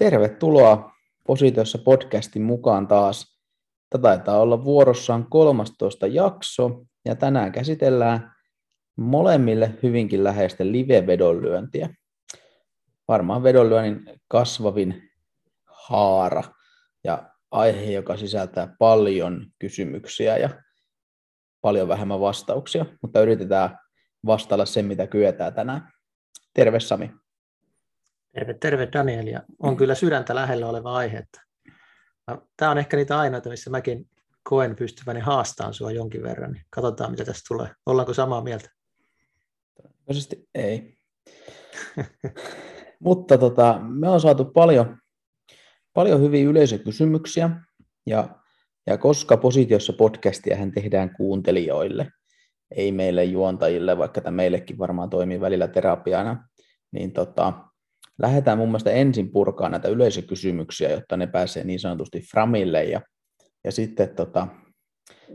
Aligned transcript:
Tervetuloa 0.00 0.92
Positiossa 1.26 1.78
podcastin 1.78 2.42
mukaan 2.42 2.88
taas. 2.88 3.40
Tätä 3.90 4.02
taitaa 4.02 4.38
olla 4.38 4.64
vuorossaan 4.64 5.26
13 5.30 6.06
jakso 6.06 6.84
ja 7.04 7.16
tänään 7.16 7.52
käsitellään 7.52 8.32
molemmille 8.96 9.78
hyvinkin 9.82 10.24
läheisten 10.24 10.72
live-vedonlyöntiä. 10.72 11.94
Varmaan 13.08 13.42
vedonlyönnin 13.42 14.20
kasvavin 14.28 15.10
haara 15.66 16.42
ja 17.04 17.30
aihe, 17.50 17.92
joka 17.92 18.16
sisältää 18.16 18.76
paljon 18.78 19.46
kysymyksiä 19.58 20.36
ja 20.36 20.50
paljon 21.60 21.88
vähemmän 21.88 22.20
vastauksia, 22.20 22.86
mutta 23.02 23.20
yritetään 23.20 23.78
vastailla 24.26 24.66
sen, 24.66 24.84
mitä 24.84 25.06
kyetään 25.06 25.54
tänään. 25.54 25.92
Terve 26.54 26.80
Sami. 26.80 27.10
Terve, 28.32 28.54
terve 28.54 28.88
Daniel, 28.92 29.26
ja 29.26 29.42
on 29.58 29.76
kyllä 29.76 29.94
sydäntä 29.94 30.34
lähellä 30.34 30.66
oleva 30.66 30.96
aihe. 30.96 31.26
Tämä 32.56 32.70
on 32.70 32.78
ehkä 32.78 32.96
niitä 32.96 33.18
ainoita, 33.18 33.48
missä 33.48 33.70
mäkin 33.70 34.08
koen 34.42 34.76
pystyväni 34.76 35.20
haastaan 35.20 35.74
sinua 35.74 35.92
jonkin 35.92 36.22
verran. 36.22 36.52
Niin 36.52 36.64
katsotaan, 36.70 37.10
mitä 37.10 37.24
tästä 37.24 37.42
tulee. 37.48 37.68
Ollaanko 37.86 38.14
samaa 38.14 38.42
mieltä? 38.42 38.70
Todennäköisesti 39.74 40.48
ei. 40.54 40.96
Mutta 43.00 43.38
tota, 43.38 43.80
me 43.82 44.08
on 44.08 44.20
saatu 44.20 44.44
paljon, 44.44 44.98
paljon 45.94 46.20
hyviä 46.20 46.44
yleisökysymyksiä, 46.44 47.50
ja, 48.06 48.28
ja 48.86 48.98
koska 48.98 49.36
positiossa 49.36 49.92
podcastia 49.92 50.56
hän 50.56 50.72
tehdään 50.72 51.14
kuuntelijoille, 51.16 52.10
ei 52.76 52.92
meille 52.92 53.24
juontajille, 53.24 53.98
vaikka 53.98 54.20
tämä 54.20 54.36
meillekin 54.36 54.78
varmaan 54.78 55.10
toimii 55.10 55.40
välillä 55.40 55.68
terapiana, 55.68 56.48
niin 56.92 57.12
tota, 57.12 57.69
lähdetään 58.20 58.58
mun 58.58 58.68
mielestä 58.68 58.90
ensin 58.90 59.32
purkaa 59.32 59.68
näitä 59.68 59.88
yleisökysymyksiä, 59.88 60.90
jotta 60.90 61.16
ne 61.16 61.26
pääsee 61.26 61.64
niin 61.64 61.80
sanotusti 61.80 62.20
framille 62.20 62.84
ja, 62.84 63.00
ja 63.64 63.72
sitten 63.72 64.14
tota, 64.14 64.48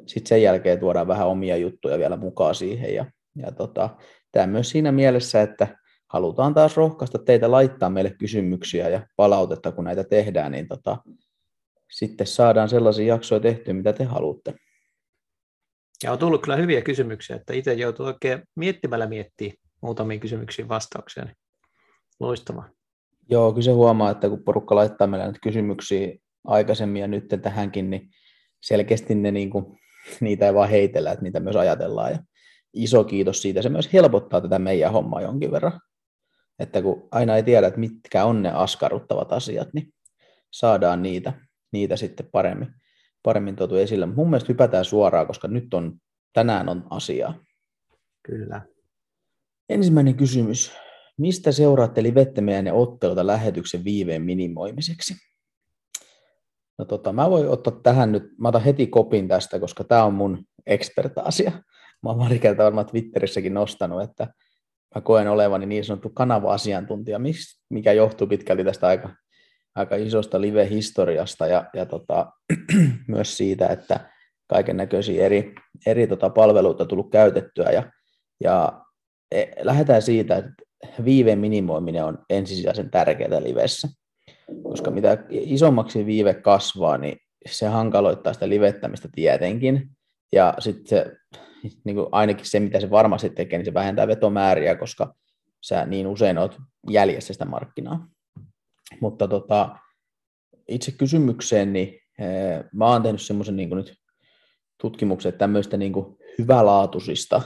sit 0.05 0.27
sen 0.27 0.41
jälkeen 0.41 0.79
tuodaan 0.79 1.07
vähän 1.07 1.27
omia 1.27 1.57
juttuja 1.57 1.97
vielä 1.97 2.17
mukaan 2.17 2.55
siihen 2.55 2.95
ja, 2.95 3.05
ja 3.35 3.51
tota, 3.51 3.89
tämä 4.31 4.47
myös 4.47 4.69
siinä 4.69 4.91
mielessä, 4.91 5.41
että 5.41 5.77
halutaan 6.07 6.53
taas 6.53 6.77
rohkaista 6.77 7.19
teitä 7.19 7.51
laittaa 7.51 7.89
meille 7.89 8.15
kysymyksiä 8.19 8.89
ja 8.89 9.07
palautetta, 9.15 9.71
kun 9.71 9.83
näitä 9.83 10.03
tehdään, 10.03 10.51
niin 10.51 10.67
tota, 10.67 10.97
sitten 11.91 12.27
saadaan 12.27 12.69
sellaisia 12.69 13.07
jaksoja 13.07 13.39
tehtyä, 13.39 13.73
mitä 13.73 13.93
te 13.93 14.03
haluatte. 14.03 14.53
Ja 16.03 16.11
on 16.11 16.19
tullut 16.19 16.41
kyllä 16.41 16.55
hyviä 16.55 16.81
kysymyksiä, 16.81 17.35
että 17.35 17.53
itse 17.53 17.73
joutuu 17.73 18.05
oikein 18.05 18.43
miettimällä 18.55 19.07
miettiä 19.07 19.53
muutamiin 19.81 20.19
kysymyksiin 20.19 20.69
vastauksia. 20.69 21.25
Loistavaa. 22.19 22.69
Joo, 23.29 23.51
kyllä 23.51 23.65
se 23.65 23.71
huomaa, 23.71 24.11
että 24.11 24.29
kun 24.29 24.43
porukka 24.43 24.75
laittaa 24.75 25.07
meille 25.07 25.23
näitä 25.25 25.39
kysymyksiä 25.43 26.15
aikaisemmin 26.47 27.01
ja 27.01 27.07
nyt 27.07 27.25
tähänkin, 27.41 27.89
niin 27.89 28.09
selkeästi 28.63 29.15
ne 29.15 29.31
niin 29.31 29.49
kuin, 29.49 29.79
niitä 30.19 30.45
ei 30.45 30.53
vaan 30.53 30.69
heitellä, 30.69 31.11
että 31.11 31.23
niitä 31.23 31.39
myös 31.39 31.55
ajatellaan. 31.55 32.11
Ja 32.11 32.19
iso 32.73 33.03
kiitos 33.03 33.41
siitä, 33.41 33.61
se 33.61 33.69
myös 33.69 33.93
helpottaa 33.93 34.41
tätä 34.41 34.59
meidän 34.59 34.91
hommaa 34.91 35.21
jonkin 35.21 35.51
verran. 35.51 35.79
Että 36.59 36.81
kun 36.81 37.07
aina 37.11 37.35
ei 37.35 37.43
tiedä, 37.43 37.67
että 37.67 37.79
mitkä 37.79 38.25
on 38.25 38.43
ne 38.43 38.51
askarruttavat 38.51 39.31
asiat, 39.31 39.67
niin 39.73 39.93
saadaan 40.51 41.03
niitä, 41.03 41.33
niitä 41.71 41.95
sitten 41.95 42.29
paremmin, 42.31 42.67
paremmin 43.23 43.55
tuotu 43.55 43.75
esille. 43.75 44.05
Mun 44.05 44.29
mielestä 44.29 44.53
hypätään 44.53 44.85
suoraan, 44.85 45.27
koska 45.27 45.47
nyt 45.47 45.73
on, 45.73 45.99
tänään 46.33 46.69
on 46.69 46.87
asiaa. 46.89 47.33
Kyllä. 48.23 48.61
Ensimmäinen 49.69 50.15
kysymys. 50.15 50.84
Mistä 51.17 51.51
seuraatte 51.51 52.03
livettämään 52.03 52.67
otteluta 52.73 53.27
lähetyksen 53.27 53.83
viiveen 53.83 54.21
minimoimiseksi? 54.21 55.15
No 56.77 56.85
tota, 56.85 57.13
mä 57.13 57.29
voin 57.29 57.49
ottaa 57.49 57.79
tähän 57.83 58.11
nyt, 58.11 58.23
mä 58.39 58.47
otan 58.47 58.63
heti 58.63 58.87
kopin 58.87 59.27
tästä, 59.27 59.59
koska 59.59 59.83
tämä 59.83 60.03
on 60.03 60.13
mun 60.13 60.43
expert-asia. 60.65 61.51
Mä 62.03 62.09
oon 62.09 62.19
pari 62.19 62.39
kertaa 62.39 62.65
varmaan 62.65 62.87
Twitterissäkin 62.87 63.53
nostanut, 63.53 64.03
että 64.03 64.27
mä 64.95 65.01
koen 65.01 65.27
olevani 65.27 65.65
niin 65.65 65.85
sanottu 65.85 66.09
kanava-asiantuntija, 66.09 67.19
mikä 67.69 67.93
johtuu 67.93 68.27
pitkälti 68.27 68.63
tästä 68.63 68.87
aika, 68.87 69.15
aika 69.75 69.95
isosta 69.95 70.41
live-historiasta 70.41 71.47
ja, 71.47 71.65
ja 71.73 71.85
tota, 71.85 72.31
myös 73.07 73.37
siitä, 73.37 73.67
että 73.67 74.09
kaiken 74.47 74.77
näköisiä 74.77 75.25
eri, 75.25 75.55
eri 75.85 76.07
tota 76.07 76.29
palveluita 76.29 76.85
tullut 76.85 77.11
käytettyä 77.11 77.71
ja, 77.71 77.91
ja 78.43 78.81
e, 79.31 79.45
lähdetään 79.61 80.01
siitä, 80.01 80.37
että 80.37 80.64
viiveen 81.05 81.39
minimoiminen 81.39 82.05
on 82.05 82.17
ensisijaisen 82.29 82.91
tärkeää 82.91 83.43
livessä, 83.43 83.87
koska 84.63 84.91
mitä 84.91 85.17
isommaksi 85.29 86.05
viive 86.05 86.33
kasvaa, 86.33 86.97
niin 86.97 87.17
se 87.49 87.67
hankaloittaa 87.67 88.33
sitä 88.33 88.49
livettämistä 88.49 89.09
tietenkin, 89.15 89.89
ja 90.31 90.53
sitten 90.59 91.17
niin 91.83 91.95
kuin 91.95 92.07
ainakin 92.11 92.45
se, 92.45 92.59
mitä 92.59 92.79
se 92.79 92.89
varmasti 92.89 93.29
tekee, 93.29 93.59
niin 93.59 93.65
se 93.65 93.73
vähentää 93.73 94.07
vetomääriä, 94.07 94.75
koska 94.75 95.15
sä 95.61 95.85
niin 95.85 96.07
usein 96.07 96.37
olet 96.37 96.57
jäljessä 96.89 97.33
sitä 97.33 97.45
markkinaa. 97.45 98.07
Mutta 98.99 99.27
tota, 99.27 99.75
itse 100.67 100.91
kysymykseen, 100.91 101.73
niin 101.73 101.99
eh, 102.19 102.63
mä 102.73 102.85
oon 102.85 103.03
tehnyt 103.03 103.21
semmoisen 103.21 103.55
niin 103.55 103.69
nyt 103.69 103.93
tutkimuksen, 104.81 105.29
että 105.29 105.39
tämmöistä 105.39 105.77
niin 105.77 105.93
hyvälaatuisista 106.39 107.41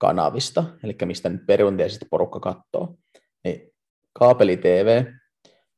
kanavista, 0.00 0.64
eli 0.84 0.96
mistä 1.04 1.28
nyt 1.28 1.46
perinteisesti 1.46 2.06
porukka 2.10 2.40
katsoo, 2.40 2.94
niin 3.44 3.72
kaapeli 4.12 4.56
TV 4.56 5.04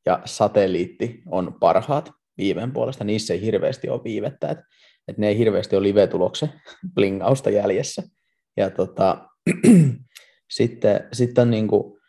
ja 0.05 0.19
satelliitti 0.25 1.21
on 1.31 1.55
parhaat 1.59 2.11
viiveen 2.37 2.71
puolesta, 2.71 3.03
niissä 3.03 3.33
ei 3.33 3.41
hirveästi 3.41 3.89
ole 3.89 4.01
viivettä, 4.03 4.49
että, 4.49 4.63
että 5.07 5.21
ne 5.21 5.27
ei 5.27 5.37
hirveästi 5.37 5.75
ole 5.75 5.83
live-tuloksen 5.83 6.49
blingausta 6.95 7.49
jäljessä. 7.49 8.03
Ja 8.57 8.69
tota, 8.69 9.29
sitten, 10.57 11.07
sitten 11.13 11.51
niin 11.51 11.67
kuin 11.67 11.99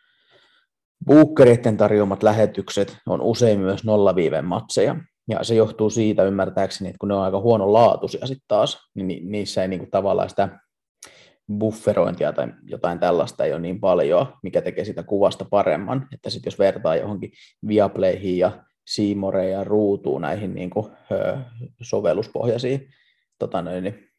Bookereiden 1.05 1.77
tarjoamat 1.77 2.23
lähetykset 2.23 2.97
on 3.07 3.21
usein 3.21 3.59
myös 3.59 3.83
nollaviiveen 3.83 4.45
matseja, 4.45 4.95
ja 5.29 5.43
se 5.43 5.55
johtuu 5.55 5.89
siitä 5.89 6.23
ymmärtääkseni, 6.23 6.89
että 6.89 6.99
kun 6.99 7.09
ne 7.09 7.15
on 7.15 7.23
aika 7.23 7.39
huonolaatuisia 7.39 8.27
sitten 8.27 8.45
taas, 8.47 8.79
niin 8.93 9.31
niissä 9.31 9.61
ei 9.61 9.67
niinku 9.67 9.87
tavallaan 9.91 10.29
sitä 10.29 10.59
bufferointia 11.53 12.33
tai 12.33 12.47
jotain 12.63 12.99
tällaista 12.99 13.45
ei 13.45 13.53
ole 13.53 13.61
niin 13.61 13.79
paljon, 13.79 14.27
mikä 14.43 14.61
tekee 14.61 14.85
sitä 14.85 15.03
kuvasta 15.03 15.45
paremman. 15.45 16.07
Että 16.13 16.29
sitten 16.29 16.47
jos 16.47 16.59
vertaa 16.59 16.95
johonkin 16.95 17.31
Viaplayhin 17.67 18.37
ja 18.37 18.63
Seamoreen 18.87 19.51
ja 19.51 19.63
ruutuun 19.63 20.21
näihin 20.21 20.55
niin 20.55 20.69
kuin, 20.69 20.91
ö, 21.11 21.37
sovelluspohjaisiin 21.81 22.89
tota 23.39 23.61
noin, 23.61 23.83
niin, 23.83 24.09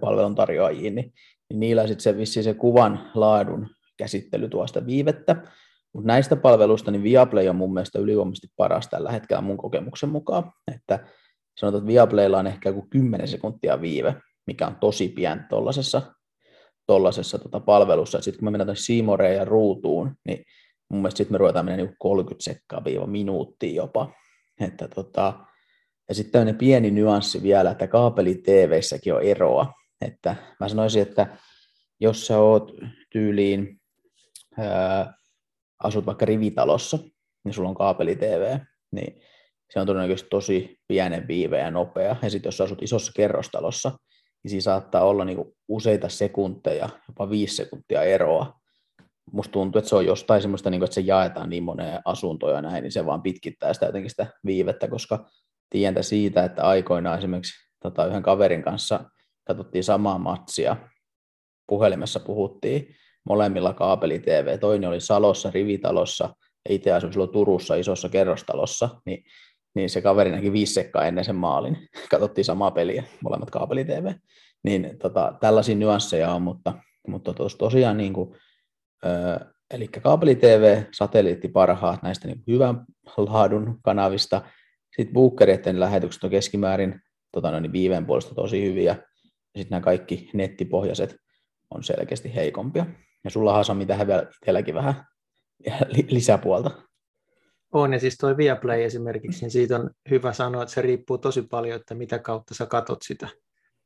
palveluntarjoajiin, 0.00 0.94
niin, 0.94 1.12
niin 1.50 1.60
niillä 1.60 1.86
sitten 1.86 2.02
se, 2.02 2.16
vissi 2.16 2.42
se 2.42 2.54
kuvan 2.54 3.10
laadun 3.14 3.68
käsittely 3.96 4.48
tuo 4.48 4.66
sitä 4.66 4.86
viivettä. 4.86 5.36
Mutta 5.92 6.06
näistä 6.06 6.36
palveluista 6.36 6.90
niin 6.90 7.02
Viaplay 7.02 7.48
on 7.48 7.56
mun 7.56 7.74
mielestä 7.74 7.98
ylivoimaisesti 7.98 8.48
paras 8.56 8.88
tällä 8.88 9.12
hetkellä 9.12 9.42
mun 9.42 9.56
kokemuksen 9.56 10.08
mukaan. 10.08 10.52
Että 10.74 11.06
sanotaan, 11.56 11.82
että 11.82 11.92
Viaplaylla 11.92 12.38
on 12.38 12.46
ehkä 12.46 12.68
joku 12.68 12.86
10 12.90 13.28
sekuntia 13.28 13.80
viive, 13.80 14.14
mikä 14.46 14.66
on 14.66 14.76
tosi 14.76 15.08
pientä 15.08 15.46
tuollaisessa 15.48 16.02
tollasessa 16.86 17.38
tota 17.38 17.60
palvelussa. 17.60 18.20
Sitten 18.20 18.38
kun 18.38 18.52
me 18.52 18.58
mennään 18.58 18.76
Seamoreen 18.76 19.36
ja 19.36 19.44
ruutuun, 19.44 20.16
niin 20.24 20.44
mun 20.88 21.00
mielestä 21.02 21.18
sitten 21.18 21.34
me 21.34 21.38
ruvetaan 21.38 21.64
mennä 21.64 21.84
niin 21.84 21.96
30 21.98 22.44
sekkaa 22.44 22.84
viiva 22.84 23.06
minuuttia 23.06 23.74
jopa. 23.74 24.12
Että 24.60 24.88
tota, 24.88 25.34
ja 26.08 26.14
sitten 26.14 26.32
tämmöinen 26.32 26.58
pieni 26.58 26.90
nyanssi 26.90 27.42
vielä, 27.42 27.70
että 27.70 27.86
kaapeli 27.86 28.34
TV-säkin 28.34 29.14
on 29.14 29.22
eroa. 29.22 29.72
Että 30.00 30.36
mä 30.60 30.68
sanoisin, 30.68 31.02
että 31.02 31.36
jos 32.00 32.26
sä 32.26 32.38
oot 32.38 32.72
tyyliin, 33.12 33.80
ää, 34.58 35.14
asut 35.82 36.06
vaikka 36.06 36.24
rivitalossa, 36.24 36.98
niin 37.44 37.54
sulla 37.54 37.68
on 37.68 37.74
kaapeli 37.74 38.16
TV, 38.16 38.58
niin 38.90 39.22
se 39.72 39.80
on 39.80 39.86
todennäköisesti 39.86 40.30
tosi 40.30 40.78
pienen 40.88 41.28
viive 41.28 41.58
ja 41.58 41.70
nopea. 41.70 42.16
Ja 42.22 42.30
sitten 42.30 42.48
jos 42.48 42.60
asut 42.60 42.82
isossa 42.82 43.12
kerrostalossa, 43.16 43.98
niin 44.44 44.50
siinä 44.50 44.60
saattaa 44.60 45.04
olla 45.04 45.24
niin 45.24 45.54
useita 45.68 46.08
sekunteja, 46.08 46.88
jopa 47.08 47.30
viisi 47.30 47.56
sekuntia 47.56 48.02
eroa. 48.02 48.60
Musta 49.32 49.52
tuntuu, 49.52 49.78
että 49.78 49.88
se 49.88 49.96
on 49.96 50.06
jostain 50.06 50.42
semmoista, 50.42 50.70
niin 50.70 50.80
kuin, 50.80 50.86
että 50.86 50.94
se 50.94 51.00
jaetaan 51.00 51.50
niin 51.50 51.62
moneen 51.62 52.00
asuntoja 52.04 52.62
näin, 52.62 52.82
niin 52.82 52.92
se 52.92 53.06
vaan 53.06 53.22
pitkittää 53.22 53.72
sitä 53.72 53.86
jotenkin 53.86 54.10
sitä 54.10 54.26
viivettä, 54.46 54.88
koska 54.88 55.30
tiedän 55.70 56.04
siitä, 56.04 56.44
että 56.44 56.62
aikoinaan 56.62 57.18
esimerkiksi 57.18 57.54
tota, 57.82 58.06
yhden 58.06 58.22
kaverin 58.22 58.62
kanssa 58.62 59.10
katsottiin 59.44 59.84
samaa 59.84 60.18
matsia, 60.18 60.76
puhelimessa 61.66 62.20
puhuttiin 62.20 62.94
molemmilla 63.24 63.72
kaapeli 63.72 64.18
TV, 64.18 64.58
toinen 64.58 64.88
oli 64.88 65.00
Salossa, 65.00 65.50
rivitalossa, 65.50 66.34
ja 66.68 66.74
itse 66.74 66.90
silloin 67.12 67.30
Turussa 67.30 67.74
isossa 67.74 68.08
kerrostalossa, 68.08 68.88
niin 69.06 69.24
niin 69.74 69.90
se 69.90 70.02
kaveri 70.02 70.30
näki 70.30 70.52
viisi 70.52 70.74
sekkaa 70.74 71.04
ennen 71.04 71.24
sen 71.24 71.36
maalin. 71.36 71.88
Katsottiin 72.10 72.44
samaa 72.44 72.70
peliä, 72.70 73.04
molemmat 73.22 73.50
kaapeli 73.50 73.84
TV. 73.84 74.12
Niin 74.62 74.98
tota, 74.98 75.34
tällaisia 75.40 75.74
nyansseja 75.74 76.32
on, 76.32 76.42
mutta, 76.42 76.74
mutta 77.08 77.34
tos, 77.34 77.56
tosiaan 77.56 77.96
niin 77.96 78.12
kuin, 78.12 78.36
ö, 79.04 79.40
eli 79.70 79.88
kaapeli-TV, 79.88 80.82
satelliitti 80.92 81.48
parhaat 81.48 82.02
näistä 82.02 82.28
niin 82.28 82.42
hyvän 82.46 82.84
laadun 83.16 83.78
kanavista. 83.82 84.42
Sitten 84.96 85.14
Bookeritten 85.14 85.80
lähetykset 85.80 86.24
on 86.24 86.30
keskimäärin 86.30 87.00
tota 87.32 87.50
noin, 87.50 87.72
viiveen 87.72 88.06
puolesta 88.06 88.34
tosi 88.34 88.64
hyviä. 88.64 88.96
Sitten 89.42 89.70
nämä 89.70 89.80
kaikki 89.80 90.30
nettipohjaiset 90.34 91.16
on 91.70 91.84
selkeästi 91.84 92.34
heikompia. 92.34 92.86
Ja 93.24 93.30
sulla 93.30 93.64
Sami 93.64 93.86
tähän 93.86 94.06
vielä 94.06 94.22
itselläkin 94.22 94.74
vähän 94.74 94.94
lisäpuolta. 96.08 96.70
On, 97.74 97.92
ja 97.92 98.00
siis 98.00 98.16
tuo 98.16 98.36
Viaplay 98.36 98.82
esimerkiksi, 98.82 99.40
niin 99.40 99.50
siitä 99.50 99.76
on 99.76 99.90
hyvä 100.10 100.32
sanoa, 100.32 100.62
että 100.62 100.74
se 100.74 100.82
riippuu 100.82 101.18
tosi 101.18 101.42
paljon, 101.42 101.80
että 101.80 101.94
mitä 101.94 102.18
kautta 102.18 102.54
sä 102.54 102.66
katot 102.66 103.02
sitä. 103.02 103.28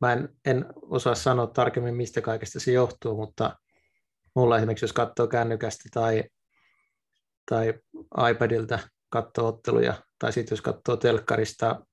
Mä 0.01 0.13
en, 0.13 0.29
en 0.45 0.67
osaa 0.77 1.15
sanoa 1.15 1.47
tarkemmin, 1.47 1.95
mistä 1.95 2.21
kaikesta 2.21 2.61
se 2.61 2.73
johtuu, 2.73 3.17
mutta 3.17 3.57
mulla 4.35 4.57
esimerkiksi, 4.57 4.85
jos 4.85 4.93
katsoo 4.93 5.27
kännykästä 5.27 5.89
tai, 5.93 6.25
tai 7.51 7.75
iPadilta 8.31 8.79
katsoo 9.11 9.49
otteluja, 9.49 9.95
tai 10.19 10.33
sitten 10.33 10.57
jos 10.57 10.63
katsoo 10.63 10.97
telkkarista 10.97 11.87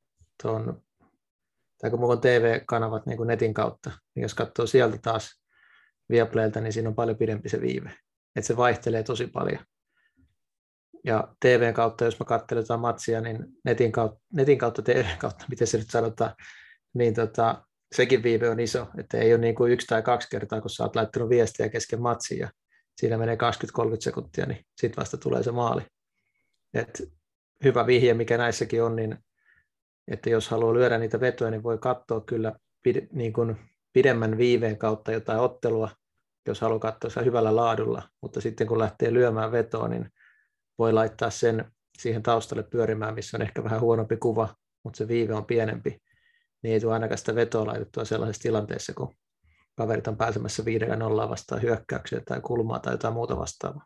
tuon, 0.44 0.82
tai 1.82 1.90
kun 1.90 2.00
mulla 2.00 2.14
on 2.14 2.22
TV-kanavat 2.22 3.06
niin 3.06 3.18
kuin 3.18 3.28
netin 3.28 3.54
kautta, 3.54 3.92
niin 4.16 4.24
jos 4.24 4.34
katsoo 4.34 4.68
sieltä 4.68 4.98
taas 5.02 5.42
Viaplaylta, 6.10 6.62
niin 6.62 6.74
siinä 6.74 6.90
on 6.90 6.96
paljon 6.96 7.18
pidempi 7.18 7.50
se 7.50 7.62
viive. 7.62 7.94
Että 8.36 8.48
se 8.48 8.58
vaihtelee 8.58 9.04
tosi 9.04 9.28
paljon. 9.28 9.66
Ja 11.06 11.28
TVn 11.40 11.74
kautta, 11.74 12.06
jos 12.06 12.19
mä 12.19 12.25
katselen 12.25 12.62
jotain 12.62 12.80
matsia, 12.80 13.22
niin 13.22 13.46
netin 13.63 13.92
kautta, 13.92 14.19
netin 14.34 14.57
kautta 14.57 14.81
TVn 14.81 15.18
kautta, 15.19 15.46
miten 15.50 15.68
se 15.68 15.78
nyt 15.78 15.90
sanotaan, 15.90 16.36
niin 16.94 17.13
tota, 17.13 17.66
sekin 17.96 18.24
viive 18.24 18.50
on 18.50 18.60
iso, 18.60 18.88
että 18.98 19.18
ei 19.18 19.34
ole 19.34 19.42
niin 19.42 19.56
kuin 19.56 19.72
yksi 19.72 19.88
tai 19.88 20.02
kaksi 20.02 20.30
kertaa, 20.30 20.62
kun 20.62 20.69
sä 20.69 20.84
oot 20.84 20.96
laittanut 20.96 21.30
viestiä 21.30 21.69
kesken 21.69 22.02
matsia 22.02 22.40
ja 22.40 22.52
siinä 22.98 23.18
menee 23.18 23.36
20-30 23.36 23.38
sekuntia, 24.00 24.46
niin 24.46 24.66
sitten 24.81 25.02
vasta 25.02 25.18
tulee 25.18 25.44
se 25.44 25.52
maali. 25.52 25.81
Et 26.74 27.04
hyvä 27.63 27.88
vihje, 27.88 28.13
mikä 28.13 28.38
näissäkin 28.38 28.84
on, 28.84 28.96
niin 28.96 29.18
että 30.08 30.30
jos 30.30 30.50
haluaa 30.50 30.74
lyödä 30.74 30.98
niitä 30.98 31.19
vetoja, 31.19 31.51
niin 31.51 31.63
voi 31.63 31.78
katsoa 31.78 32.22
kyllä 32.22 32.54
pid, 32.84 33.08
niin 33.12 33.34
kuin 33.34 33.56
pidemmän 33.94 34.38
viiveen 34.38 34.78
kautta 34.78 35.12
jotain 35.12 35.40
ottelua, 35.40 35.90
jos 36.48 36.62
haluaa 36.62 36.80
katsoa 36.80 37.10
se 37.10 37.25
hyvällä 37.25 37.56
laadulla, 37.56 38.10
mutta 38.22 38.42
sitten 38.42 38.68
kun 38.68 38.80
lähtee 38.80 39.13
lyömään 39.13 39.51
vetoa, 39.51 39.88
niin 39.88 40.10
voi 40.80 40.94
laittaa 40.94 41.30
sen 41.30 41.72
siihen 41.98 42.24
taustalle 42.24 42.63
pyörimään, 42.63 43.13
missä 43.13 43.38
on 43.38 43.42
ehkä 43.42 43.63
vähän 43.63 43.81
huonompi 43.81 44.18
kuva, 44.18 44.56
mutta 44.83 44.98
se 44.98 45.07
viive 45.07 45.33
on 45.33 45.45
pienempi, 45.45 45.98
niin 46.63 46.74
ei 46.74 46.80
tule 46.80 46.94
ainakaan 46.94 47.18
sitä 47.18 47.36
vetoa 47.36 47.66
laitettua 47.66 48.06
sellaisessa 48.06 48.42
tilanteessa, 48.42 48.94
kun 48.94 49.16
kaverit 49.75 50.07
on 50.07 50.18
pääsemässä 50.18 50.66
viidellä 50.66 50.95
nollaa 50.95 51.30
vastaan 51.30 51.62
hyökkäyksiä 51.62 52.22
tai 52.25 52.42
kulmaa 52.42 52.80
tai 52.80 52.94
jotain 52.94 53.13
muuta 53.13 53.38
vastaavaa. 53.38 53.86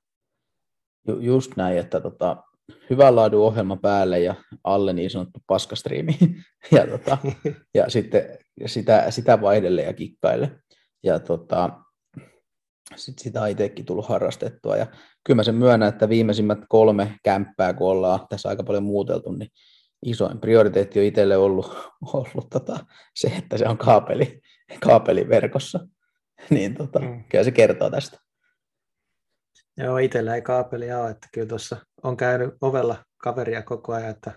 Ju- 1.08 1.20
just 1.20 1.56
näin, 1.56 1.78
että 1.78 2.02
tota, 2.02 2.44
hyvän 2.90 3.16
laadun 3.16 3.46
ohjelma 3.46 3.76
päälle 3.76 4.20
ja 4.20 4.36
alle 4.64 4.94
niin 4.94 5.10
sanottu 5.10 5.40
paskastriimi 5.48 6.18
ja, 6.72 6.88
tota, 6.88 7.18
ja 7.76 7.90
sitten 7.90 8.38
sitä, 8.66 9.12
sitä 9.12 9.42
vaihdelle 9.42 9.82
ja 9.82 9.94
kikkaille. 9.94 10.60
Ja 11.04 11.20
tota, 11.20 11.70
sit 12.96 13.20
sitä 13.20 13.42
on 13.42 13.50
itsekin 13.50 13.86
tullut 13.86 14.08
harrastettua. 14.08 14.78
Ja 14.78 14.88
kyllä 15.30 15.40
mä 15.40 15.44
sen 15.44 15.56
myönnän, 15.56 15.90
että 15.90 16.10
viimeisimmät 16.10 16.60
kolme 16.70 17.20
kämppää, 17.24 17.74
kun 17.74 17.88
ollaan 17.88 18.28
tässä 18.30 18.50
aika 18.50 18.64
paljon 18.64 18.84
muuteltu, 18.84 19.32
niin 19.32 19.50
isoin 20.06 20.40
prioriteetti 20.40 21.00
on 21.00 21.06
itselle 21.06 21.38
ollut, 21.38 21.78
ollut 22.14 22.50
tota, 22.50 22.86
se, 23.16 23.28
että 23.28 23.58
se 23.58 23.68
on 23.68 23.78
kaapeli, 23.78 24.42
kaapeliverkossa. 24.86 25.80
niin 26.50 26.76
tota, 26.76 27.00
mm. 27.00 27.24
kyllä 27.30 27.44
se 27.44 27.52
kertoo 27.52 27.90
tästä. 27.90 28.18
Joo, 29.78 29.98
itsellä 29.98 30.36
ei 30.36 30.42
kaapelia 30.42 31.00
ole, 31.00 31.10
että 31.10 31.28
kyllä 31.34 31.48
tuossa 31.48 31.78
on 32.04 32.18
käynyt 32.18 32.54
ovella 32.62 33.06
kaveria 33.18 33.64
koko 33.64 33.94
ajan, 33.94 34.10
että 34.10 34.32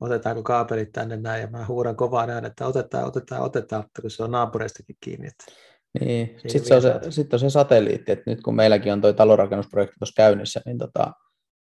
otetaanko 0.00 0.42
kaapelit 0.42 0.92
tänne 0.92 1.16
näin, 1.16 1.40
ja 1.40 1.48
mä 1.48 1.66
huudan 1.66 1.96
kovaa 1.96 2.26
näin, 2.26 2.44
että 2.44 2.66
otetaan, 2.66 3.04
otetaan, 3.04 3.42
otetaan, 3.42 3.84
kun 4.00 4.10
se 4.10 4.22
on 4.22 4.30
naapureistakin 4.30 4.96
kiinni. 5.00 5.26
Että 5.26 5.44
niin, 6.00 6.38
sitten 6.46 6.64
se, 6.64 6.74
on 6.74 6.82
se, 6.82 7.10
sit 7.10 7.34
on 7.34 7.40
se 7.40 7.50
satelliitti, 7.50 8.12
että 8.12 8.30
nyt 8.30 8.40
kun 8.42 8.56
meilläkin 8.56 8.92
on 8.92 9.00
tuo 9.00 9.12
talonrakennusprojekti 9.12 9.96
tuossa 9.98 10.14
käynnissä, 10.16 10.60
niin, 10.66 10.78
tota, 10.78 11.12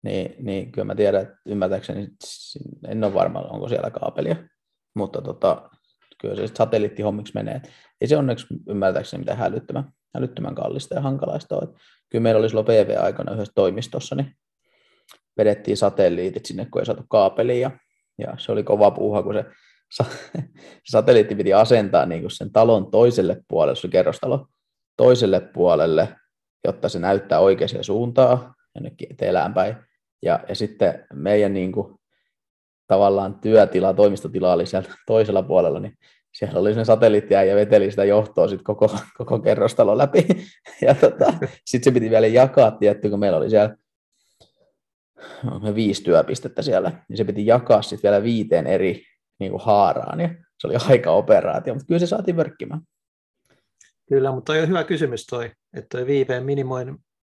niin, 0.03 0.35
niin 0.39 0.73
kyllä 0.73 0.85
mä 0.85 0.95
tiedän, 0.95 1.23
että 1.23 1.37
ymmärtääkseni, 1.47 2.09
en 2.89 3.05
ole 3.05 3.15
varma, 3.15 3.41
onko 3.41 3.69
siellä 3.69 3.91
kaapelia, 3.91 4.37
mutta 4.95 5.23
tota, 5.23 5.71
kyllä 6.21 6.37
se 6.37 6.55
satelliittihommiksi 6.55 7.35
menee. 7.35 7.63
Ei 8.01 8.09
se 8.09 8.17
onneksi 8.17 8.47
ymmärtääkseni 8.69 9.21
mitään 9.21 9.39
hälyttömän, 9.39 9.85
hälyttömän 10.15 10.55
kallista 10.55 10.95
ja 10.95 11.01
hankalaista 11.01 11.57
ole. 11.57 11.69
Kyllä 12.11 12.23
meillä 12.23 12.39
oli 12.39 12.49
silloin 12.49 12.67
PV-aikana 12.67 13.33
yhdessä 13.33 13.53
toimistossa, 13.55 14.15
niin 14.15 14.37
vedettiin 15.39 15.77
satelliitit 15.77 16.47
sinne, 16.47 16.67
kun 16.71 16.83
ei 16.83 16.87
saatu 16.87 17.05
kaapeliin, 17.09 17.61
ja, 17.61 17.71
ja 18.19 18.35
se 18.39 18.53
oli 18.53 18.63
kova 18.63 18.91
puuha, 18.91 19.23
kun 19.23 19.35
se 19.35 19.45
satelliitti 20.93 21.35
piti 21.35 21.53
asentaa 21.53 22.07
niin 22.07 22.21
kuin 22.21 22.31
sen 22.31 22.53
talon 22.53 22.91
toiselle 22.91 23.43
puolelle, 23.49 23.77
se 23.77 23.89
kerrostalo 23.89 24.47
toiselle 24.97 25.41
puolelle, 25.41 26.09
jotta 26.65 26.89
se 26.89 26.99
näyttää 26.99 27.41
oikeaan 27.41 27.85
suuntaan, 27.85 28.55
jonnekin 28.75 29.13
etelään 29.13 29.55
päin. 29.55 29.77
Ja, 30.23 30.41
ja 30.49 30.55
sitten 30.55 31.07
meidän 31.13 31.55
niin 31.55 31.73
kuin, 31.73 31.95
tavallaan 32.87 33.41
työtila, 33.41 33.95
toimistotila 33.95 34.53
oli 34.53 34.67
siellä 34.67 34.91
toisella 35.07 35.43
puolella, 35.43 35.81
niin 35.81 35.99
siellä 36.33 36.61
oli 36.61 36.75
se 36.75 36.85
satelliitti 36.85 37.35
ja 37.35 37.57
veteli 37.57 37.91
sitä 37.91 38.05
johtoa 38.05 38.49
sit 38.49 38.63
koko, 38.63 38.97
koko 39.19 39.39
kerrostalo 39.39 39.99
läpi. 39.99 40.27
Ja 40.83 40.95
tota, 40.95 41.35
sitten 41.65 41.85
se 41.85 41.95
piti 41.95 42.11
vielä 42.11 42.27
jakaa, 42.27 42.71
tietty, 42.71 43.11
kun 43.11 43.19
meillä 43.19 43.39
oli 43.39 43.51
siellä 43.51 43.77
viisi 45.75 46.03
työpistettä 46.03 46.63
siellä, 46.63 46.93
niin 47.09 47.17
se 47.17 47.25
piti 47.25 47.47
jakaa 47.47 47.83
sitten 47.83 48.11
vielä 48.11 48.23
viiteen 48.23 48.67
eri 48.67 49.03
niin 49.39 49.51
kuin 49.51 49.63
haaraan, 49.65 50.21
ja 50.21 50.29
se 50.59 50.67
oli 50.67 50.77
aika 50.89 51.11
operaatio, 51.11 51.75
mutta 51.75 51.87
kyllä 51.87 51.99
se 51.99 52.07
saatiin 52.07 52.37
vörkkimään. 52.37 52.81
Kyllä, 54.09 54.33
mutta 54.33 54.53
toi 54.53 54.63
on 54.63 54.69
hyvä 54.69 54.85
kysymys 54.85 55.27
toi, 55.27 55.53
että 55.77 55.89
toi 55.89 56.07
viiveen 56.07 56.45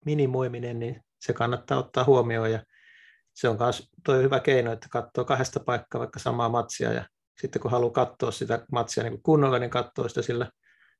minimoiminen, 0.04 0.78
niin 0.78 1.02
se 1.20 1.32
kannattaa 1.32 1.78
ottaa 1.78 2.04
huomioon, 2.04 2.52
ja 2.52 2.64
se 3.34 3.48
on 3.48 3.56
myös 3.60 3.90
toi 4.04 4.22
hyvä 4.22 4.40
keino, 4.40 4.72
että 4.72 4.86
katsoo 4.90 5.24
kahdesta 5.24 5.60
paikkaa 5.60 5.98
vaikka 5.98 6.18
samaa 6.18 6.48
matsia, 6.48 6.92
ja 6.92 7.04
sitten 7.40 7.62
kun 7.62 7.70
haluaa 7.70 7.92
katsoa 7.92 8.30
sitä 8.30 8.64
matsia 8.72 9.02
niin 9.02 9.22
kunnolla, 9.22 9.58
niin 9.58 9.70
katsoo 9.70 10.08
sitä 10.08 10.22
sillä 10.22 10.50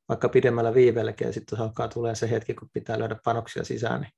vaikka 0.08 0.28
pidemmällä 0.28 0.74
viiveelläkin, 0.74 1.26
ja 1.26 1.32
sitten 1.32 1.60
alkaa 1.60 1.88
tulee 1.88 2.14
se 2.14 2.30
hetki, 2.30 2.54
kun 2.54 2.70
pitää 2.72 2.98
löydä 2.98 3.16
panoksia 3.24 3.64
sisään, 3.64 4.00
niin 4.00 4.12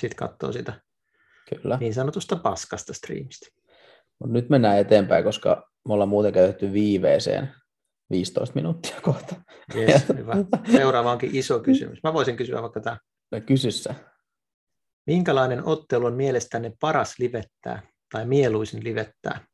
sitten 0.00 0.16
katsoo 0.16 0.52
sitä 0.52 0.80
Kyllä. 1.48 1.76
niin 1.80 1.94
sanotusta 1.94 2.36
paskasta 2.36 2.94
streamista. 2.94 3.46
Mut 4.20 4.32
nyt 4.32 4.48
mennään 4.48 4.78
eteenpäin, 4.78 5.24
koska 5.24 5.70
me 5.88 5.94
ollaan 5.94 6.08
muuten 6.08 6.32
käytetty 6.32 6.72
viiveeseen 6.72 7.48
15 8.10 8.54
minuuttia 8.54 9.00
kohta. 9.00 9.34
Yes, 9.74 10.08
hyvä. 10.16 10.34
Seuraava 10.72 11.12
onkin 11.12 11.36
iso 11.36 11.60
kysymys. 11.60 11.98
Mä 12.02 12.12
voisin 12.12 12.36
kysyä 12.36 12.62
vaikka 12.62 12.80
tämä. 12.80 12.98
No 13.32 13.40
kysyssä. 13.40 13.94
Minkälainen 15.06 15.64
ottelu 15.64 16.06
on 16.06 16.14
mielestänne 16.14 16.72
paras 16.80 17.18
livettää 17.18 17.82
tai 18.12 18.26
mieluisin 18.26 18.84
livettää? 18.84 19.46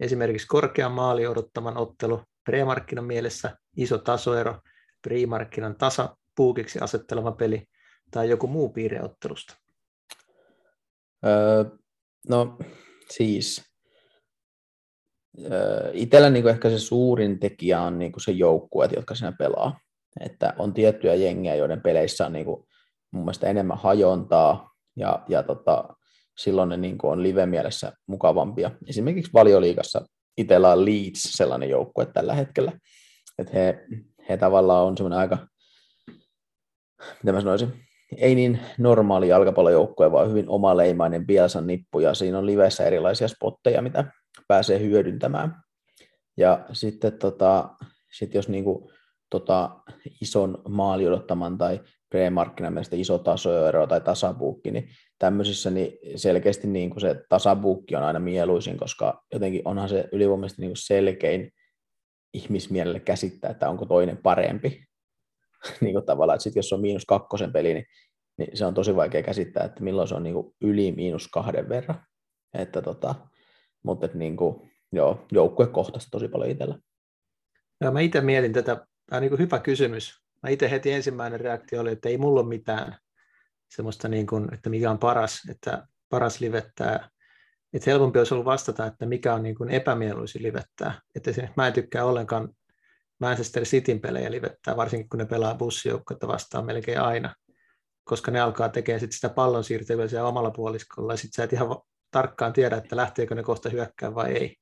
Esimerkiksi 0.00 0.46
korkean 0.46 0.92
maali 0.92 1.26
odottaman 1.26 1.76
ottelu, 1.76 2.22
premarkkinan 2.44 3.04
mielessä 3.04 3.56
iso 3.76 3.98
tasoero, 3.98 4.60
premarkkinan 5.02 5.76
tasapuukiksi 5.76 6.78
asettelema 6.78 7.32
peli 7.32 7.66
tai 8.10 8.30
joku 8.30 8.46
muu 8.46 8.68
piirre 8.68 9.02
ottelusta? 9.02 9.56
Öö, 11.26 11.64
no 12.28 12.58
siis 13.10 13.67
itsellä 15.92 16.30
niin 16.30 16.48
ehkä 16.48 16.70
se 16.70 16.78
suurin 16.78 17.38
tekijä 17.38 17.80
on 17.80 17.98
niin 17.98 18.12
se 18.24 18.32
joukkue, 18.32 18.88
jotka 18.96 19.14
siinä 19.14 19.32
pelaa. 19.38 19.80
Että 20.20 20.54
on 20.58 20.74
tiettyjä 20.74 21.14
jengejä, 21.14 21.54
joiden 21.54 21.80
peleissä 21.80 22.26
on 22.26 22.32
niin 22.32 22.44
kuin, 22.44 22.64
mun 23.10 23.24
mielestä 23.24 23.46
enemmän 23.46 23.78
hajontaa 23.78 24.70
ja, 24.96 25.22
ja 25.28 25.42
tota, 25.42 25.88
silloin 26.38 26.68
ne 26.68 26.76
niin 26.76 26.98
on 27.02 27.22
live-mielessä 27.22 27.92
mukavampia. 28.06 28.70
Esimerkiksi 28.88 29.32
valioliigassa 29.32 30.04
itsellä 30.36 30.72
on 30.72 30.84
Leeds 30.84 31.22
sellainen 31.22 31.70
joukkue 31.70 32.06
tällä 32.06 32.34
hetkellä, 32.34 32.72
että 33.38 33.52
he, 33.52 33.84
he 34.28 34.36
tavallaan 34.36 34.86
on 34.86 34.96
semmoinen 34.96 35.18
aika, 35.18 35.38
mitä 37.22 37.32
mä 37.32 37.40
sanoisin, 37.40 37.72
ei 38.16 38.34
niin 38.34 38.60
normaali 38.78 39.28
jalkapallojoukkue, 39.28 40.12
vaan 40.12 40.30
hyvin 40.30 40.48
omaleimainen 40.48 41.26
Bielsan 41.26 41.66
nippu, 41.66 42.00
ja 42.00 42.14
siinä 42.14 42.38
on 42.38 42.46
livessä 42.46 42.84
erilaisia 42.84 43.28
spotteja, 43.28 43.82
mitä 43.82 44.04
pääsee 44.48 44.80
hyödyntämään. 44.80 45.62
Ja 46.36 46.66
sitten 46.72 47.18
tota, 47.18 47.68
sit 48.12 48.34
jos 48.34 48.48
niinku, 48.48 48.90
tota, 49.30 49.80
ison 50.20 50.62
maali 50.68 51.06
odottaman 51.06 51.58
tai 51.58 51.80
pre-markkinan 52.14 52.72
mielestä 52.72 52.96
iso 52.96 53.18
tasoero 53.18 53.86
tai 53.86 54.00
tasabuukki, 54.00 54.70
niin 54.70 54.88
tämmöisissä 55.18 55.70
niin 55.70 55.92
selkeästi 56.16 56.66
niin 56.66 57.00
se 57.00 57.16
tasabuukki 57.28 57.96
on 57.96 58.02
aina 58.02 58.18
mieluisin, 58.18 58.78
koska 58.78 59.24
jotenkin 59.32 59.62
onhan 59.64 59.88
se 59.88 60.08
ylivoimaisesti 60.12 60.62
niin 60.62 60.72
selkein 60.74 61.52
ihmismielelle 62.34 63.00
käsittää, 63.00 63.50
että 63.50 63.70
onko 63.70 63.86
toinen 63.86 64.16
parempi. 64.16 64.84
niin 65.80 65.92
kuin 65.92 66.06
tavallaan, 66.06 66.34
että 66.34 66.42
sit 66.42 66.56
jos 66.56 66.72
on 66.72 66.80
miinus 66.80 67.04
kakkosen 67.04 67.52
peli, 67.52 67.74
niin 67.74 67.86
niin 68.38 68.56
se 68.56 68.66
on 68.66 68.74
tosi 68.74 68.96
vaikea 68.96 69.22
käsittää, 69.22 69.64
että 69.64 69.82
milloin 69.82 70.08
se 70.08 70.14
on 70.14 70.22
niin 70.22 70.36
yli 70.60 70.92
miinus 70.92 71.28
kahden 71.28 71.68
verran. 71.68 72.02
Että 72.54 72.82
tota, 72.82 73.14
mutta 73.82 74.08
niin 74.14 74.36
kuin, 74.36 74.70
joo, 74.92 75.26
joukkuekohtaista 75.32 76.10
tosi 76.10 76.28
paljon 76.28 76.50
itsellä. 76.50 76.78
Joo, 77.80 77.92
mä 77.92 78.00
itse 78.00 78.20
mietin 78.20 78.52
tätä, 78.52 78.74
tämä 78.74 78.86
on 79.16 79.20
niin 79.20 79.30
kuin 79.30 79.38
hyvä 79.38 79.58
kysymys. 79.58 80.22
Mä 80.42 80.50
itse 80.50 80.70
heti 80.70 80.92
ensimmäinen 80.92 81.40
reaktio 81.40 81.80
oli, 81.80 81.92
että 81.92 82.08
ei 82.08 82.18
mulla 82.18 82.40
ole 82.40 82.48
mitään 82.48 82.96
semmoista, 83.68 84.08
niin 84.08 84.26
kuin, 84.26 84.54
että 84.54 84.70
mikä 84.70 84.90
on 84.90 84.98
paras, 84.98 85.42
että 85.50 85.86
paras 86.08 86.40
livettää. 86.40 87.08
Että 87.72 87.90
helpompi 87.90 88.18
olisi 88.18 88.34
ollut 88.34 88.44
vastata, 88.44 88.86
että 88.86 89.06
mikä 89.06 89.34
on 89.34 89.42
niin 89.42 89.54
kuin 89.54 89.70
epämieluisin 89.70 90.42
livettää. 90.42 91.00
Että 91.14 91.30
mä 91.56 91.66
en 91.66 91.72
tykkää 91.72 92.04
ollenkaan 92.04 92.48
Manchester 93.20 93.62
Cityn 93.62 94.00
pelejä 94.00 94.30
livettää, 94.30 94.76
varsinkin 94.76 95.08
kun 95.08 95.18
ne 95.18 95.24
pelaa 95.24 95.54
bussijoukkoita 95.54 96.28
vastaan 96.28 96.66
melkein 96.66 97.00
aina, 97.00 97.34
koska 98.04 98.30
ne 98.30 98.40
alkaa 98.40 98.68
tekemään 98.68 99.00
sit 99.00 99.12
sitä 99.12 99.28
pallon 99.28 99.64
siirtelyä 99.64 100.08
siellä 100.08 100.28
omalla 100.28 100.50
puoliskolla, 100.50 101.12
ja 101.12 101.16
sitten 101.16 101.36
sä 101.36 101.44
et 101.44 101.52
ihan 101.52 101.68
tarkkaan 102.10 102.52
tiedä, 102.52 102.76
että 102.76 102.96
lähteekö 102.96 103.34
ne 103.34 103.42
kohta 103.42 103.68
hyökkää 103.68 104.14
vai 104.14 104.32
ei. 104.32 104.56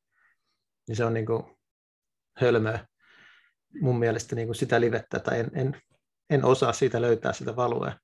Niin 0.88 0.96
se 0.96 1.04
on 1.04 1.14
niin 1.14 1.26
kuin 1.26 1.42
hölmöä 2.40 2.86
mun 3.80 3.98
mielestä 3.98 4.36
niin 4.36 4.48
kuin 4.48 4.56
sitä 4.56 4.80
livettä, 4.80 5.18
tai 5.18 5.40
en, 5.40 5.50
en, 5.54 5.80
en 6.30 6.44
osaa 6.44 6.72
siitä 6.72 7.00
löytää 7.00 7.32
sitä 7.32 7.56
valuea. 7.56 7.98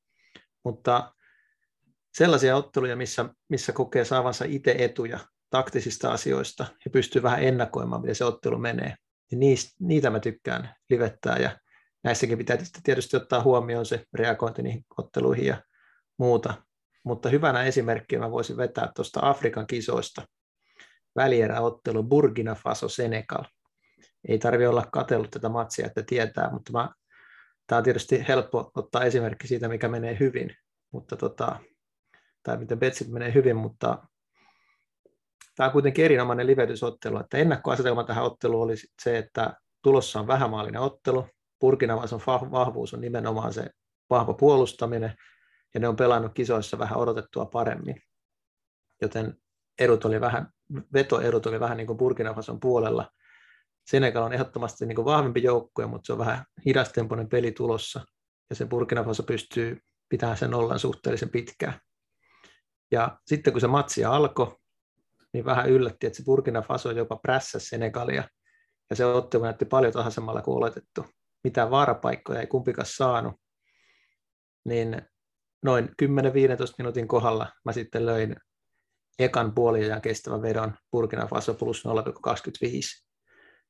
Mutta 0.64 1.14
sellaisia 2.14 2.56
otteluja, 2.56 2.96
missä, 2.96 3.24
missä 3.48 3.72
kokee 3.72 4.04
saavansa 4.04 4.44
itse 4.44 4.74
etuja 4.78 5.18
taktisista 5.50 6.12
asioista 6.12 6.66
ja 6.84 6.90
pystyy 6.90 7.22
vähän 7.22 7.42
ennakoimaan, 7.42 8.00
miten 8.00 8.14
se 8.14 8.24
ottelu 8.24 8.58
menee, 8.58 8.94
niin 9.30 9.40
niistä, 9.40 9.72
niitä 9.80 10.10
mä 10.10 10.20
tykkään 10.20 10.74
livettää 10.90 11.36
ja 11.36 11.58
näissäkin 12.04 12.38
pitää 12.38 12.56
tietysti 12.84 13.16
ottaa 13.16 13.42
huomioon 13.42 13.86
se 13.86 14.04
reagointi 14.14 14.62
niihin 14.62 14.84
otteluihin 14.98 15.46
ja 15.46 15.62
muuta. 16.18 16.54
Mutta 17.04 17.28
hyvänä 17.28 17.64
esimerkkinä 17.64 18.22
mä 18.22 18.30
voisin 18.30 18.56
vetää 18.56 18.92
tuosta 18.96 19.20
Afrikan 19.22 19.66
kisoista. 19.66 20.22
Välieräottelu 21.16 22.02
Burkina 22.02 22.54
Faso 22.54 22.88
Senegal. 22.88 23.44
Ei 24.28 24.38
tarvi 24.38 24.66
olla 24.66 24.86
katsellut 24.92 25.30
tätä 25.30 25.48
matsia, 25.48 25.86
että 25.86 26.02
tietää, 26.02 26.50
mutta 26.50 26.72
mä, 26.72 26.88
tämä 27.66 27.76
on 27.76 27.84
tietysti 27.84 28.28
helppo 28.28 28.70
ottaa 28.74 29.04
esimerkki 29.04 29.46
siitä, 29.46 29.68
mikä 29.68 29.88
menee 29.88 30.16
hyvin, 30.20 30.56
mutta 30.92 31.16
tota, 31.16 31.58
tai 32.42 32.56
miten 32.56 32.78
betsit 32.78 33.08
menee 33.08 33.34
hyvin, 33.34 33.56
mutta 33.56 34.06
tämä 35.56 35.66
on 35.66 35.72
kuitenkin 35.72 36.04
erinomainen 36.04 36.46
livetysottelu, 36.46 37.18
että 37.18 37.38
ennakkoasetelma 37.38 38.04
tähän 38.04 38.24
otteluun 38.24 38.64
oli 38.64 38.74
se, 39.02 39.18
että 39.18 39.56
tulossa 39.82 40.20
on 40.20 40.26
vähämaallinen 40.26 40.80
ottelu, 40.80 41.28
Burkina 41.60 41.96
Fason 41.96 42.20
vahvuus 42.50 42.94
on 42.94 43.00
nimenomaan 43.00 43.52
se 43.52 43.70
vahva 44.10 44.34
puolustaminen, 44.34 45.14
ja 45.74 45.80
ne 45.80 45.88
on 45.88 45.96
pelannut 45.96 46.34
kisoissa 46.34 46.78
vähän 46.78 46.98
odotettua 46.98 47.46
paremmin, 47.46 48.02
joten 49.02 49.36
edut 49.78 50.04
oli 50.04 50.20
vähän, 50.20 50.52
vetoerut 50.92 51.46
oli 51.46 51.60
vähän 51.60 51.76
niin 51.76 51.86
kuin 51.86 51.96
Burkina 51.96 52.34
Fason 52.34 52.60
puolella. 52.60 53.10
Senegal 53.86 54.22
on 54.22 54.32
ehdottomasti 54.32 54.86
niin 54.86 54.96
kuin 54.96 55.04
vahvempi 55.04 55.42
joukkue, 55.42 55.86
mutta 55.86 56.06
se 56.06 56.12
on 56.12 56.18
vähän 56.18 56.44
hidastempoinen 56.66 57.28
peli 57.28 57.52
tulossa, 57.52 58.04
ja 58.50 58.56
se 58.56 58.66
Burkina 58.66 59.04
Faso 59.04 59.22
pystyy 59.22 59.78
pitämään 60.08 60.36
sen 60.36 60.50
nollan 60.50 60.78
suhteellisen 60.78 61.30
pitkään. 61.30 61.80
Ja 62.90 63.18
sitten 63.26 63.52
kun 63.52 63.60
se 63.60 63.66
matsi 63.66 64.04
alkoi, 64.04 64.56
niin 65.32 65.44
vähän 65.44 65.70
yllätti, 65.70 66.06
että 66.06 66.16
se 66.16 66.24
Burkina 66.24 66.62
Faso 66.62 66.90
jopa 66.90 67.16
prässäsi 67.16 67.66
Senegalia, 67.66 68.24
ja 68.90 68.96
se 68.96 69.06
ottelu 69.06 69.42
näytti 69.42 69.64
paljon 69.64 69.92
tahaisemmalla 69.92 70.42
kuin 70.42 70.56
oletettu. 70.56 71.06
Mitään 71.44 71.70
vaarapaikkoja 71.70 72.40
ei 72.40 72.46
kumpikaan 72.46 72.86
saanut, 72.86 73.34
niin 74.64 75.02
noin 75.62 75.88
10-15 75.88 75.88
minuutin 76.78 77.08
kohdalla 77.08 77.48
mä 77.64 77.72
sitten 77.72 78.06
löin 78.06 78.36
ekan 79.18 79.54
puoliajan 79.54 80.02
kestävän 80.02 80.42
vedon 80.42 80.74
Burkina 80.90 81.26
Faso 81.26 81.54
plus 81.54 81.84
0,25. 81.84 81.92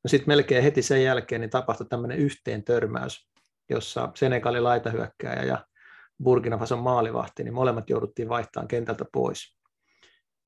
No 0.04 0.08
sitten 0.08 0.28
melkein 0.28 0.62
heti 0.62 0.82
sen 0.82 1.04
jälkeen 1.04 1.40
niin 1.40 1.50
tapahtui 1.50 1.86
tämmöinen 1.86 2.18
yhteen 2.18 2.64
törmäys, 2.64 3.28
jossa 3.70 4.08
Senegalin 4.14 4.64
laitahyökkääjä 4.64 5.42
ja 5.42 5.66
Burkina 6.22 6.58
Fason 6.58 6.78
maalivahti, 6.78 7.44
niin 7.44 7.54
molemmat 7.54 7.90
jouduttiin 7.90 8.28
vaihtamaan 8.28 8.68
kentältä 8.68 9.04
pois. 9.12 9.58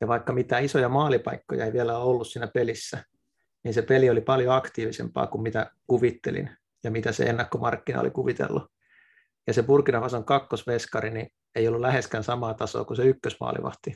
Ja 0.01 0.09
vaikka 0.09 0.33
mitään 0.33 0.65
isoja 0.65 0.89
maalipaikkoja 0.89 1.65
ei 1.65 1.73
vielä 1.73 1.99
ollut 1.99 2.29
siinä 2.29 2.47
pelissä, 2.47 3.05
niin 3.65 3.75
se 3.75 3.83
peli 3.83 4.11
oli 4.11 4.21
paljon 4.21 4.55
aktiivisempaa 4.55 5.27
kuin 5.27 5.43
mitä 5.43 5.71
kuvittelin 5.87 6.51
ja 6.85 6.91
mitä 6.91 7.13
se 7.13 7.25
ennakkomarkkina 7.25 8.01
oli 8.01 8.11
kuvitellut. 8.11 8.74
Ja 9.47 9.55
se 9.55 9.63
Burkina 9.63 10.01
Fason 10.01 10.25
kakkosveskari 10.25 11.11
niin 11.11 11.31
ei 11.55 11.69
ollut 11.69 11.81
läheskään 11.81 12.25
samaa 12.25 12.55
tasoa 12.55 12.85
kuin 12.85 12.97
se 12.97 13.05
ykkösmaalivahti. 13.05 13.95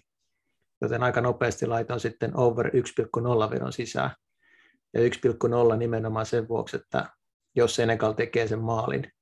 Joten 0.81 1.03
aika 1.03 1.21
nopeasti 1.21 1.67
laitoin 1.67 2.01
sitten 2.01 2.37
over 2.37 2.67
1,0 2.67 3.51
vedon 3.51 3.73
sisään. 3.73 4.11
Ja 4.95 5.01
1,0 5.01 5.77
nimenomaan 5.77 6.27
sen 6.27 6.49
vuoksi, 6.49 6.77
että 6.77 7.07
jos 7.57 7.75
Senegal 7.75 8.13
tekee 8.13 8.47
sen 8.49 8.59
maalin, 8.59 9.13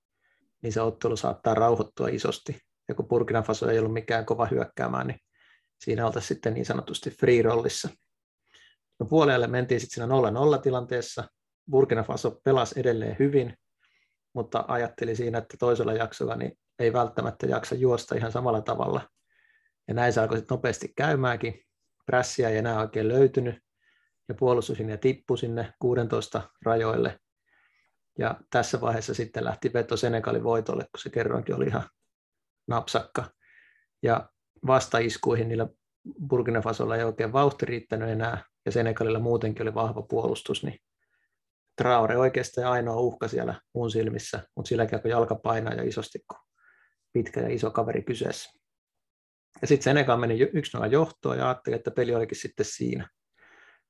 niin 0.63 0.73
se 0.73 0.81
ottelu 0.81 1.17
saattaa 1.17 1.55
rauhoittua 1.55 2.09
isosti. 2.09 2.61
Ja 2.89 2.95
kun 2.95 3.09
Burkina 3.09 3.43
Faso 3.43 3.71
ei 3.71 3.79
ollut 3.79 3.93
mikään 3.93 4.27
kova 4.27 4.47
hyökkäämään, 4.47 5.07
niin 5.07 5.21
siinä 5.81 6.07
oltaisiin 6.07 6.29
sitten 6.29 6.55
niin 6.55 6.67
sanotusti 6.67 7.11
free 7.11 7.43
rollissa. 7.43 7.89
No 9.01 9.07
puolelle 9.07 9.47
mentiin 9.47 9.81
sitten 9.81 10.09
siinä 10.09 10.57
0-0 10.57 10.61
tilanteessa. 10.61 11.25
Burkina 11.71 12.03
Faso 12.03 12.41
pelasi 12.45 12.81
edelleen 12.81 13.17
hyvin, 13.19 13.55
mutta 14.37 14.65
ajatteli 14.69 15.17
siinä, 15.17 15.39
että 15.39 15.57
toisella 15.57 15.93
jaksolla 15.93 16.37
niin 16.37 16.59
ei 16.79 16.93
välttämättä 16.93 17.47
jaksa 17.47 17.75
juosta 17.75 18.15
ihan 18.15 18.33
samalla 18.33 18.63
tavalla. 18.63 19.09
Ja 19.89 19.95
näin 19.95 20.13
se 20.13 20.21
alkoi 20.21 20.43
nopeasti 20.51 20.93
käymääkin. 20.97 21.63
Prässiä 22.07 22.49
ei 22.49 22.57
enää 22.57 22.81
oikein 22.81 23.09
löytynyt, 23.09 23.55
ja 24.29 24.35
puolustuslinja 24.35 24.99
tippui 24.99 25.39
sinne 25.39 25.73
16 25.79 26.43
rajoille. 26.65 27.21
Ja 28.19 28.41
tässä 28.51 28.81
vaiheessa 28.81 29.15
sitten 29.15 29.45
lähti 29.45 29.73
veto 29.73 29.97
Senegalin 29.97 30.45
voitolle, 30.45 30.83
kun 30.83 31.01
se 31.01 31.11
kerroinkin 31.11 31.55
oli 31.55 31.67
ihan 31.67 31.89
napsakka. 32.69 33.25
Ja 34.03 34.29
vastaiskuihin 34.67 35.49
niillä 35.49 35.69
Burkina 36.29 36.61
Fasolla 36.61 36.97
ei 36.97 37.05
oikein 37.05 37.33
vauhti 37.33 37.67
riittänyt 37.67 38.09
enää, 38.09 38.45
ja 38.67 38.73
Senegalilla 38.73 39.19
muutenkin 39.19 39.63
oli 39.63 39.75
vahva 39.75 40.03
puolustus, 40.03 40.63
niin 40.65 40.79
Traore 41.77 42.17
oikeastaan 42.17 42.73
ainoa 42.73 42.97
uhka 42.97 43.29
siellä 43.29 43.61
mun 43.75 43.91
silmissä, 43.91 44.43
mutta 44.57 44.69
sillä 44.69 44.87
kun 44.87 45.11
jalka 45.11 45.35
painaa 45.35 45.75
ja 45.75 45.83
isosti, 45.83 46.19
kun 46.29 46.39
pitkä 47.13 47.41
ja 47.41 47.49
iso 47.49 47.71
kaveri 47.71 48.03
kyseessä. 48.03 48.51
Ja 49.63 49.67
sitten 49.67 49.85
Senegal 49.85 50.17
meni 50.17 50.45
1-0 50.45 50.49
johtoon 50.91 51.39
ja 51.39 51.49
ajattelin, 51.49 51.77
että 51.77 51.91
peli 51.91 52.15
olikin 52.15 52.39
sitten 52.39 52.67
siinä. 52.67 53.09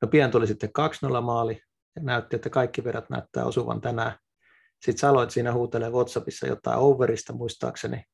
No 0.02 0.08
pian 0.08 0.30
tuli 0.30 0.46
sitten 0.46 0.70
2-0 1.18 1.20
maali 1.20 1.60
ja 1.96 2.02
näytti, 2.02 2.36
että 2.36 2.50
kaikki 2.50 2.84
verrat 2.84 3.10
näyttää 3.10 3.44
osuvan 3.44 3.80
tänään. 3.80 4.12
Sitten 4.72 4.98
sä 4.98 5.08
aloit 5.08 5.30
siinä 5.30 5.52
huutelee 5.52 5.90
WhatsAppissa 5.90 6.46
jotain 6.46 6.78
overista 6.78 7.32
muistaakseni. 7.32 8.04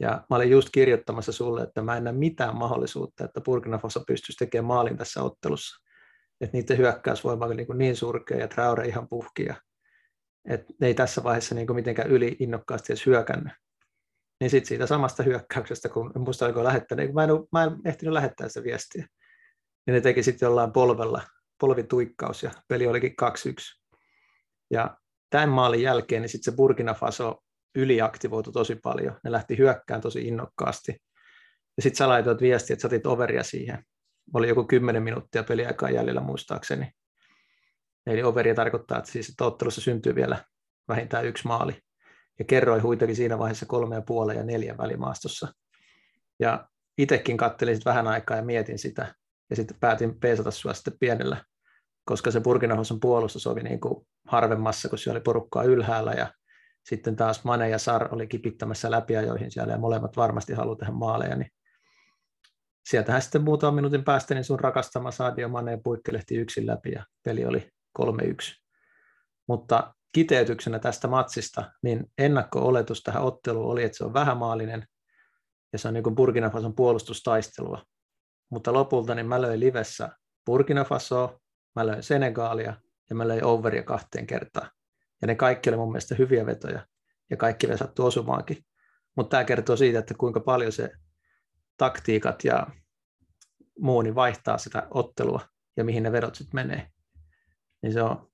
Ja 0.00 0.24
mä 0.30 0.36
olin 0.36 0.50
just 0.50 0.68
kirjoittamassa 0.72 1.32
sulle, 1.32 1.62
että 1.62 1.82
mä 1.82 1.96
en 1.96 2.04
näe 2.04 2.12
mitään 2.12 2.56
mahdollisuutta, 2.56 3.24
että 3.24 3.40
Burkina 3.40 3.78
Faso 3.78 4.04
pystyisi 4.06 4.38
tekemään 4.38 4.66
maalin 4.66 4.96
tässä 4.96 5.22
ottelussa 5.22 5.89
että 6.40 6.56
niiden 6.56 6.78
hyökkäysvoima 6.78 7.44
oli 7.44 7.54
niin, 7.54 7.66
kuin 7.66 7.78
niin 7.78 7.96
surkea 7.96 8.38
ja 8.38 8.48
Traore 8.48 8.88
ihan 8.88 9.08
puhkia, 9.08 9.54
että 10.48 10.72
ne 10.80 10.86
ei 10.86 10.94
tässä 10.94 11.22
vaiheessa 11.22 11.54
niin 11.54 11.66
kuin 11.66 11.74
mitenkään 11.74 12.10
yli 12.10 12.36
innokkaasti 12.40 12.92
edes 12.92 13.06
hyökännyt. 13.06 13.52
Niin 14.40 14.50
sitten 14.50 14.68
siitä 14.68 14.86
samasta 14.86 15.22
hyökkäyksestä, 15.22 15.88
kun 15.88 16.12
en 16.16 16.22
muista 16.22 16.44
oliko 16.44 16.64
lähettänyt, 16.64 17.12
mä 17.12 17.24
en, 17.24 17.30
mä 17.52 17.64
en 17.64 17.70
ehtinyt 17.84 18.14
lähettää 18.14 18.48
sitä 18.48 18.62
viestiä, 18.62 19.06
niin 19.86 19.94
ne 19.94 20.00
teki 20.00 20.22
sitten 20.22 20.46
jollain 20.46 20.72
polvella, 20.72 21.22
polvituikkaus 21.60 22.42
ja 22.42 22.50
peli 22.68 22.86
olikin 22.86 23.14
2-1. 23.22 23.80
Ja 24.70 24.96
tämän 25.30 25.48
maalin 25.48 25.82
jälkeen 25.82 26.22
niin 26.22 26.30
sitten 26.30 26.52
se 26.52 26.56
Burkina 26.56 26.94
Faso 26.94 27.38
yliaktivoitu 27.74 28.52
tosi 28.52 28.76
paljon. 28.76 29.20
Ne 29.24 29.32
lähti 29.32 29.58
hyökkään 29.58 30.00
tosi 30.00 30.28
innokkaasti. 30.28 30.92
Ja 31.76 31.82
sitten 31.82 31.96
sä 31.96 32.08
laitoit 32.08 32.40
viestiä, 32.40 32.74
että 32.74 32.82
sä 32.82 32.88
otit 32.88 33.06
overia 33.06 33.42
siihen 33.42 33.84
oli 34.34 34.48
joku 34.48 34.64
10 34.64 35.02
minuuttia 35.02 35.44
peliaikaa 35.44 35.90
jäljellä 35.90 36.20
muistaakseni. 36.20 36.92
Eli 38.06 38.22
overia 38.22 38.54
tarkoittaa, 38.54 38.98
että 38.98 39.10
siis 39.10 39.28
että 39.28 39.44
ottelussa 39.44 39.80
syntyy 39.80 40.14
vielä 40.14 40.44
vähintään 40.88 41.26
yksi 41.26 41.46
maali. 41.46 41.76
Ja 42.38 42.44
kerroin 42.44 42.82
huitakin 42.82 43.16
siinä 43.16 43.38
vaiheessa 43.38 43.66
kolme 43.66 43.94
ja 43.94 44.02
puolen 44.02 44.36
ja 44.36 44.42
neljän 44.42 44.78
välimaastossa. 44.78 45.48
Ja 46.40 46.68
itsekin 46.98 47.36
kattelin 47.36 47.74
sitten 47.74 47.90
vähän 47.90 48.06
aikaa 48.06 48.36
ja 48.36 48.42
mietin 48.42 48.78
sitä. 48.78 49.14
Ja 49.50 49.56
sitten 49.56 49.76
päätin 49.80 50.20
peesata 50.20 50.50
sua 50.50 50.74
sitten 50.74 50.98
pienellä, 51.00 51.44
koska 52.04 52.30
se 52.30 52.40
Burkina 52.40 52.76
Fason 52.76 53.00
puolustus 53.00 53.46
oli 53.46 53.62
niin 53.62 53.80
kuin 53.80 54.06
harvemmassa, 54.26 54.88
kun 54.88 54.98
siellä 54.98 55.16
oli 55.16 55.22
porukkaa 55.22 55.62
ylhäällä 55.62 56.12
ja 56.12 56.32
sitten 56.88 57.16
taas 57.16 57.44
Mane 57.44 57.68
ja 57.68 57.78
Sar 57.78 58.14
oli 58.14 58.26
kipittämässä 58.26 58.90
läpiajoihin 58.90 59.50
siellä 59.50 59.72
ja 59.72 59.78
molemmat 59.78 60.16
varmasti 60.16 60.52
haluaa 60.52 60.76
tehdä 60.76 60.92
maaleja, 60.92 61.36
niin 61.36 61.50
sieltähän 62.84 63.22
sitten 63.22 63.42
muutaman 63.42 63.74
minuutin 63.74 64.04
päästä 64.04 64.34
niin 64.34 64.44
sun 64.44 64.60
rakastama 64.60 65.10
Sadio 65.10 65.48
Mane 65.48 65.80
puikkelehti 65.84 66.36
yksin 66.36 66.66
läpi 66.66 66.92
ja 66.92 67.04
peli 67.22 67.44
oli 67.44 67.70
3-1. 67.98 68.02
Mutta 69.48 69.94
kiteytyksenä 70.12 70.78
tästä 70.78 71.08
matsista, 71.08 71.72
niin 71.82 72.12
ennakko-oletus 72.18 73.02
tähän 73.02 73.22
otteluun 73.22 73.72
oli, 73.72 73.82
että 73.82 73.98
se 73.98 74.04
on 74.04 74.14
vähämaalinen, 74.14 74.86
ja 75.72 75.78
se 75.78 75.88
on 75.88 75.94
niin 75.94 76.04
kuin 76.04 76.14
Burkina 76.14 76.50
Fason 76.50 76.74
puolustustaistelua. 76.74 77.82
Mutta 78.50 78.72
lopulta 78.72 79.14
niin 79.14 79.26
mä 79.26 79.42
löin 79.42 79.60
livessä 79.60 80.08
Burkina 80.46 80.84
Fasoa, 80.84 81.40
mä 81.76 81.86
löin 81.86 82.02
Senegalia 82.02 82.76
ja 83.10 83.16
mä 83.16 83.28
löin 83.28 83.44
overia 83.44 83.82
kahteen 83.82 84.26
kertaan. 84.26 84.70
Ja 85.20 85.26
ne 85.26 85.34
kaikki 85.34 85.70
oli 85.70 85.76
mun 85.76 85.92
mielestä 85.92 86.14
hyviä 86.14 86.46
vetoja 86.46 86.86
ja 87.30 87.36
kaikki 87.36 87.66
ne 87.66 87.76
sattuu 87.76 88.06
osumaankin. 88.06 88.56
Mutta 89.16 89.30
tämä 89.30 89.44
kertoo 89.44 89.76
siitä, 89.76 89.98
että 89.98 90.14
kuinka 90.18 90.40
paljon 90.40 90.72
se 90.72 90.90
taktiikat 91.80 92.44
ja 92.44 92.66
muu 93.78 94.02
niin 94.02 94.14
vaihtaa 94.14 94.58
sitä 94.58 94.86
ottelua 94.90 95.40
ja 95.76 95.84
mihin 95.84 96.02
ne 96.02 96.12
vedot 96.12 96.34
sitten 96.34 96.54
menee. 96.54 96.90
Niin 97.82 97.92
se 97.92 98.02
on 98.02 98.30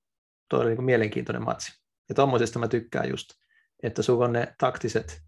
todella 0.50 0.70
niin 0.70 0.84
mielenkiintoinen 0.84 1.44
matsi. 1.44 1.72
Ja 2.08 2.14
tuommoisesta 2.14 2.58
mä 2.58 2.68
tykkään 2.68 3.08
just, 3.08 3.28
että 3.82 4.02
sulla 4.02 4.24
on 4.24 4.32
ne 4.32 4.54
taktiset 4.58 5.22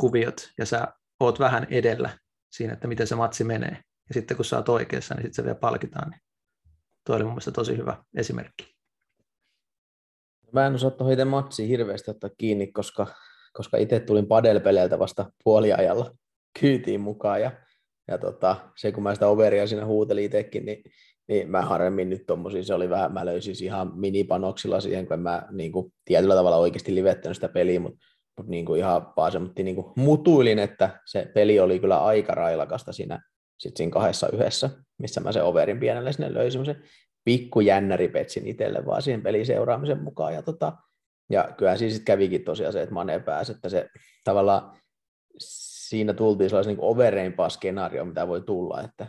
kuviot 0.00 0.52
ja 0.58 0.66
sä 0.66 0.88
oot 1.20 1.40
vähän 1.40 1.66
edellä 1.70 2.18
siinä, 2.52 2.72
että 2.72 2.88
miten 2.88 3.06
se 3.06 3.14
matsi 3.14 3.44
menee. 3.44 3.84
Ja 4.08 4.14
sitten 4.14 4.36
kun 4.36 4.44
sä 4.44 4.56
oot 4.56 4.68
oikeassa, 4.68 5.14
niin 5.14 5.22
sitten 5.22 5.34
se 5.34 5.44
vielä 5.44 5.58
palkitaan. 5.58 6.10
Niin 6.10 6.20
tuo 7.06 7.16
oli 7.16 7.24
mun 7.24 7.32
mielestä 7.32 7.52
tosi 7.52 7.76
hyvä 7.76 8.04
esimerkki. 8.16 8.76
Mä 10.52 10.66
en 10.66 10.74
osaa 10.74 10.90
tuohon 10.90 11.12
itse 11.12 11.24
matsiin 11.24 11.68
hirveästi 11.68 12.10
ottaa 12.10 12.30
kiinni, 12.38 12.66
koska, 12.66 13.06
koska 13.52 13.76
itse 13.76 14.00
tulin 14.00 14.26
padelpeleiltä 14.26 14.98
vasta 14.98 15.32
puoliajalla 15.44 16.14
kyytiin 16.60 17.00
mukaan. 17.00 17.40
Ja, 17.40 17.52
ja 18.08 18.18
tota, 18.18 18.56
se 18.76 18.92
kun 18.92 19.02
mä 19.02 19.14
sitä 19.14 19.28
overia 19.28 19.66
siinä 19.66 19.86
huutelin 19.86 20.24
itsekin, 20.24 20.64
niin, 20.66 20.82
niin 21.28 21.50
mä 21.50 21.62
harvemmin 21.62 22.10
nyt 22.10 22.26
tommosia, 22.26 22.64
se 22.64 22.74
oli 22.74 22.90
vähän, 22.90 23.12
mä 23.12 23.26
löysin 23.26 23.64
ihan 23.64 23.92
minipanoksilla 24.00 24.80
siihen, 24.80 25.06
kun 25.06 25.20
mä 25.20 25.48
niin 25.50 25.72
kuin, 25.72 25.92
tietyllä 26.04 26.34
tavalla 26.34 26.56
oikeasti 26.56 26.94
livettänyt 26.94 27.36
sitä 27.36 27.48
peliä, 27.48 27.80
mutta 27.80 27.98
mutta 28.40 28.50
niin 28.50 28.64
kuin 28.64 28.78
ihan 28.78 29.12
vaan 29.16 29.32
semmoinen 29.32 29.64
niin 29.64 29.84
mutuilin, 29.96 30.58
että 30.58 31.00
se 31.06 31.30
peli 31.34 31.60
oli 31.60 31.78
kyllä 31.78 32.04
aika 32.04 32.34
railakasta 32.34 32.92
siinä, 32.92 33.20
sit 33.58 33.76
siinä 33.76 33.90
kahdessa 33.90 34.28
yhdessä, 34.32 34.70
missä 34.98 35.20
mä 35.20 35.32
se 35.32 35.42
overin 35.42 35.80
pienelle 35.80 36.12
sinne 36.12 36.34
löysin 36.34 36.52
semmoisen 36.52 36.82
pikku 37.24 37.60
jännäripetsin 37.60 38.46
itselle 38.46 38.86
vaan 38.86 39.02
siihen 39.02 39.22
pelin 39.22 39.46
seuraamisen 39.46 40.02
mukaan. 40.02 40.34
Ja, 40.34 40.42
tota, 40.42 40.72
ja 41.30 41.48
kyllä 41.58 41.76
siinä 41.76 41.90
sitten 41.90 42.04
kävikin 42.04 42.44
tosiaan 42.44 42.72
se, 42.72 42.82
että 42.82 42.94
Mane 42.94 43.20
pääsi, 43.20 43.52
että 43.52 43.68
se 43.68 43.88
tavallaan 44.24 44.76
siinä 45.90 46.14
tultiin 46.14 46.50
sellaisen 46.50 46.74
niin 46.74 46.84
overeimpaa 46.84 47.48
skenaario, 47.48 48.04
mitä 48.04 48.28
voi 48.28 48.40
tulla, 48.40 48.82
että 48.82 49.04
2-1 49.04 49.06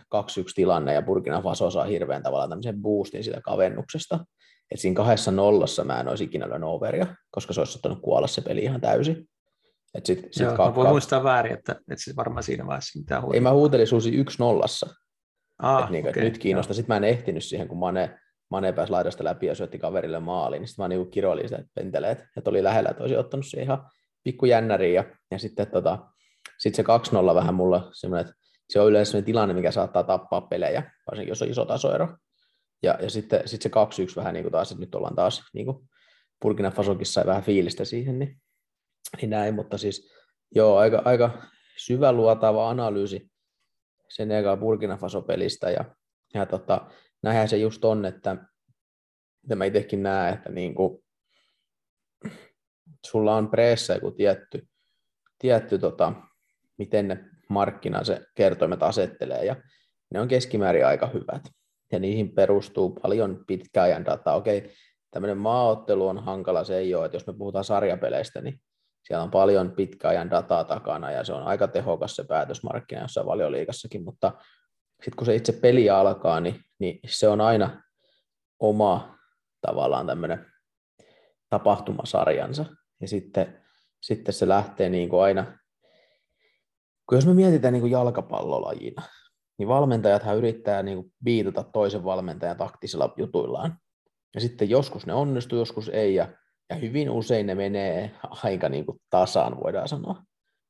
tilanne 0.55 0.93
ja 0.93 1.01
Burkina 1.01 1.41
Faso 1.41 1.71
saa 1.71 1.85
hirveän 1.85 2.23
tavalla 2.23 2.47
tämmöisen 2.47 2.81
boostin 2.81 3.23
sitä 3.23 3.41
kavennuksesta. 3.41 4.25
Et 4.71 4.79
siinä 4.79 4.95
kahdessa 4.95 5.31
nollassa 5.31 5.83
mä 5.83 5.99
en 5.99 6.07
olisi 6.07 6.23
ikinä 6.23 6.49
lyönyt 6.49 6.69
overia, 6.69 7.15
koska 7.31 7.53
se 7.53 7.61
olisi 7.61 7.77
ottanut 7.77 8.01
kuolla 8.01 8.27
se 8.27 8.41
peli 8.41 8.63
ihan 8.63 8.81
täysin. 8.81 9.29
Et 9.93 10.05
sit, 10.05 10.19
sit 10.31 10.43
Joo, 10.43 10.49
kakka... 10.49 10.69
mä 10.69 10.75
voin 10.75 10.89
muistaa 10.89 11.23
väärin, 11.23 11.53
että, 11.53 11.71
että 11.71 12.03
se 12.03 12.15
varmaan 12.15 12.43
siinä 12.43 12.67
vaiheessa 12.67 12.99
mitään 12.99 13.21
huutelin. 13.21 13.37
Ei 13.37 13.41
mä 13.41 13.53
huutelin 13.53 13.87
suusi 13.87 14.15
yksi 14.15 14.39
nollassa. 14.39 14.87
Ah, 15.59 15.79
että 15.79 15.91
niin, 15.91 16.09
okay, 16.09 16.23
nyt 16.23 16.37
kiinnostaa. 16.37 16.73
Sitten 16.73 16.93
mä 16.93 16.97
en 16.97 17.13
ehtinyt 17.13 17.43
siihen, 17.43 17.67
kun 17.67 17.77
Mane, 17.77 18.19
Mane 18.51 18.73
pääsi 18.73 18.91
laidasta 18.91 19.23
läpi 19.23 19.45
ja 19.45 19.55
syötti 19.55 19.79
kaverille 19.79 20.19
maaliin, 20.19 20.59
niin 20.59 20.67
sitten 20.67 20.83
mä 20.83 20.87
niin 20.87 21.11
kiroilin 21.11 21.49
sitä 21.49 21.63
penteleet, 21.75 22.25
että 22.37 22.49
oli 22.49 22.63
lähellä, 22.63 22.89
että 22.89 23.03
olisi 23.03 23.17
ottanut 23.17 23.45
siihen 23.45 23.63
ihan 23.63 23.89
pikku 24.23 24.45
jännäriin. 24.45 24.95
Ja, 24.95 25.03
ja 25.31 25.39
sitten 25.39 25.67
tota, 25.67 25.99
sit 26.61 26.75
se 26.75 26.83
2-0 27.31 27.35
vähän 27.35 27.53
mulla 27.53 27.89
semmoinen, 27.93 28.27
että 28.27 28.41
se 28.69 28.79
on 28.79 28.89
yleensä 28.89 29.11
sellainen 29.11 29.25
tilanne, 29.25 29.53
mikä 29.53 29.71
saattaa 29.71 30.03
tappaa 30.03 30.41
pelejä, 30.41 30.91
varsinkin 31.07 31.31
jos 31.31 31.41
on 31.41 31.49
iso 31.49 31.65
tasoero. 31.65 32.17
Ja, 32.83 32.97
ja 33.01 33.09
sitten 33.09 33.47
sit 33.47 33.61
se 33.61 33.69
2-1 33.69 33.71
vähän 34.15 34.33
niin 34.33 34.43
kuin 34.43 34.51
taas, 34.51 34.71
että 34.71 34.79
nyt 34.79 34.95
ollaan 34.95 35.15
taas 35.15 35.43
niin 35.53 35.65
kuin 35.65 35.89
Burkina 36.41 36.71
Fasokissa 36.71 37.13
sai 37.13 37.25
vähän 37.25 37.43
fiilistä 37.43 37.85
siihen, 37.85 38.19
niin, 38.19 38.41
niin 39.21 39.29
näin, 39.29 39.55
mutta 39.55 39.77
siis 39.77 40.11
joo, 40.55 40.77
aika, 40.77 41.01
aika 41.05 41.41
syvä 41.77 42.11
luotava 42.11 42.69
analyysi 42.69 43.31
Senegal 44.09 44.57
Burkina 44.57 44.97
Faso-pelistä 44.97 45.71
ja, 45.71 45.95
ja 46.33 46.45
tota, 46.45 46.91
näinhän 47.23 47.49
se 47.49 47.57
just 47.57 47.85
on, 47.85 48.05
että 48.05 48.37
mitä 49.43 49.55
mä 49.55 49.65
itsekin 49.65 50.03
näen, 50.03 50.33
että 50.33 50.49
niin 50.49 50.75
kuin, 50.75 51.03
sulla 53.05 53.35
on 53.35 53.51
pressa 53.51 53.93
joku 53.93 54.11
tietty, 54.11 54.67
tietty 55.39 55.79
tota, 55.79 56.13
miten 56.77 57.07
ne 57.07 57.25
markkina 57.49 58.03
se 58.03 58.21
kertoimet 58.35 58.83
asettelee 58.83 59.45
ja 59.45 59.55
ne 60.13 60.21
on 60.21 60.27
keskimäärin 60.27 60.85
aika 60.85 61.07
hyvät 61.07 61.43
ja 61.91 61.99
niihin 61.99 62.35
perustuu 62.35 62.89
paljon 62.89 63.43
pitkäajan 63.47 64.05
dataa. 64.05 64.35
Okei, 64.35 64.71
tämmöinen 65.11 65.37
maaottelu 65.37 66.07
on 66.07 66.23
hankala, 66.23 66.63
se 66.63 66.77
ei 66.77 66.95
ole, 66.95 67.05
että 67.05 67.15
jos 67.15 67.27
me 67.27 67.33
puhutaan 67.33 67.65
sarjapeleistä, 67.65 68.41
niin 68.41 68.61
siellä 69.03 69.23
on 69.23 69.31
paljon 69.31 69.71
pitkäajan 69.71 70.29
dataa 70.29 70.63
takana 70.63 71.11
ja 71.11 71.23
se 71.23 71.33
on 71.33 71.43
aika 71.43 71.67
tehokas 71.67 72.15
se 72.15 72.23
päätösmarkkina 72.23 73.01
jossain 73.01 73.27
valioliikassakin, 73.27 74.03
mutta 74.03 74.31
sitten 74.89 75.15
kun 75.17 75.25
se 75.25 75.35
itse 75.35 75.51
peli 75.51 75.89
alkaa, 75.89 76.39
niin, 76.39 76.55
niin 76.79 76.99
se 77.07 77.27
on 77.27 77.41
aina 77.41 77.83
oma 78.59 79.17
tavallaan 79.61 80.07
tämmöinen 80.07 80.45
tapahtumasarjansa. 81.49 82.65
Ja 83.01 83.07
sitten, 83.07 83.61
sitten 84.01 84.33
se 84.33 84.47
lähtee 84.47 84.89
niin 84.89 85.09
kuin 85.09 85.23
aina, 85.23 85.59
kun 87.11 87.17
jos 87.17 87.25
me 87.25 87.33
mietitään 87.33 87.73
niin 87.73 87.81
kuin 87.81 87.91
jalkapallolajina, 87.91 89.01
niin 89.57 89.67
valmentajathan 89.67 90.37
yrittää 90.37 90.83
niin 90.83 90.97
kuin 90.97 91.13
viitata 91.25 91.63
toisen 91.63 92.03
valmentajan 92.03 92.57
taktisilla 92.57 93.13
jutuillaan. 93.17 93.77
Ja 94.35 94.41
sitten 94.41 94.69
joskus 94.69 95.05
ne 95.05 95.13
onnistuu, 95.13 95.59
joskus 95.59 95.89
ei, 95.89 96.15
ja, 96.15 96.27
ja 96.69 96.75
hyvin 96.75 97.09
usein 97.09 97.47
ne 97.47 97.55
menee 97.55 98.11
aika 98.43 98.69
niin 98.69 98.85
kuin 98.85 99.01
tasaan, 99.09 99.63
voidaan 99.63 99.87
sanoa, 99.87 100.23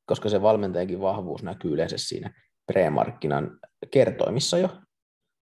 koska 0.06 0.28
se 0.28 0.42
valmentajankin 0.42 1.00
vahvuus 1.00 1.42
näkyy 1.42 1.72
yleensä 1.72 1.98
siinä 1.98 2.34
premarkkinan 2.66 3.58
kertoimissa 3.90 4.58
jo. 4.58 4.68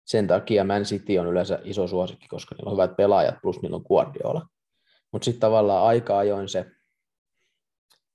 Sen 0.07 0.27
takia 0.27 0.65
Man 0.65 0.83
City 0.83 1.19
on 1.19 1.27
yleensä 1.27 1.59
iso 1.65 1.87
suosikki, 1.87 2.29
koska 2.29 2.55
niillä 2.55 2.71
on 2.71 2.77
hyvät 2.77 2.97
pelaajat, 2.97 3.35
plus 3.43 3.63
niillä 3.63 3.77
on 3.77 3.85
Guardiola. 3.89 4.47
Mutta 5.13 5.25
sitten 5.25 5.41
tavallaan 5.41 5.87
aika 5.87 6.19
ajoin 6.19 6.49
se, 6.49 6.67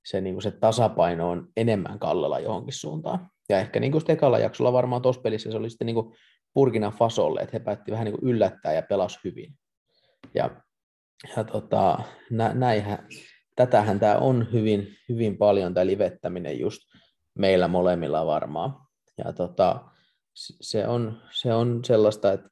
se, 0.06 0.22
niin 0.22 0.36
kuin 0.36 0.44
se 0.44 0.52
tasapaino 0.52 1.30
on 1.30 1.48
enemmän 1.58 2.00
kallella 2.00 2.40
johonkin 2.40 2.74
suuntaan. 2.74 3.30
Ja 3.50 3.60
ehkä 3.60 3.80
niin 3.80 3.92
kuin 3.92 4.04
ekalla 4.08 4.40
jaksolla 4.40 4.74
varmaan 4.74 5.02
tuossa 5.02 5.22
pelissä 5.22 5.52
se 5.52 5.58
oli 5.58 5.70
sitten 5.70 5.86
niin 5.86 5.96
kuin 5.96 6.16
Burkina 6.54 6.92
Fasolle, 6.92 7.42
että 7.42 7.56
he 7.58 7.60
päätti 7.60 7.92
vähän 7.92 8.06
niin 8.06 8.20
kuin 8.20 8.30
yllättää 8.30 8.74
ja 8.74 8.82
pelas 8.82 9.20
hyvin. 9.24 9.54
Ja, 10.34 10.62
ja 11.38 11.44
tota, 11.44 12.00
nä, 12.30 12.54
näinhän, 12.54 13.08
tätähän 13.56 14.00
tämä 14.00 14.18
on 14.18 14.48
hyvin, 14.54 14.88
hyvin 15.10 15.38
paljon, 15.38 15.74
tämä 15.74 15.86
livettäminen 15.86 16.60
just 16.60 16.82
meillä 17.34 17.68
molemmilla 17.68 18.26
varmaan. 18.26 18.74
Ja 19.18 19.34
tota, 19.34 19.86
se, 20.62 20.88
on, 20.88 21.22
se 21.32 21.54
on 21.54 21.86
sellaista, 21.86 22.34
että 22.34 22.50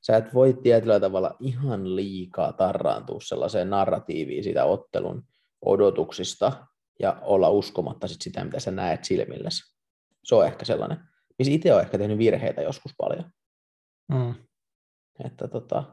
sä 0.00 0.16
et 0.16 0.34
voi 0.34 0.58
tietyllä 0.62 1.00
tavalla 1.00 1.36
ihan 1.40 1.96
liikaa 1.96 2.52
tarraantua 2.52 3.20
sellaiseen 3.20 3.70
narratiiviin 3.70 4.44
siitä 4.44 4.64
ottelun 4.64 5.22
odotuksista 5.64 6.66
ja 7.00 7.16
olla 7.22 7.48
uskomatta 7.48 8.08
sit 8.08 8.22
sitä, 8.22 8.44
mitä 8.44 8.60
sä 8.60 8.70
näet 8.70 9.04
silmilläsi. 9.04 9.76
Se 10.24 10.34
on 10.34 10.46
ehkä 10.46 10.64
sellainen, 10.64 10.98
missä 11.38 11.52
itse 11.52 11.74
on 11.74 11.80
ehkä 11.80 11.98
tehnyt 11.98 12.18
virheitä 12.18 12.62
joskus 12.62 12.92
paljon. 12.98 13.30
Mm. 14.12 14.34
Että 15.24 15.48
tota, 15.48 15.84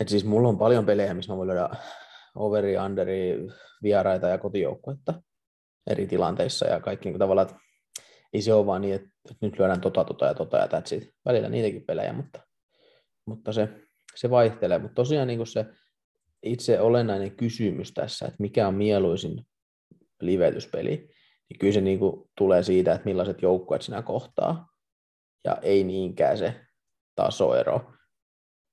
et 0.00 0.08
siis 0.08 0.24
mulla 0.24 0.48
on 0.48 0.58
paljon 0.58 0.86
pelejä, 0.86 1.14
missä 1.14 1.32
mä 1.32 1.36
voin 1.36 1.48
löydä 1.48 1.68
overi, 2.34 2.78
underi, 2.78 3.48
vieraita 3.82 4.28
ja 4.28 4.38
kotijoukkuetta 4.38 5.22
eri 5.90 6.06
tilanteissa 6.06 6.66
ja 6.66 6.80
kaikki 6.80 7.08
niin 7.08 7.18
tavallaan, 7.18 7.48
että 7.48 7.60
ei 8.32 8.42
se 8.42 8.54
ole 8.54 8.66
vaan 8.66 8.82
niin, 8.82 8.94
että 8.94 9.10
nyt 9.40 9.58
lyödään 9.58 9.80
tota, 9.80 10.04
tota 10.04 10.26
ja 10.26 10.34
tota 10.34 10.56
ja 10.56 10.66
that's 10.66 10.96
it. 10.96 11.14
Välillä 11.24 11.48
niitäkin 11.48 11.84
pelejä, 11.86 12.12
mutta, 12.12 12.40
mutta 13.26 13.52
se, 13.52 13.68
se 14.16 14.30
vaihtelee. 14.30 14.78
Mutta 14.78 14.94
tosiaan 14.94 15.28
niin 15.28 15.46
se 15.46 15.66
itse 16.42 16.80
olennainen 16.80 17.36
kysymys 17.36 17.92
tässä, 17.92 18.26
että 18.26 18.36
mikä 18.38 18.68
on 18.68 18.74
mieluisin 18.74 19.46
livetyspeli, 20.20 20.96
niin 21.48 21.58
kyllä 21.58 21.72
se 21.72 21.80
niin 21.80 21.98
kuin 21.98 22.30
tulee 22.38 22.62
siitä, 22.62 22.92
että 22.92 23.04
millaiset 23.04 23.42
joukkueet 23.42 23.82
sinä 23.82 24.02
kohtaa, 24.02 24.68
ja 25.44 25.58
ei 25.62 25.84
niinkään 25.84 26.38
se 26.38 26.54
tasoero 27.14 27.92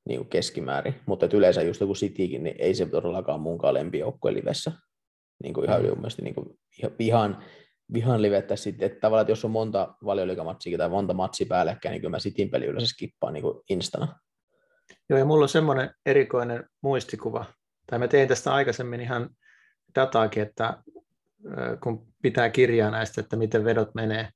niin 0.08 0.20
kuin 0.20 0.30
keskimäärin. 0.30 0.96
Mutta 1.06 1.28
yleensä 1.34 1.62
just 1.62 1.82
joku 1.82 1.94
Citykin, 1.94 2.44
niin 2.44 2.56
ei 2.60 2.76
se 2.76 2.86
todellakaan 2.86 3.42
munkaan 3.42 3.74
lempijoukkue 3.74 4.34
livessä. 4.34 4.72
Niin 5.44 5.54
kuin 5.54 5.66
ihan 5.66 5.82
mm. 5.82 5.88
yleisesti 5.88 6.22
niin 6.22 6.36
kuin 6.36 6.60
vihan, 7.00 7.44
vihan 7.94 8.22
livettä 8.22 8.56
sitten, 8.56 8.86
että 8.86 9.00
tavallaan 9.00 9.22
että 9.22 9.32
jos 9.32 9.46
on 9.46 9.52
monta 9.52 9.96
valioliikamatsia 10.06 10.78
tai 10.78 10.90
monta 10.90 11.14
matsia 11.14 11.48
päällekkäin, 11.50 11.92
niin 11.92 12.02
kyllä 12.02 12.12
mä 12.12 12.20
Cityn 12.20 12.50
peli 12.50 12.66
yleensä 12.66 12.88
skippaan 12.88 13.34
niin 13.34 13.42
kuin 13.42 13.62
instana. 13.70 14.20
Joo, 15.10 15.20
ja 15.20 15.26
mulla 15.26 15.44
on 15.44 15.50
semmoinen 15.50 15.94
erikoinen 16.06 16.70
muistikuva, 16.82 17.46
tai 17.88 18.00
mä 18.00 18.08
tein 18.08 18.28
tästä 18.28 18.54
aikaisemmin 18.54 19.02
ihan 19.02 19.30
dataakin, 19.96 20.44
että 20.44 20.84
kun 21.84 22.08
pitää 22.22 22.50
kirjaa 22.50 22.92
näistä, 22.92 23.22
että 23.22 23.36
miten 23.36 23.66
vedot 23.66 23.96
menee, 23.96 24.30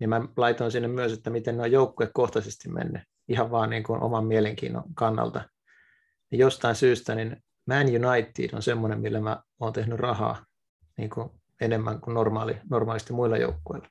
niin 0.00 0.10
mä 0.10 0.20
laitoin 0.36 0.72
sinne 0.72 0.88
myös, 0.88 1.12
että 1.12 1.30
miten 1.30 1.56
ne 1.56 1.62
on 1.62 1.72
joukkuekohtaisesti 1.72 2.68
mennyt, 2.68 3.02
ihan 3.28 3.50
vaan 3.50 3.70
niin 3.70 3.82
kuin 3.82 4.02
oman 4.02 4.26
mielenkiinnon 4.26 4.84
kannalta. 4.94 5.48
Ja 6.30 6.38
jostain 6.38 6.74
syystä 6.74 7.14
niin 7.14 7.36
Man 7.66 7.86
United 7.86 8.50
on 8.52 8.62
semmoinen, 8.62 9.00
millä 9.00 9.20
mä 9.20 9.42
oon 9.60 9.72
tehnyt 9.72 9.98
rahaa 9.98 10.46
niin 10.96 11.10
kuin 11.10 11.30
enemmän 11.60 12.00
kuin 12.00 12.14
normaali, 12.14 12.60
normaalisti 12.70 13.12
muilla 13.12 13.36
joukkueilla. 13.36 13.88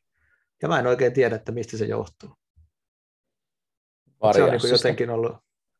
Ja 0.61 0.67
mä 0.67 0.79
en 0.79 0.87
oikein 0.87 1.13
tiedä, 1.13 1.35
että 1.35 1.51
mistä 1.51 1.77
se 1.77 1.85
johtuu. 1.85 2.29
Se 4.33 4.43
on 4.43 4.51
niin 4.51 4.71
jotenkin 4.71 5.09
ollut, 5.09 5.37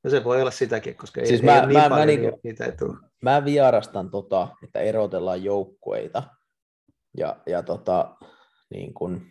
no 0.07 0.11
se 0.11 0.23
voi 0.23 0.41
olla 0.41 0.51
sitäkin, 0.51 0.95
koska 0.95 1.25
siis 1.25 1.39
ei, 1.39 1.45
mä, 1.45 1.53
ei 1.53 1.59
ole 1.59 1.67
niin 1.67 1.79
mä, 1.79 1.89
paljon, 1.89 1.99
mä, 1.99 2.05
niin, 2.05 2.33
niitä 2.43 2.65
ei 2.65 2.71
tule. 2.71 2.97
Mä 3.21 3.45
vierastan 3.45 4.09
tota, 4.09 4.47
että 4.63 4.79
erotellaan 4.79 5.43
joukkueita 5.43 6.23
ja, 7.17 7.35
ja 7.45 7.63
tota, 7.63 8.15
niin 8.69 8.93
kun, 8.93 9.21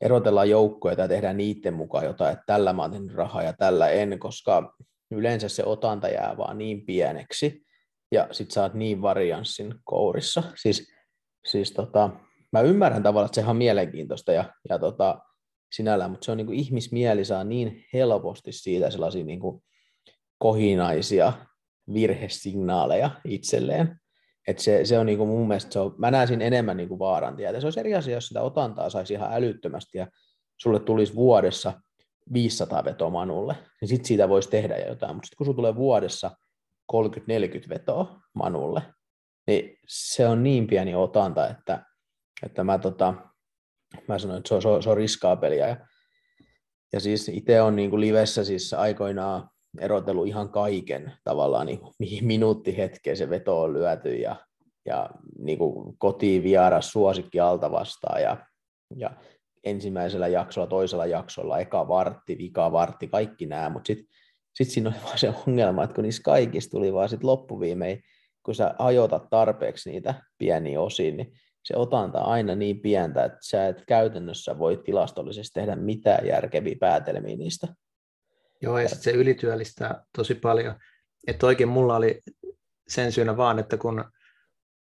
erotellaan 0.00 0.50
joukkueita 0.50 1.02
ja 1.02 1.08
tehdään 1.08 1.36
niiden 1.36 1.74
mukaan 1.74 2.04
jotain, 2.04 2.32
että 2.32 2.44
tällä 2.46 2.72
mä 2.72 2.82
oon 2.82 2.90
tehnyt 2.90 3.14
rahaa 3.14 3.42
ja 3.42 3.52
tällä 3.52 3.88
en, 3.88 4.18
koska 4.18 4.74
yleensä 5.10 5.48
se 5.48 5.64
otanta 5.64 6.08
jää 6.08 6.36
vaan 6.36 6.58
niin 6.58 6.86
pieneksi 6.86 7.62
ja 8.12 8.28
sit 8.30 8.50
sä 8.50 8.62
oot 8.62 8.74
niin 8.74 9.02
varianssin 9.02 9.74
kourissa. 9.84 10.42
Siis, 10.56 10.92
siis 11.46 11.72
tota, 11.72 12.10
mä 12.52 12.60
ymmärrän 12.60 13.02
tavallaan, 13.02 13.26
että 13.26 13.34
sehän 13.34 13.50
on 13.50 13.56
mielenkiintoista 13.56 14.32
ja, 14.32 14.44
ja 14.68 14.78
tota, 14.78 15.18
sinällään, 15.72 16.10
mutta 16.10 16.24
se 16.24 16.30
on 16.32 16.36
niin 16.36 16.46
kuin 16.46 16.58
ihmismieli 16.58 17.24
saa 17.24 17.44
niin 17.44 17.84
helposti 17.92 18.52
siitä 18.52 18.90
sellaisia 18.90 19.24
niin 19.24 19.40
kuin 19.40 19.62
kohinaisia 20.42 21.32
virhesignaaleja 21.94 23.10
itselleen, 23.24 24.00
että 24.48 24.62
se, 24.62 24.84
se 24.84 24.98
on 24.98 25.06
niin 25.06 25.18
kuin 25.18 25.28
mun 25.28 25.48
mielestä, 25.48 25.72
se 25.72 25.78
on, 25.78 25.94
mä 25.98 26.10
näen 26.10 26.42
enemmän 26.42 26.76
niin 26.76 26.88
kuin 26.88 26.98
vaaran 26.98 27.36
tietä. 27.36 27.60
Se 27.60 27.66
olisi 27.66 27.80
eri 27.80 27.94
asia, 27.94 28.14
jos 28.14 28.28
sitä 28.28 28.42
otantaa 28.42 28.90
saisi 28.90 29.14
ihan 29.14 29.32
älyttömästi 29.32 29.98
ja 29.98 30.06
sulle 30.56 30.80
tulisi 30.80 31.14
vuodessa 31.14 31.72
500 32.32 32.84
vetoa 32.84 33.10
Manulle, 33.10 33.56
niin 33.80 33.88
sitten 33.88 34.06
siitä 34.06 34.28
voisi 34.28 34.50
tehdä 34.50 34.76
jotain, 34.76 35.14
mutta 35.14 35.26
sitten 35.26 35.46
kun 35.46 35.56
tulee 35.56 35.74
vuodessa 35.74 36.30
30-40 36.92 37.68
vetoa 37.68 38.20
Manulle, 38.34 38.82
niin 39.46 39.76
se 39.88 40.28
on 40.28 40.42
niin 40.42 40.66
pieni 40.66 40.94
otanta, 40.94 41.48
että, 41.48 41.84
että 42.46 42.64
mä, 42.64 42.78
tota, 42.78 43.14
mä 44.08 44.18
sanoin, 44.18 44.38
että 44.38 44.48
se 44.48 44.54
on, 44.54 44.62
se 44.62 44.68
on, 44.68 44.82
se 44.82 44.90
on. 44.90 45.56
Ja, 45.58 45.76
ja 46.92 47.00
siis 47.00 47.28
itse 47.28 47.62
on 47.62 47.76
niin 47.76 47.90
kuin 47.90 48.00
livessä 48.00 48.44
siis 48.44 48.74
aikoinaan 48.74 49.51
erotellut 49.80 50.26
ihan 50.26 50.48
kaiken 50.48 51.12
tavallaan, 51.24 51.66
niin 51.66 51.78
kuin, 51.78 51.94
mihin 51.98 52.24
minuuttihetkeen 52.24 53.16
se 53.16 53.30
veto 53.30 53.62
on 53.62 53.72
lyöty 53.72 54.14
ja, 54.14 54.36
ja 54.86 55.10
niin 55.38 55.58
kuin 55.58 55.98
kotiin 55.98 56.42
vieras 56.42 56.92
suosikki 56.92 57.40
alta 57.40 57.70
vastaan 57.70 58.22
ja, 58.22 58.46
ja 58.96 59.10
ensimmäisellä 59.64 60.28
jaksolla, 60.28 60.66
toisella 60.66 61.06
jaksolla, 61.06 61.58
eka 61.58 61.88
vartti, 61.88 62.38
vika 62.38 62.72
vartti, 62.72 63.08
kaikki 63.08 63.46
nämä, 63.46 63.70
mutta 63.70 63.86
sitten 63.86 64.06
sit 64.54 64.68
siinä 64.68 64.90
oli 64.90 64.98
vaan 65.04 65.18
se 65.18 65.34
ongelma, 65.46 65.84
että 65.84 65.94
kun 65.94 66.04
niissä 66.04 66.22
kaikissa 66.22 66.70
tuli 66.70 66.92
vaan 66.92 67.08
sitten 67.08 67.26
loppuviimein, 67.26 68.02
kun 68.42 68.54
sä 68.54 68.74
ajotat 68.78 69.30
tarpeeksi 69.30 69.90
niitä 69.90 70.14
pieniä 70.38 70.80
osiin, 70.80 71.16
niin 71.16 71.32
se 71.64 71.76
otanta 71.76 72.20
aina 72.20 72.54
niin 72.54 72.80
pientä, 72.80 73.24
että 73.24 73.38
sä 73.42 73.68
et 73.68 73.84
käytännössä 73.86 74.58
voi 74.58 74.76
tilastollisesti 74.84 75.60
tehdä 75.60 75.76
mitään 75.76 76.26
järkeviä 76.26 76.76
päätelmiä 76.80 77.36
niistä. 77.36 77.68
Joo, 78.62 78.78
ja 78.78 78.88
sitten 78.88 79.02
se 79.02 79.10
ylityöllistää 79.10 80.04
tosi 80.16 80.34
paljon. 80.34 80.74
Että 81.26 81.46
oikein 81.46 81.68
mulla 81.68 81.96
oli 81.96 82.22
sen 82.88 83.12
syynä 83.12 83.36
vaan, 83.36 83.58
että 83.58 83.76
kun 83.76 84.04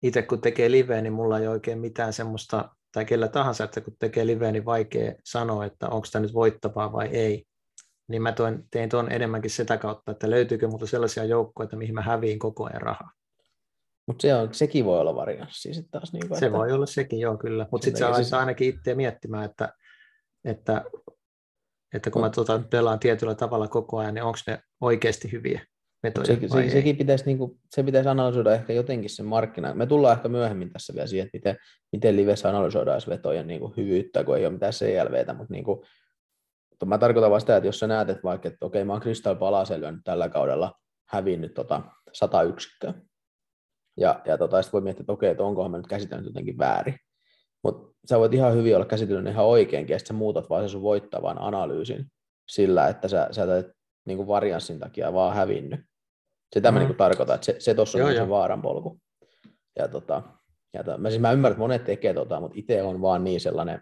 itse 0.04 0.22
kun 0.22 0.42
tekee 0.42 0.72
liveä, 0.72 1.02
niin 1.02 1.14
mulla 1.14 1.40
ei 1.40 1.48
oikein 1.48 1.80
mitään 1.80 2.14
semmoista, 2.14 2.70
tai 2.92 3.06
kellä 3.06 3.28
tahansa, 3.28 3.64
että 3.64 3.82
kun 3.82 3.96
tekee 4.00 4.28
liveä, 4.28 4.52
niin 4.52 4.66
vaikea 4.66 5.14
sanoa, 5.24 5.66
että 5.66 5.88
onko 5.88 6.08
tämä 6.12 6.24
nyt 6.24 6.34
voittavaa 6.34 6.94
vai 6.94 7.08
ei. 7.08 7.46
Niin 8.08 8.22
mä 8.22 8.32
toin, 8.32 8.64
tein 8.72 8.90
tuon 8.90 9.12
enemmänkin 9.12 9.52
sitä 9.52 9.78
kautta, 9.78 10.12
että 10.12 10.30
löytyykö 10.30 10.68
multa 10.68 10.88
sellaisia 10.88 11.26
joukkoja, 11.26 11.70
mihin 11.76 11.96
mä 11.96 12.02
häviin 12.02 12.40
koko 12.40 12.66
ajan 12.66 12.82
rahaa. 12.82 13.12
Mutta 14.08 14.22
se 14.22 14.36
on, 14.36 14.54
sekin 14.54 14.86
voi 14.86 15.00
olla 15.00 15.16
varianssi 15.16 15.74
sitten 15.74 15.92
taas. 15.92 16.14
Niin 16.14 16.28
kuin, 16.28 16.40
se 16.40 16.46
että... 16.46 16.58
voi 16.58 16.72
olla 16.72 16.86
sekin, 16.86 17.20
joo 17.20 17.38
kyllä. 17.38 17.68
Mutta 17.72 17.86
sitten 17.86 18.08
se 18.08 18.16
siis... 18.16 18.34
ainakin 18.34 18.70
itse 18.70 18.96
miettimään, 18.96 19.46
että, 19.46 19.74
että, 20.46 20.86
että 21.94 22.12
kun 22.12 22.22
mä 22.22 22.30
tuota, 22.30 22.62
pelaan 22.70 23.00
tietyllä 23.00 23.36
tavalla 23.36 23.68
koko 23.68 23.98
ajan, 23.98 24.14
niin 24.14 24.24
onko 24.24 24.40
ne 24.48 24.60
oikeasti 24.82 25.32
hyviä 25.32 25.62
vetoja 26.04 26.26
se, 26.26 26.40
se, 26.48 26.70
sekin 26.70 26.98
pitäisi, 26.98 27.26
niin 27.26 27.38
kuin, 27.38 27.60
se 27.76 27.84
pitäisi 27.84 28.10
analysoida 28.10 28.54
ehkä 28.54 28.74
jotenkin 28.74 29.10
sen 29.10 29.26
markkinan. 29.26 29.78
Me 29.78 29.86
tullaan 29.86 30.18
ehkä 30.18 30.30
myöhemmin 30.30 30.74
tässä 30.74 30.94
vielä 30.94 31.08
siihen, 31.08 31.26
että 31.26 31.38
miten, 31.38 31.58
miten 31.92 32.16
livessä 32.16 32.50
analysoidaan 32.50 33.02
vetojen 33.10 33.48
niin 33.48 33.60
kuin 33.60 33.74
hyvyyttä, 33.78 34.24
kun 34.24 34.38
ei 34.38 34.46
ole 34.46 34.54
mitään 34.54 34.74
CLVtä, 34.74 35.34
mutta 35.34 35.54
niin 35.54 35.64
kuin, 35.64 35.80
mutta 36.70 36.86
mä 36.86 36.98
tarkoitan 36.98 37.30
vaan 37.32 37.42
sitä, 37.42 37.58
että 37.58 37.68
jos 37.68 37.80
sä 37.80 37.88
näet, 37.88 38.10
että 38.10 38.24
vaikka, 38.24 38.48
että 38.48 38.66
okei, 38.66 38.84
mä 38.84 38.94
oon 38.94 39.02
Crystal 39.02 39.36
Palasella 39.36 39.92
nyt 39.92 40.02
tällä 40.04 40.30
kaudella 40.30 40.74
hävinnyt 41.10 41.54
tota 41.54 41.82
100 42.14 42.44
yksikköä, 42.44 42.94
ja, 43.98 44.22
ja 44.26 44.38
tota, 44.38 44.62
sitten 44.62 44.74
voi 44.74 44.82
miettiä, 44.82 45.02
että 45.02 45.14
okei, 45.14 45.32
että 45.32 45.44
onkohan 45.44 45.72
mä 45.72 45.78
nyt 45.78 45.88
käsitellyt 45.88 46.26
jotenkin 46.26 46.58
väärin. 46.58 47.00
Mutta 47.68 47.98
sä 48.10 48.20
voit 48.20 48.34
ihan 48.34 48.54
hyvin 48.54 48.76
olla 48.76 48.86
käsitellyt 48.86 49.28
ihan 49.28 49.46
oikeinkin, 49.46 49.94
ja 49.94 50.00
sitten 50.00 50.16
sä 50.16 50.18
muutat 50.18 50.50
vaan 50.50 50.62
sen 50.62 50.70
sun 50.70 50.82
voittavan 50.82 51.42
analyysin 51.42 52.06
sillä, 52.50 52.88
että 52.88 53.08
sä, 53.08 53.28
sä 53.32 53.46
teet 53.46 53.68
niin 54.06 54.18
kuin 54.18 54.28
varianssin 54.28 54.80
takia 54.80 55.14
vaan 55.14 55.36
hävinnyt. 55.36 55.80
Se 56.54 56.62
tämä 56.62 56.80
mm. 56.80 56.86
niin 56.86 56.98
tarkoittaa, 56.98 57.36
että 57.36 57.46
se, 57.46 57.56
se 57.60 57.74
tuossa 57.74 57.98
on 57.98 58.02
joo, 58.16 58.24
se 58.24 58.30
vaaran 58.30 58.62
polku. 58.62 59.00
Ja, 59.80 59.88
tota, 59.88 60.24
ja 60.74 60.84
to, 60.84 60.98
mä, 60.98 61.10
siis 61.10 61.22
mä 61.22 61.32
ymmärrän, 61.32 61.54
että 61.54 61.62
monet 61.62 61.84
tekee 61.84 62.14
tota, 62.14 62.40
mutta 62.40 62.60
itse 62.60 62.84
on 62.84 63.02
vaan 63.02 63.24
niin 63.24 63.42
sellainen, 63.42 63.82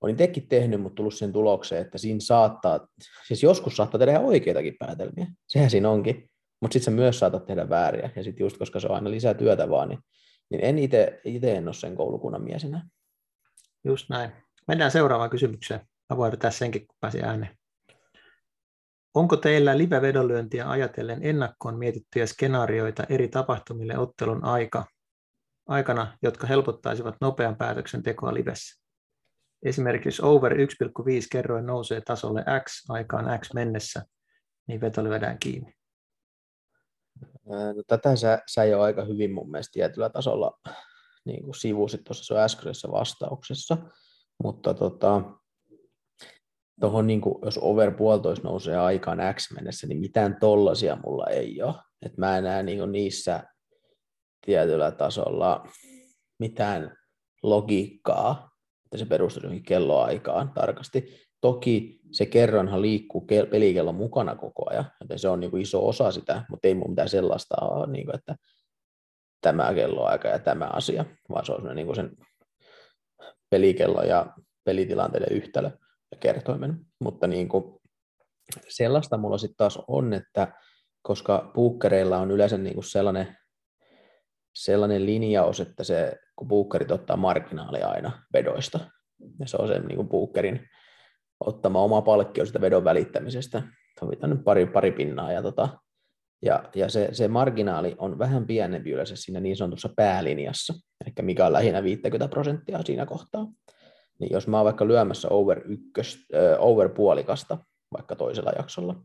on 0.00 0.10
itsekin 0.10 0.48
tehnyt, 0.48 0.80
mutta 0.80 0.96
tullut 0.96 1.14
sen 1.14 1.32
tulokseen, 1.32 1.82
että 1.82 1.98
siinä 1.98 2.20
saattaa, 2.20 2.86
siis 3.26 3.42
joskus 3.42 3.76
saattaa 3.76 3.98
tehdä 3.98 4.20
oikeitakin 4.20 4.76
päätelmiä. 4.78 5.26
Sehän 5.48 5.70
siinä 5.70 5.90
onkin 5.90 6.30
mutta 6.60 6.72
sitten 6.72 6.92
sä 6.92 6.96
myös 6.96 7.18
saatat 7.18 7.46
tehdä 7.46 7.68
vääriä, 7.68 8.10
ja 8.16 8.24
sitten 8.24 8.44
just 8.44 8.58
koska 8.58 8.80
se 8.80 8.88
on 8.88 8.94
aina 8.94 9.10
lisää 9.10 9.34
työtä 9.34 9.70
vaan, 9.70 9.88
niin, 9.88 9.98
niin 10.50 10.64
en 10.64 10.78
itse 10.78 11.20
en 11.24 11.68
ole 11.68 11.74
sen 11.74 11.96
koulukunnan 11.96 12.42
miesenä. 12.42 12.86
Just 13.84 14.08
näin. 14.08 14.32
Mennään 14.68 14.90
seuraavaan 14.90 15.30
kysymykseen. 15.30 15.80
Mä 16.10 16.16
voin 16.16 16.32
vetää 16.32 16.50
senkin, 16.50 16.86
kun 16.86 16.96
pääsin 17.00 17.24
ääneen. 17.24 17.58
Onko 19.14 19.36
teillä 19.36 19.78
live-vedonlyöntiä 19.78 20.70
ajatellen 20.70 21.18
ennakkoon 21.22 21.78
mietittyjä 21.78 22.26
skenaarioita 22.26 23.04
eri 23.08 23.28
tapahtumille 23.28 23.98
ottelun 23.98 24.44
aika, 24.44 24.86
aikana, 25.66 26.18
jotka 26.22 26.46
helpottaisivat 26.46 27.16
nopean 27.20 27.56
päätöksentekoa 27.56 28.34
livessä? 28.34 28.80
Esimerkiksi 29.62 30.22
over 30.24 30.52
1,5 30.52 30.58
kerroin 31.32 31.66
nousee 31.66 32.00
tasolle 32.00 32.44
X 32.64 32.90
aikaan 32.90 33.40
X 33.40 33.54
mennessä, 33.54 34.02
niin 34.68 34.80
veto 34.80 35.04
lyödään 35.04 35.38
kiinni. 35.38 35.79
No, 37.50 37.82
tätä 37.86 38.16
sä, 38.16 38.42
sä 38.54 38.64
jo 38.64 38.80
aika 38.80 39.04
hyvin 39.04 39.32
mun 39.32 39.50
mielestä 39.50 39.72
tietyllä 39.72 40.10
tasolla 40.10 40.58
niin 41.24 41.44
kuin 41.44 41.54
sivusit 41.54 42.04
tuossa 42.04 42.24
sun 42.24 42.38
äskeisessä 42.38 42.88
vastauksessa, 42.90 43.76
mutta 44.42 44.74
tota, 44.74 45.22
tuohon, 46.80 47.06
niin 47.06 47.20
kuin, 47.20 47.34
jos 47.42 47.58
over 47.62 47.90
puolitoista 47.90 48.48
nousee 48.48 48.76
aikaan 48.76 49.18
X 49.34 49.52
mennessä, 49.54 49.86
niin 49.86 50.00
mitään 50.00 50.36
tollasia 50.40 50.98
mulla 51.04 51.26
ei 51.26 51.62
ole. 51.62 51.74
Et 52.02 52.18
mä 52.18 52.38
en 52.38 52.44
näe 52.44 52.62
niin 52.62 52.92
niissä 52.92 53.44
tietyllä 54.46 54.90
tasolla 54.90 55.68
mitään 56.38 56.96
logiikkaa, 57.42 58.50
että 58.84 58.98
se 58.98 59.04
perustuu 59.04 59.42
johonkin 59.42 59.64
kelloaikaan 59.64 60.52
tarkasti. 60.52 61.29
Toki 61.40 62.00
se 62.12 62.26
kerronhan 62.26 62.82
liikkuu 62.82 63.26
pelikellon 63.50 63.94
mukana 63.94 64.34
koko 64.36 64.70
ajan, 64.70 64.84
joten 65.00 65.18
se 65.18 65.28
on 65.28 65.40
niin 65.40 65.50
kuin 65.50 65.62
iso 65.62 65.88
osa 65.88 66.10
sitä, 66.10 66.44
mutta 66.50 66.68
ei 66.68 66.74
mun 66.74 66.90
mitään 66.90 67.08
sellaista 67.08 67.54
ole, 67.60 67.86
niin 67.86 68.04
kuin, 68.04 68.14
että 68.14 68.36
tämä 69.40 69.74
kelloaika 69.74 70.28
ja 70.28 70.38
tämä 70.38 70.70
asia, 70.72 71.04
vaan 71.28 71.46
se 71.46 71.52
on 71.52 71.76
niin 71.76 71.86
kuin 71.86 71.96
sen 71.96 72.10
pelikello 73.50 74.02
ja 74.02 74.26
pelitilanteiden 74.64 75.36
yhtälö 75.36 75.70
ja 76.10 76.16
kertoimen. 76.20 76.80
Mutta 77.00 77.26
niin 77.26 77.48
kuin, 77.48 77.80
sellaista 78.68 79.16
mulla 79.16 79.38
sitten 79.38 79.56
taas 79.56 79.78
on, 79.88 80.12
että 80.12 80.52
koska 81.02 81.50
puukkereilla 81.54 82.18
on 82.18 82.30
yleensä 82.30 82.58
niin 82.58 82.74
kuin 82.74 82.84
sellainen, 82.84 83.36
sellainen 84.54 85.06
linjaus, 85.06 85.60
että 85.60 85.84
se, 85.84 86.16
kun 86.36 86.48
puukkerit 86.48 86.90
ottaa 86.90 87.16
marginaalia 87.16 87.88
aina 87.88 88.22
vedoista, 88.32 88.80
ja 89.38 89.46
se 89.46 89.56
on 89.56 89.68
se 89.68 89.78
niin 89.78 89.96
kuin 89.96 90.08
puukkerin 90.08 90.68
ottama 91.40 91.82
oma 91.82 92.02
palkkio 92.02 92.46
sitä 92.46 92.60
vedon 92.60 92.84
välittämisestä. 92.84 93.62
Sovitaan 94.00 94.30
nyt 94.30 94.44
pari, 94.44 94.66
pari 94.66 94.92
pinnaa. 94.92 95.32
Ja, 95.32 95.42
tota, 95.42 95.68
ja, 96.42 96.64
ja 96.74 96.88
se, 96.88 97.08
se, 97.12 97.28
marginaali 97.28 97.94
on 97.98 98.18
vähän 98.18 98.46
pienempi 98.46 98.90
yleensä 98.90 99.16
siinä 99.16 99.40
niin 99.40 99.56
sanotussa 99.56 99.88
päälinjassa, 99.96 100.74
eli 101.04 101.14
mikä 101.22 101.46
on 101.46 101.52
lähinnä 101.52 101.82
50 101.82 102.28
prosenttia 102.28 102.82
siinä 102.82 103.06
kohtaa. 103.06 103.46
Niin 104.18 104.32
jos 104.32 104.48
mä 104.48 104.56
oon 104.56 104.64
vaikka 104.64 104.88
lyömässä 104.88 105.28
over, 105.28 105.62
ykkös, 105.64 106.26
äh, 106.34 106.56
over 106.58 106.88
puolikasta 106.88 107.58
vaikka 107.92 108.16
toisella 108.16 108.52
jaksolla, 108.56 108.96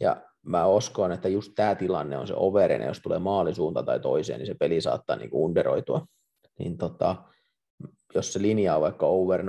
ja 0.00 0.22
mä 0.42 0.66
uskon, 0.66 1.12
että 1.12 1.28
just 1.28 1.52
tämä 1.56 1.74
tilanne 1.74 2.18
on 2.18 2.26
se 2.26 2.34
overinen, 2.36 2.88
jos 2.88 3.00
tulee 3.00 3.18
maalisuunta 3.18 3.82
tai 3.82 4.00
toiseen, 4.00 4.38
niin 4.38 4.46
se 4.46 4.54
peli 4.54 4.80
saattaa 4.80 5.16
niinku 5.16 5.44
underoitua. 5.44 6.06
Niin 6.58 6.78
tota, 6.78 7.16
jos 8.14 8.32
se 8.32 8.42
linja 8.42 8.74
on 8.76 8.82
vaikka 8.82 9.06
over 9.06 9.42
0,75 9.42 9.46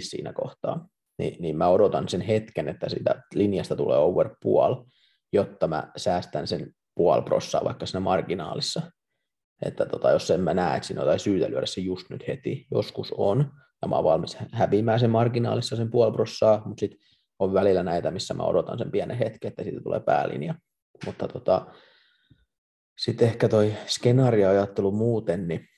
siinä 0.00 0.32
kohtaa, 0.32 0.88
niin, 1.18 1.36
niin 1.42 1.56
mä 1.56 1.68
odotan 1.68 2.08
sen 2.08 2.20
hetken, 2.20 2.68
että 2.68 2.88
siitä 2.88 3.22
linjasta 3.34 3.76
tulee 3.76 3.98
over 3.98 4.30
puol, 4.42 4.84
jotta 5.32 5.68
mä 5.68 5.90
säästän 5.96 6.46
sen 6.46 6.74
puol 6.94 7.22
prossaa 7.22 7.64
vaikka 7.64 7.86
siinä 7.86 8.00
marginaalissa. 8.00 8.82
Että 9.62 9.86
tota, 9.86 10.10
jos 10.10 10.30
en 10.30 10.40
mä 10.40 10.54
näe, 10.54 10.76
että 10.76 10.86
siinä 10.86 11.00
on 11.00 11.06
jotain 11.06 11.18
syytä 11.18 11.50
lyödä 11.50 11.66
se 11.66 11.80
just 11.80 12.10
nyt 12.10 12.28
heti, 12.28 12.66
joskus 12.70 13.14
on, 13.16 13.52
ja 13.82 13.88
mä 13.88 13.94
oon 13.94 14.04
valmis 14.04 14.36
häviämään 14.52 15.00
sen 15.00 15.10
marginaalissa 15.10 15.76
sen 15.76 15.90
puoli 15.90 16.12
prossaa, 16.12 16.62
mutta 16.66 16.80
sitten 16.80 17.00
on 17.38 17.54
välillä 17.54 17.82
näitä, 17.82 18.10
missä 18.10 18.34
mä 18.34 18.42
odotan 18.42 18.78
sen 18.78 18.90
pienen 18.90 19.18
hetken, 19.18 19.48
että 19.48 19.62
siitä 19.62 19.80
tulee 19.80 20.00
päälinja. 20.00 20.54
Mutta 21.06 21.28
tota, 21.28 21.66
sitten 22.98 23.28
ehkä 23.28 23.48
toi 23.48 23.74
skenaarioajattelu 23.86 24.92
muuten, 24.92 25.48
niin, 25.48 25.68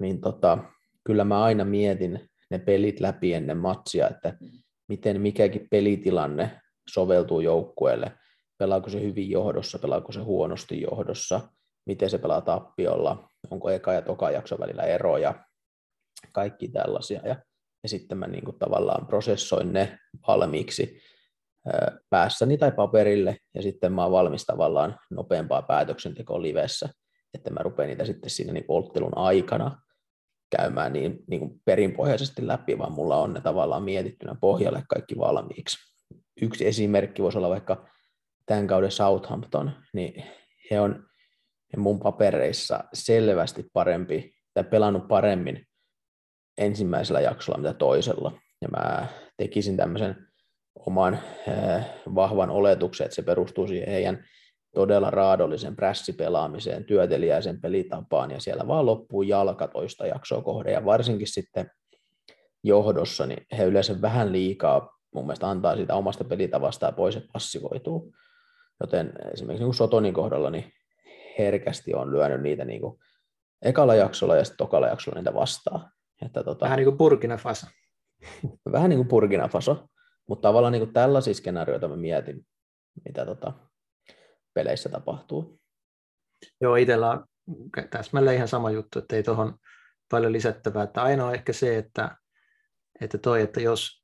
niin 0.00 0.20
tota, 0.20 0.58
kyllä 1.04 1.24
mä 1.24 1.42
aina 1.42 1.64
mietin 1.64 2.30
ne 2.50 2.58
pelit 2.58 3.00
läpi 3.00 3.34
ennen 3.34 3.58
matsia, 3.58 4.08
että 4.08 4.36
miten 4.88 5.20
mikäkin 5.20 5.66
pelitilanne 5.70 6.60
soveltuu 6.90 7.40
joukkueelle. 7.40 8.12
Pelaako 8.58 8.90
se 8.90 9.00
hyvin 9.00 9.30
johdossa, 9.30 9.78
pelaako 9.78 10.12
se 10.12 10.20
huonosti 10.20 10.80
johdossa, 10.80 11.40
miten 11.86 12.10
se 12.10 12.18
pelaa 12.18 12.40
tappiolla, 12.40 13.28
onko 13.50 13.70
eka 13.70 13.92
ja 13.92 14.02
toka 14.02 14.30
jakso 14.30 14.58
välillä 14.58 14.82
eroja, 14.82 15.44
kaikki 16.32 16.68
tällaisia. 16.68 17.20
Ja, 17.24 17.36
ja 17.82 17.88
sitten 17.88 18.18
mä 18.18 18.26
niin 18.26 18.44
kuin 18.44 18.58
tavallaan 18.58 19.06
prosessoin 19.06 19.72
ne 19.72 19.98
valmiiksi 20.26 21.00
päässäni 22.10 22.58
tai 22.58 22.72
paperille, 22.72 23.36
ja 23.54 23.62
sitten 23.62 23.92
mä 23.92 24.02
oon 24.02 24.12
valmis 24.12 24.46
tavallaan 24.46 24.98
nopeampaa 25.10 25.62
päätöksentekoa 25.62 26.42
livessä, 26.42 26.88
että 27.34 27.50
mä 27.50 27.62
rupean 27.62 27.88
niitä 27.88 28.04
sitten 28.04 28.30
siinä 28.30 28.52
niin 28.52 28.64
ottelun 28.68 29.18
aikana 29.18 29.82
käymään 30.56 30.92
niin, 30.92 31.18
niin 31.26 31.40
kuin 31.40 31.60
perinpohjaisesti 31.64 32.46
läpi, 32.46 32.78
vaan 32.78 32.92
mulla 32.92 33.16
on 33.16 33.34
ne 33.34 33.40
tavallaan 33.40 33.82
mietittynä 33.82 34.34
pohjalle 34.40 34.82
kaikki 34.88 35.18
valmiiksi. 35.18 35.76
Yksi 36.42 36.66
esimerkki 36.66 37.22
voisi 37.22 37.38
olla 37.38 37.48
vaikka 37.48 37.88
tämän 38.46 38.66
kauden 38.66 38.90
Southampton, 38.90 39.70
niin 39.92 40.24
he 40.70 40.80
on 40.80 41.04
mun 41.76 42.00
papereissa 42.00 42.84
selvästi 42.92 43.66
parempi 43.72 44.34
tai 44.54 44.64
pelannut 44.64 45.08
paremmin 45.08 45.66
ensimmäisellä 46.58 47.20
jaksolla 47.20 47.58
mitä 47.58 47.74
toisella. 47.74 48.32
Ja 48.60 48.68
mä 48.68 49.06
tekisin 49.36 49.76
tämmöisen 49.76 50.26
oman 50.86 51.18
äh, 51.48 51.90
vahvan 52.14 52.50
oletuksen, 52.50 53.04
että 53.04 53.14
se 53.14 53.22
perustuu 53.22 53.66
siihen 53.66 53.88
heidän 53.88 54.24
todella 54.74 55.10
raadollisen 55.10 55.76
prässipelaamiseen, 55.76 56.84
työtelijäisen 56.84 57.60
pelitapaan, 57.60 58.30
ja 58.30 58.40
siellä 58.40 58.68
vaan 58.68 58.86
loppuu 58.86 59.22
jalka 59.22 59.68
toista 59.68 60.06
jaksoa 60.06 60.42
kohde, 60.42 60.72
ja 60.72 60.84
varsinkin 60.84 61.26
sitten 61.26 61.70
johdossa, 62.64 63.26
niin 63.26 63.46
he 63.58 63.64
yleensä 63.64 64.02
vähän 64.02 64.32
liikaa 64.32 64.98
mun 65.14 65.24
mielestä 65.24 65.48
antaa 65.48 65.76
sitä 65.76 65.94
omasta 65.94 66.24
pelitavastaan 66.24 66.94
pois, 66.94 67.16
että 67.16 67.28
passivoituu. 67.32 68.14
Joten 68.80 69.12
esimerkiksi 69.32 69.64
niin 69.64 69.74
Sotonin 69.74 70.14
kohdalla 70.14 70.50
niin 70.50 70.72
herkästi 71.38 71.94
on 71.94 72.12
lyönyt 72.12 72.42
niitä 72.42 72.64
niin 72.64 72.80
kuin 72.80 72.98
ekalla 73.62 73.94
jaksolla 73.94 74.36
ja 74.36 74.44
sitten 74.44 74.58
tokalla 74.58 74.88
jaksolla 74.88 75.18
niitä 75.18 75.34
vastaan. 75.34 75.90
Että 76.22 76.44
tota, 76.44 76.64
vähän 76.64 76.76
niin 76.76 76.86
kuin 76.86 76.98
Burkina 76.98 77.36
Faso. 77.36 77.66
Vähän 78.72 78.90
niin 78.90 78.98
kuin 78.98 79.08
Burkina 79.08 79.48
Faso. 79.48 79.86
Mutta 80.28 80.48
tavallaan 80.48 80.72
niin 80.72 80.84
kuin 80.84 80.92
tällaisia 80.92 81.34
skenaarioita 81.34 81.88
mä 81.88 81.96
mietin, 81.96 82.46
mitä 83.04 83.26
tota, 83.26 83.52
peleissä 84.54 84.88
tapahtuu. 84.88 85.60
Joo, 86.60 86.76
itsellä 86.76 87.10
on 87.10 87.26
täsmälleen 87.90 88.36
ihan 88.36 88.48
sama 88.48 88.70
juttu, 88.70 88.98
että 88.98 89.16
ei 89.16 89.22
tuohon 89.22 89.58
paljon 90.10 90.32
lisättävää. 90.32 90.82
Että 90.82 91.02
ainoa 91.02 91.32
ehkä 91.32 91.52
se, 91.52 91.78
että, 91.78 92.16
että 93.00 93.18
toi, 93.18 93.42
että 93.42 93.60
jos 93.60 94.02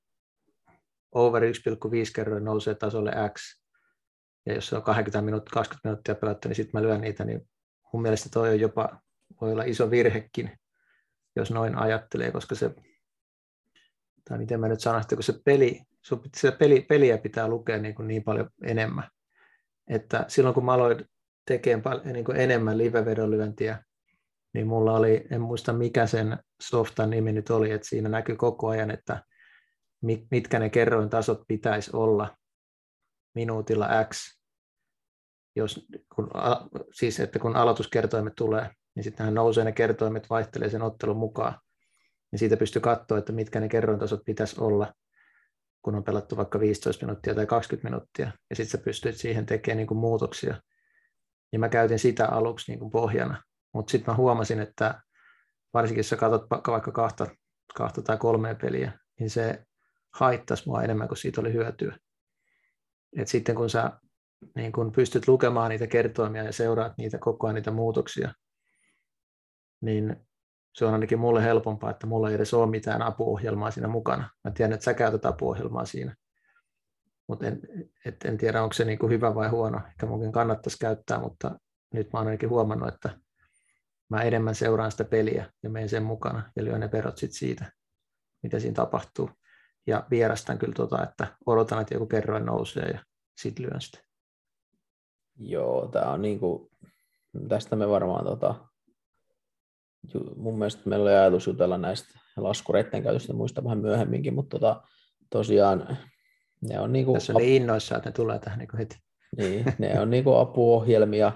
over 1.13 1.43
1,5 1.43 1.49
kerroin 2.15 2.45
nousee 2.45 2.75
tasolle 2.75 3.13
X, 3.35 3.63
ja 4.47 4.55
jos 4.55 4.69
se 4.69 4.77
on 4.77 4.83
20 4.83 5.25
minuuttia, 5.25 5.53
20 5.53 5.89
minuuttia 5.89 6.15
pelattu, 6.15 6.49
niin 6.49 6.57
sitten 6.57 6.81
mä 6.81 6.87
lyön 6.87 7.01
niitä, 7.01 7.25
niin 7.25 7.49
mun 7.93 8.03
mielestä 8.03 8.29
toi 8.33 8.49
on 8.49 8.61
jopa, 8.61 9.01
voi 9.41 9.53
olla 9.53 9.65
iso 9.65 9.91
virhekin, 9.91 10.59
jos 11.37 11.51
noin 11.51 11.79
ajattelee, 11.79 12.33
koska 12.33 12.55
se, 12.55 12.75
tai 14.29 14.39
miten 14.39 14.61
mä 14.61 14.69
nyt 14.69 14.81
sanon, 14.81 15.01
että 15.01 15.17
kun 15.17 15.23
se 15.23 15.41
peli, 15.45 15.83
se 16.37 16.51
peli, 16.51 16.81
peliä 16.81 17.19
pitää 17.19 17.49
lukea 17.49 17.79
niin, 17.79 17.95
kuin 17.95 18.09
niin 18.09 18.25
paljon 18.25 18.51
enemmän, 18.63 19.11
että 19.88 20.24
silloin 20.29 20.55
kun 20.55 20.64
mä 20.64 20.72
aloin 20.72 21.05
tekemään 21.46 22.01
niin 22.05 22.24
kuin 22.24 22.37
enemmän 22.37 22.79
live-vedonlyöntiä, 22.79 23.85
niin 24.55 24.66
mulla 24.66 24.92
oli, 24.92 25.27
en 25.31 25.40
muista 25.40 25.72
mikä 25.72 26.07
sen 26.07 26.38
softan 26.62 27.11
nimi 27.11 27.33
nyt 27.33 27.51
oli, 27.51 27.70
että 27.70 27.88
siinä 27.88 28.09
näkyy 28.09 28.37
koko 28.37 28.68
ajan, 28.68 28.90
että 28.90 29.22
mitkä 30.31 30.59
ne 30.59 30.70
kerroin 30.70 31.11
tasot 31.11 31.42
pitäisi 31.48 31.90
olla 31.92 32.37
minuutilla 33.35 33.88
X, 34.05 34.38
jos, 35.57 35.87
kun, 36.14 36.31
siis 36.92 37.20
että 37.20 37.38
kun 37.38 37.57
aloituskertoimet 37.57 38.33
tulee, 38.37 38.70
niin 38.94 39.05
sittenhän 39.05 39.35
nousee 39.35 39.64
ne 39.64 39.72
kertoimet, 39.72 40.31
vaihtelee 40.31 40.70
sen 40.70 40.83
ottelun 40.83 41.16
mukaan, 41.16 41.61
niin 42.33 42.38
siitä 42.38 42.57
pystyy 42.57 42.83
katsoa, 42.83 43.18
että 43.18 43.33
mitkä 43.33 43.61
ne 43.61 43.68
kerrointasot 43.68 44.20
pitäisi 44.24 44.61
olla, 44.61 44.94
kun 45.88 45.94
on 45.94 46.05
pelattu 46.05 46.37
vaikka 46.37 46.61
15 46.61 47.07
minuuttia 47.07 47.35
tai 47.35 47.46
20 47.46 47.88
minuuttia, 47.88 48.33
ja 48.51 48.57
sitten 48.57 48.79
sä 48.79 48.85
pystyt 48.85 49.16
siihen 49.16 49.46
tekemään 49.46 49.77
niin 49.77 49.87
kuin 49.87 49.98
muutoksia. 49.98 50.62
Ja 51.53 51.59
mä 51.59 51.68
käytin 51.68 51.98
sitä 51.98 52.27
aluksi 52.27 52.72
niin 52.72 52.79
kuin 52.79 52.90
pohjana, 52.90 53.42
mutta 53.74 53.90
sitten 53.90 54.12
mä 54.12 54.16
huomasin, 54.16 54.61
että 54.61 55.01
varsinkin 55.74 55.98
jos 55.98 56.09
sä 56.09 56.16
katsot 56.16 56.51
vaikka 56.51 56.92
kahta, 56.92 57.27
kahta 57.74 58.03
tai 58.03 58.16
kolmea 58.16 58.55
peliä, 58.55 58.92
niin 59.20 59.31
se 59.31 59.64
haittaisi 60.14 60.62
mua 60.66 60.83
enemmän 60.83 61.09
kuin 61.09 61.18
siitä 61.18 61.40
oli 61.40 61.53
hyötyä. 61.53 61.98
Et 63.16 63.29
sitten 63.29 63.55
kun 63.55 63.70
sä 63.70 63.92
niin 64.55 64.72
kun 64.72 64.92
pystyt 64.92 65.29
lukemaan 65.29 65.70
niitä 65.70 65.87
kertoimia 65.87 66.42
ja 66.42 66.53
seuraat 66.53 66.92
niitä 66.98 67.18
koko 67.18 67.46
ajan 67.46 67.55
niitä 67.55 67.70
muutoksia, 67.70 68.33
niin 69.81 70.28
se 70.79 70.85
on 70.85 70.93
ainakin 70.93 71.19
mulle 71.19 71.45
helpompaa, 71.45 71.91
että 71.91 72.07
mulla 72.07 72.29
ei 72.29 72.35
edes 72.35 72.55
ole 72.55 72.71
mitään 72.71 73.03
apuohjelmaa 73.03 73.71
siinä 73.71 73.88
mukana. 73.88 74.31
Mä 74.45 74.51
tiedän, 74.51 74.73
että 74.73 74.85
sä 74.85 74.95
käytät 74.95 75.27
apuohjelmaa 75.27 75.85
siinä, 75.85 76.17
mutta 77.29 77.47
en, 77.47 77.61
en 78.25 78.38
tiedä, 78.38 78.62
onko 78.62 78.73
se 78.73 78.85
niin 78.85 78.99
kuin 78.99 79.12
hyvä 79.12 79.35
vai 79.35 79.49
huono. 79.49 79.81
Ehkä 79.88 80.07
munkin 80.07 80.33
kannattaisi 80.33 80.79
käyttää, 80.79 81.19
mutta 81.19 81.59
nyt 81.95 82.12
mä 82.12 82.19
oon 82.19 82.27
ainakin 82.27 82.49
huomannut, 82.49 82.88
että 82.95 83.19
mä 84.09 84.23
enemmän 84.23 84.55
seuraan 84.55 84.91
sitä 84.91 85.05
peliä 85.05 85.53
ja 85.62 85.71
menen 85.71 85.88
sen 85.88 86.03
mukana 86.03 86.53
ja 86.57 86.64
lyön 86.64 86.81
ne 86.81 86.88
perot 86.88 87.19
sit 87.19 87.33
siitä, 87.33 87.73
mitä 88.43 88.59
siinä 88.59 88.75
tapahtuu. 88.75 89.31
Ja 89.87 90.07
vierastan 90.11 90.59
kyllä 90.59 90.75
tota, 90.75 91.03
että 91.03 91.27
odotan, 91.47 91.81
että 91.81 91.95
joku 91.95 92.07
kerroin 92.07 92.47
nousee 92.47 92.91
ja 92.91 93.05
sitten 93.41 93.67
lyön 93.67 93.81
sitä. 93.81 93.99
Joo, 95.37 95.87
tämä 95.87 96.12
on 96.12 96.23
niin 96.23 96.41
kuin, 96.41 96.71
tästä 97.49 97.77
me 97.77 97.88
varmaan 97.88 98.25
tota, 98.25 98.69
mun 100.37 100.59
mielestä 100.59 100.83
meillä 100.85 101.03
oli 101.03 101.13
ajatus 101.13 101.47
jutella 101.47 101.79
näistä 101.79 102.19
laskureiden 102.37 103.03
käytöstä 103.03 103.33
muista 103.33 103.65
vähän 103.65 103.79
myöhemminkin, 103.79 104.35
mutta 104.35 104.59
tota, 104.59 104.83
tosiaan 105.31 105.99
ne 106.61 106.81
on 106.81 106.93
niinku... 106.93 107.13
Tässä 107.13 107.33
oli 107.33 107.57
innoissa, 107.57 107.97
että 107.97 108.09
ne 108.09 108.13
tulee 108.13 108.39
tähän 108.39 108.59
niinku 108.59 108.77
heti. 108.77 108.97
Niin, 109.37 109.65
ne 109.79 110.01
on 110.01 110.11
niinku 110.11 110.35
apuohjelmia, 110.35 111.33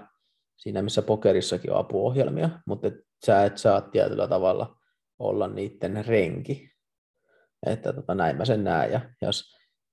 siinä 0.56 0.82
missä 0.82 1.02
pokerissakin 1.02 1.72
on 1.72 1.78
apuohjelmia, 1.78 2.50
mutta 2.66 2.88
et 2.88 2.94
sä 3.26 3.44
et 3.44 3.58
saa 3.58 3.80
tietyllä 3.80 4.28
tavalla 4.28 4.76
olla 5.18 5.48
niiden 5.48 6.04
renki. 6.06 6.70
Että 7.66 7.92
tota, 7.92 8.14
näin 8.14 8.36
mä 8.36 8.44
sen 8.44 8.64
näen. 8.64 8.92
Ja 8.92 9.00
jos, 9.22 9.44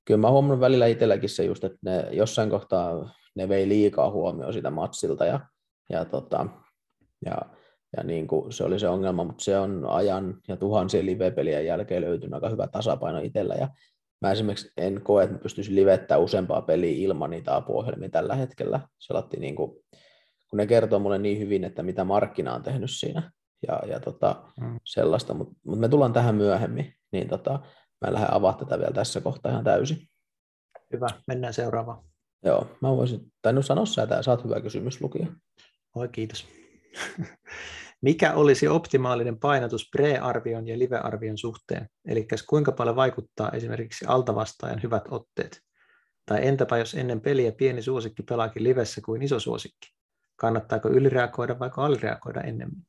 kyllä 0.05 0.17
mä 0.17 0.31
huomannut 0.31 0.59
välillä 0.59 0.85
itselläkin 0.85 1.29
se 1.29 1.43
just, 1.43 1.63
että 1.63 1.77
ne 1.81 2.07
jossain 2.11 2.49
kohtaa 2.49 3.15
ne 3.35 3.49
vei 3.49 3.69
liikaa 3.69 4.11
huomioon 4.11 4.53
sitä 4.53 4.69
matsilta 4.69 5.25
ja, 5.25 5.39
ja, 5.89 6.05
tota, 6.05 6.47
ja, 7.25 7.37
ja 7.97 8.03
niin 8.03 8.27
kuin 8.27 8.51
se 8.51 8.63
oli 8.63 8.79
se 8.79 8.87
ongelma, 8.87 9.23
mutta 9.23 9.43
se 9.43 9.59
on 9.59 9.85
ajan 9.89 10.37
ja 10.47 10.57
tuhansien 10.57 11.05
live-pelien 11.05 11.65
jälkeen 11.65 12.01
löytynyt 12.01 12.33
aika 12.33 12.49
hyvä 12.49 12.67
tasapaino 12.67 13.19
itsellä 13.19 13.55
ja 13.55 13.69
mä 14.21 14.31
esimerkiksi 14.31 14.71
en 14.77 15.01
koe, 15.03 15.23
että 15.23 15.37
pystyisin 15.37 15.75
livettämään 15.75 16.23
useampaa 16.23 16.61
peliä 16.61 16.91
ilman 16.91 17.29
niitä 17.29 17.55
apuohjelmia 17.55 18.09
tällä 18.09 18.35
hetkellä. 18.35 18.79
Se 18.99 19.13
niin 19.39 19.55
kuin, 19.55 19.71
kun 20.49 20.57
ne 20.57 20.67
kertoo 20.67 20.99
mulle 20.99 21.17
niin 21.17 21.39
hyvin, 21.39 21.63
että 21.63 21.83
mitä 21.83 22.03
markkina 22.03 22.53
on 22.53 22.63
tehnyt 22.63 22.91
siinä 22.91 23.31
ja, 23.67 23.81
ja 23.87 23.99
tota, 23.99 24.43
mm. 24.61 24.79
sellaista, 24.83 25.33
mutta 25.33 25.53
mut 25.63 25.79
me 25.79 25.89
tullaan 25.89 26.13
tähän 26.13 26.35
myöhemmin, 26.35 26.93
niin 27.11 27.27
tota, 27.27 27.51
mä 28.01 28.07
en 28.07 28.13
lähde 28.13 28.27
avaa 28.31 28.53
tätä 28.53 28.79
vielä 28.79 28.91
tässä 28.91 29.21
kohtaa 29.21 29.51
ihan 29.51 29.63
täysin. 29.63 29.97
Hyvä, 30.93 31.07
mennään 31.27 31.53
seuraavaan. 31.53 32.03
Joo, 32.43 32.67
mä 32.81 32.89
voisin, 32.89 33.31
tai 33.41 33.53
no 33.53 33.61
sano 33.61 33.85
sä, 33.85 34.03
että 34.03 34.21
saat 34.21 34.43
hyvä 34.43 34.61
kysymys 34.61 35.01
lukija. 35.01 35.27
Oi, 35.95 36.09
kiitos. 36.09 36.47
Mikä 38.01 38.33
olisi 38.33 38.67
optimaalinen 38.67 39.39
painotus 39.39 39.89
pre-arvion 39.97 40.67
ja 40.67 40.79
live-arvion 40.79 41.37
suhteen? 41.37 41.89
Eli 42.05 42.27
kuinka 42.49 42.71
paljon 42.71 42.95
vaikuttaa 42.95 43.51
esimerkiksi 43.51 44.05
altavastaajan 44.05 44.83
hyvät 44.83 45.03
otteet? 45.09 45.61
Tai 46.25 46.47
entäpä 46.47 46.77
jos 46.77 46.93
ennen 46.93 47.21
peliä 47.21 47.51
pieni 47.51 47.81
suosikki 47.81 48.23
pelaakin 48.23 48.63
livessä 48.63 49.01
kuin 49.05 49.21
iso 49.21 49.39
suosikki? 49.39 49.95
Kannattaako 50.35 50.89
ylireagoida 50.89 51.59
vai 51.59 51.69
alireagoida 51.77 52.41
ennemmin? 52.41 52.87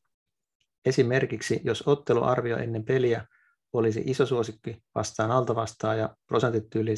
Esimerkiksi 0.85 1.61
jos 1.65 1.83
otteluarvio 1.87 2.57
ennen 2.57 2.85
peliä 2.85 3.27
olisi 3.73 4.03
iso 4.07 4.27
suosikki 4.27 4.83
vastaan 4.95 5.31
altavastaaja 5.31 6.17
prosentit 6.27 6.75
yli 6.75 6.95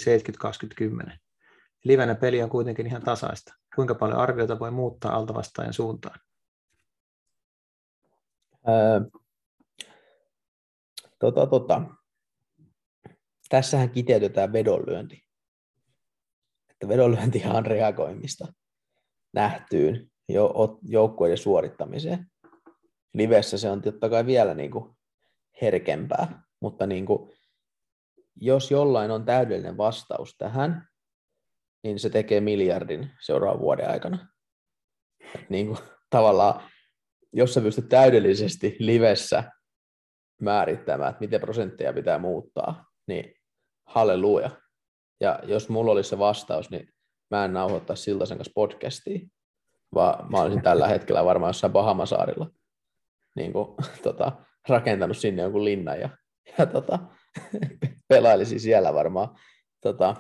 70-20-10. 1.07 1.13
Livenä 1.85 2.15
peli 2.15 2.43
on 2.43 2.51
kuitenkin 2.51 2.87
ihan 2.87 3.03
tasaista. 3.03 3.55
Kuinka 3.75 3.95
paljon 3.95 4.19
arviota 4.19 4.59
voi 4.59 4.71
muuttaa 4.71 5.15
altavastaajan 5.17 5.73
suuntaan? 5.75 6.21
Öö, 8.69 9.01
tota, 11.19 11.47
tota. 11.47 11.83
Tässähän 13.49 13.91
kiteytetään 13.91 14.53
vedonlyönti. 14.53 15.25
Että 16.71 16.89
vedonlyönti 16.89 17.43
on 17.47 17.67
reagoimista 17.67 18.53
nähtyyn 19.33 20.11
joukkueiden 20.83 21.39
suorittamiseen. 21.39 22.27
Livessä 23.15 23.59
se 23.59 23.71
on 23.71 23.83
totta 23.83 24.09
kai 24.09 24.27
vielä 24.27 24.55
niin 24.55 24.71
kuin 24.71 24.97
herkempää, 25.63 26.43
mutta 26.61 26.87
niin 26.87 27.07
kuin, 27.07 27.33
jos 28.41 28.71
jollain 28.71 29.11
on 29.11 29.25
täydellinen 29.25 29.77
vastaus 29.77 30.35
tähän, 30.39 30.89
niin 31.83 31.99
se 31.99 32.11
tekee 32.11 32.41
miljardin 32.41 33.11
seuraavan 33.21 33.61
vuoden 33.61 33.91
aikana. 33.91 34.29
Niin 35.49 35.67
kuin, 35.67 35.79
tavallaan, 36.11 36.72
jos 37.33 37.55
sä 37.55 37.61
pystyt 37.61 37.89
täydellisesti 37.89 38.77
livessä 38.79 39.45
määrittämään, 40.41 41.11
että 41.11 41.21
miten 41.21 41.41
prosentteja 41.41 41.93
pitää 41.93 42.19
muuttaa, 42.19 42.85
niin 43.07 43.35
halleluja. 43.87 44.51
Ja 45.21 45.39
jos 45.43 45.69
mulla 45.69 45.93
olisi 45.93 46.11
se 46.11 46.19
vastaus, 46.19 46.71
niin 46.71 46.89
mä 47.31 47.45
en 47.45 47.53
nauhoittaisi 47.53 48.03
Siltasen 48.03 48.39
kanssa 48.39 48.53
podcastia, 48.55 49.19
vaan 49.95 50.31
mä 50.33 50.43
olisin 50.43 50.63
tällä 50.63 50.89
hetkellä 50.89 51.25
varmaan 51.25 51.49
jossain 51.49 51.73
Bahamasaarilla 51.73 52.51
niin 53.37 53.53
kuin, 53.53 53.77
tota, 54.03 54.33
rakentanut 54.69 55.17
sinne 55.17 55.43
jonkun 55.43 55.65
linnan 55.65 56.01
ja, 56.01 56.09
ja 56.59 56.67
tota, 56.67 56.99
pelailisin 58.09 58.61
siellä 58.61 58.95
varmaan 58.95 59.39
tota, 59.81 60.17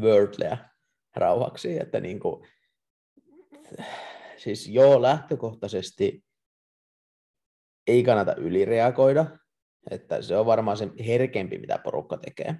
Wordleä 0.00 0.58
rauhaksi, 1.16 1.80
että 1.80 2.00
niin 2.00 2.20
kuin, 2.20 2.48
siis 4.36 4.68
joo, 4.68 5.02
lähtökohtaisesti 5.02 6.23
ei 7.86 8.02
kannata 8.02 8.34
ylireagoida, 8.34 9.26
että 9.90 10.22
se 10.22 10.36
on 10.36 10.46
varmaan 10.46 10.76
se 10.76 10.88
herkempi, 11.06 11.58
mitä 11.58 11.78
porukka 11.78 12.16
tekee. 12.16 12.56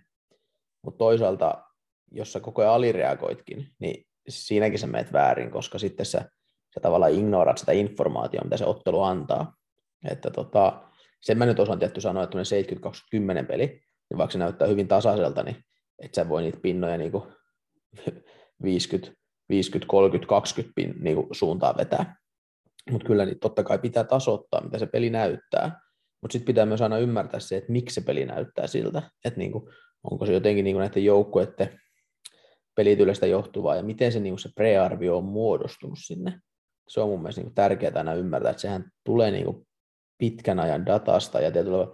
Mutta 0.82 0.98
toisaalta, 0.98 1.64
jos 2.12 2.32
sä 2.32 2.40
koko 2.40 2.62
ajan 2.62 2.74
alireagoitkin, 2.74 3.68
niin 3.78 4.06
siinäkin 4.28 4.78
sä 4.78 4.86
menet 4.86 5.12
väärin, 5.12 5.50
koska 5.50 5.78
sitten 5.78 6.06
sä, 6.06 6.18
sä 6.74 6.80
tavallaan 6.82 7.12
ignoraat 7.12 7.58
sitä 7.58 7.72
informaatiota, 7.72 8.44
mitä 8.44 8.56
se 8.56 8.64
ottelu 8.64 9.02
antaa. 9.02 9.54
Että 10.10 10.30
tota, 10.30 10.82
sen 11.20 11.38
mä 11.38 11.46
nyt 11.46 11.60
osaan 11.60 11.78
tietty 11.78 12.00
sanoa, 12.00 12.24
että 12.24 12.38
70-20 13.42 13.46
peli, 13.46 13.66
niin 14.10 14.18
vaikka 14.18 14.32
se 14.32 14.38
näyttää 14.38 14.68
hyvin 14.68 14.88
tasaiselta, 14.88 15.42
niin 15.42 15.56
et 15.98 16.14
sä 16.14 16.28
voi 16.28 16.42
niitä 16.42 16.58
pinnoja 16.62 16.98
niin 16.98 17.12
50, 18.62 19.12
50, 19.48 19.90
30, 19.90 20.28
20 20.28 20.72
pin, 20.74 20.94
niin 21.00 21.16
kuin 21.16 21.28
suuntaan 21.32 21.76
vetää. 21.76 22.16
Mutta 22.90 23.06
kyllä 23.06 23.26
niin 23.26 23.38
totta 23.38 23.64
kai 23.64 23.78
pitää 23.78 24.04
tasoittaa, 24.04 24.64
mitä 24.64 24.78
se 24.78 24.86
peli 24.86 25.10
näyttää. 25.10 25.80
Mutta 26.22 26.32
sitten 26.32 26.46
pitää 26.46 26.66
myös 26.66 26.82
aina 26.82 26.98
ymmärtää 26.98 27.40
se, 27.40 27.56
että 27.56 27.72
miksi 27.72 27.94
se 27.94 28.00
peli 28.00 28.24
näyttää 28.24 28.66
siltä. 28.66 29.02
Että 29.24 29.38
niin 29.38 29.52
kuin, 29.52 29.64
onko 30.10 30.26
se 30.26 30.32
jotenkin 30.32 30.64
niin 30.64 30.74
kuin 30.74 30.80
näiden 30.80 31.04
joukkueiden 31.04 31.80
pelityydestä 32.74 33.26
johtuvaa 33.26 33.76
ja 33.76 33.82
miten 33.82 34.12
se, 34.12 34.20
niin 34.20 34.32
kuin 34.32 34.40
se 34.40 34.48
prearvio 34.54 35.16
on 35.16 35.24
muodostunut 35.24 35.98
sinne. 36.06 36.40
Se 36.88 37.00
on 37.00 37.08
mun 37.08 37.20
mielestä 37.20 37.40
niin 37.40 37.46
kuin 37.46 37.54
tärkeää 37.54 37.92
aina 37.96 38.14
ymmärtää, 38.14 38.50
että 38.50 38.60
sehän 38.60 38.84
tulee 39.04 39.30
niin 39.30 39.44
kuin 39.44 39.66
pitkän 40.18 40.60
ajan 40.60 40.86
datasta 40.86 41.40
ja 41.40 41.52
tietyllä 41.52 41.86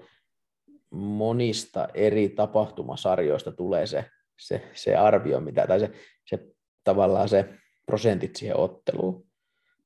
monista 0.91 1.89
eri 1.95 2.29
tapahtumasarjoista 2.29 3.53
tulee 3.53 3.87
se, 3.87 4.05
se, 4.41 4.71
se 4.75 4.97
arvio, 4.97 5.41
mitä, 5.41 5.67
tai 5.67 5.81
se, 5.81 5.91
se 6.27 6.39
tavallaan 6.85 7.29
se 7.29 7.55
prosentit 7.87 8.37
siihen 8.37 8.57
otteluun. 8.57 9.30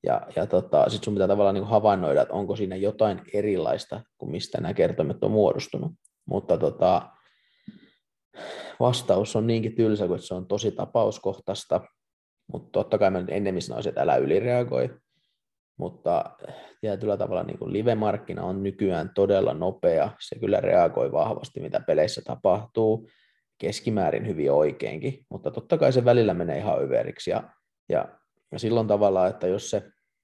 Ja, 0.07 0.27
ja 0.37 0.47
tota, 0.47 0.90
sitten 0.90 1.05
sun 1.05 1.14
pitää 1.14 1.29
tavallaan 1.29 1.55
niin 1.55 1.64
havainnoida, 1.64 2.23
että 2.23 2.35
onko 2.35 2.57
siinä 2.57 2.77
jotain 2.77 3.21
erilaista 3.35 4.01
kuin 4.19 4.31
mistä 4.31 4.61
nämä 4.61 4.75
kertomet 4.75 5.25
on 5.25 5.31
muodostunut. 5.31 5.93
Mutta 6.27 6.59
tota, 6.59 7.09
vastaus 8.81 9.37
on 9.37 9.47
niinkin 9.47 9.75
tylsä, 9.75 10.07
kun 10.07 10.19
se 10.19 10.35
on 10.35 10.47
tosi 10.47 10.71
tapauskohtaista, 10.71 11.81
mutta 12.53 12.69
totta 12.73 12.99
kai 12.99 13.11
mä 13.11 13.25
ennemmin 13.29 13.62
sanoisin, 13.62 13.90
että 13.90 14.03
älä 14.03 14.17
ylireagoi, 14.17 14.90
mutta 15.77 16.25
tietyllä 16.81 17.17
tavalla 17.17 17.43
niin 17.43 17.59
live-markkina 17.73 18.43
on 18.43 18.62
nykyään 18.62 19.11
todella 19.14 19.55
nopea, 19.55 20.11
se 20.21 20.38
kyllä 20.38 20.61
reagoi 20.61 21.12
vahvasti, 21.12 21.61
mitä 21.61 21.81
peleissä 21.81 22.23
tapahtuu, 22.25 23.09
keskimäärin 23.59 24.27
hyvin 24.27 24.53
oikeinkin, 24.53 25.27
mutta 25.31 25.51
totta 25.51 25.79
kai 25.79 25.93
se 25.93 26.05
välillä 26.05 26.35
menee 26.35 26.59
ihan 26.59 26.83
överiksi, 26.83 27.31
ja, 27.31 27.51
ja, 27.88 28.09
ja 28.53 28.59
silloin 28.59 28.87
tavallaan, 28.87 29.31
että 29.31 29.47
jos 29.47 29.71
se, 29.71 29.83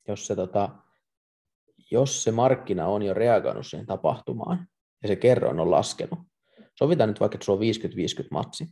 jos 0.09 0.27
se, 0.27 0.37
tota, 0.37 0.69
jos 1.91 2.25
se 2.25 2.31
markkina 2.31 2.87
on 2.87 3.03
jo 3.03 3.15
reagoinut 3.15 3.67
siihen 3.67 3.87
tapahtumaan, 3.87 4.69
ja 5.03 5.09
se 5.09 5.17
kerroin 5.17 5.61
on 5.61 5.71
laskenut, 5.71 6.19
sovitaan 6.79 7.09
nyt 7.09 7.21
vaikka, 7.21 7.37
että 7.37 7.45
se 7.45 7.53
on 7.53 7.59
50-50 7.59 7.63
matsi, 8.31 8.65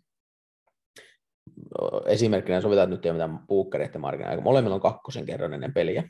esimerkkinä 2.07 2.61
sovitaan, 2.61 2.85
että 2.85 2.97
nyt 2.97 3.07
ei 3.07 3.11
ole 3.11 3.19
mitään 3.19 3.47
puukkareiden 3.47 4.01
markkina, 4.01 4.41
molemmilla 4.41 4.75
on 4.75 4.81
kakkosen 4.81 5.27
kerran 5.27 5.55
ennen 5.55 5.75
peliä, 5.75 6.09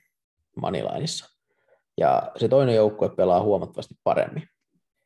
Manilainissa. 0.57 1.38
Ja 1.98 2.33
se 2.37 2.48
toinen 2.48 2.74
joukkue 2.74 3.09
pelaa 3.09 3.42
huomattavasti 3.42 3.94
paremmin. 4.04 4.42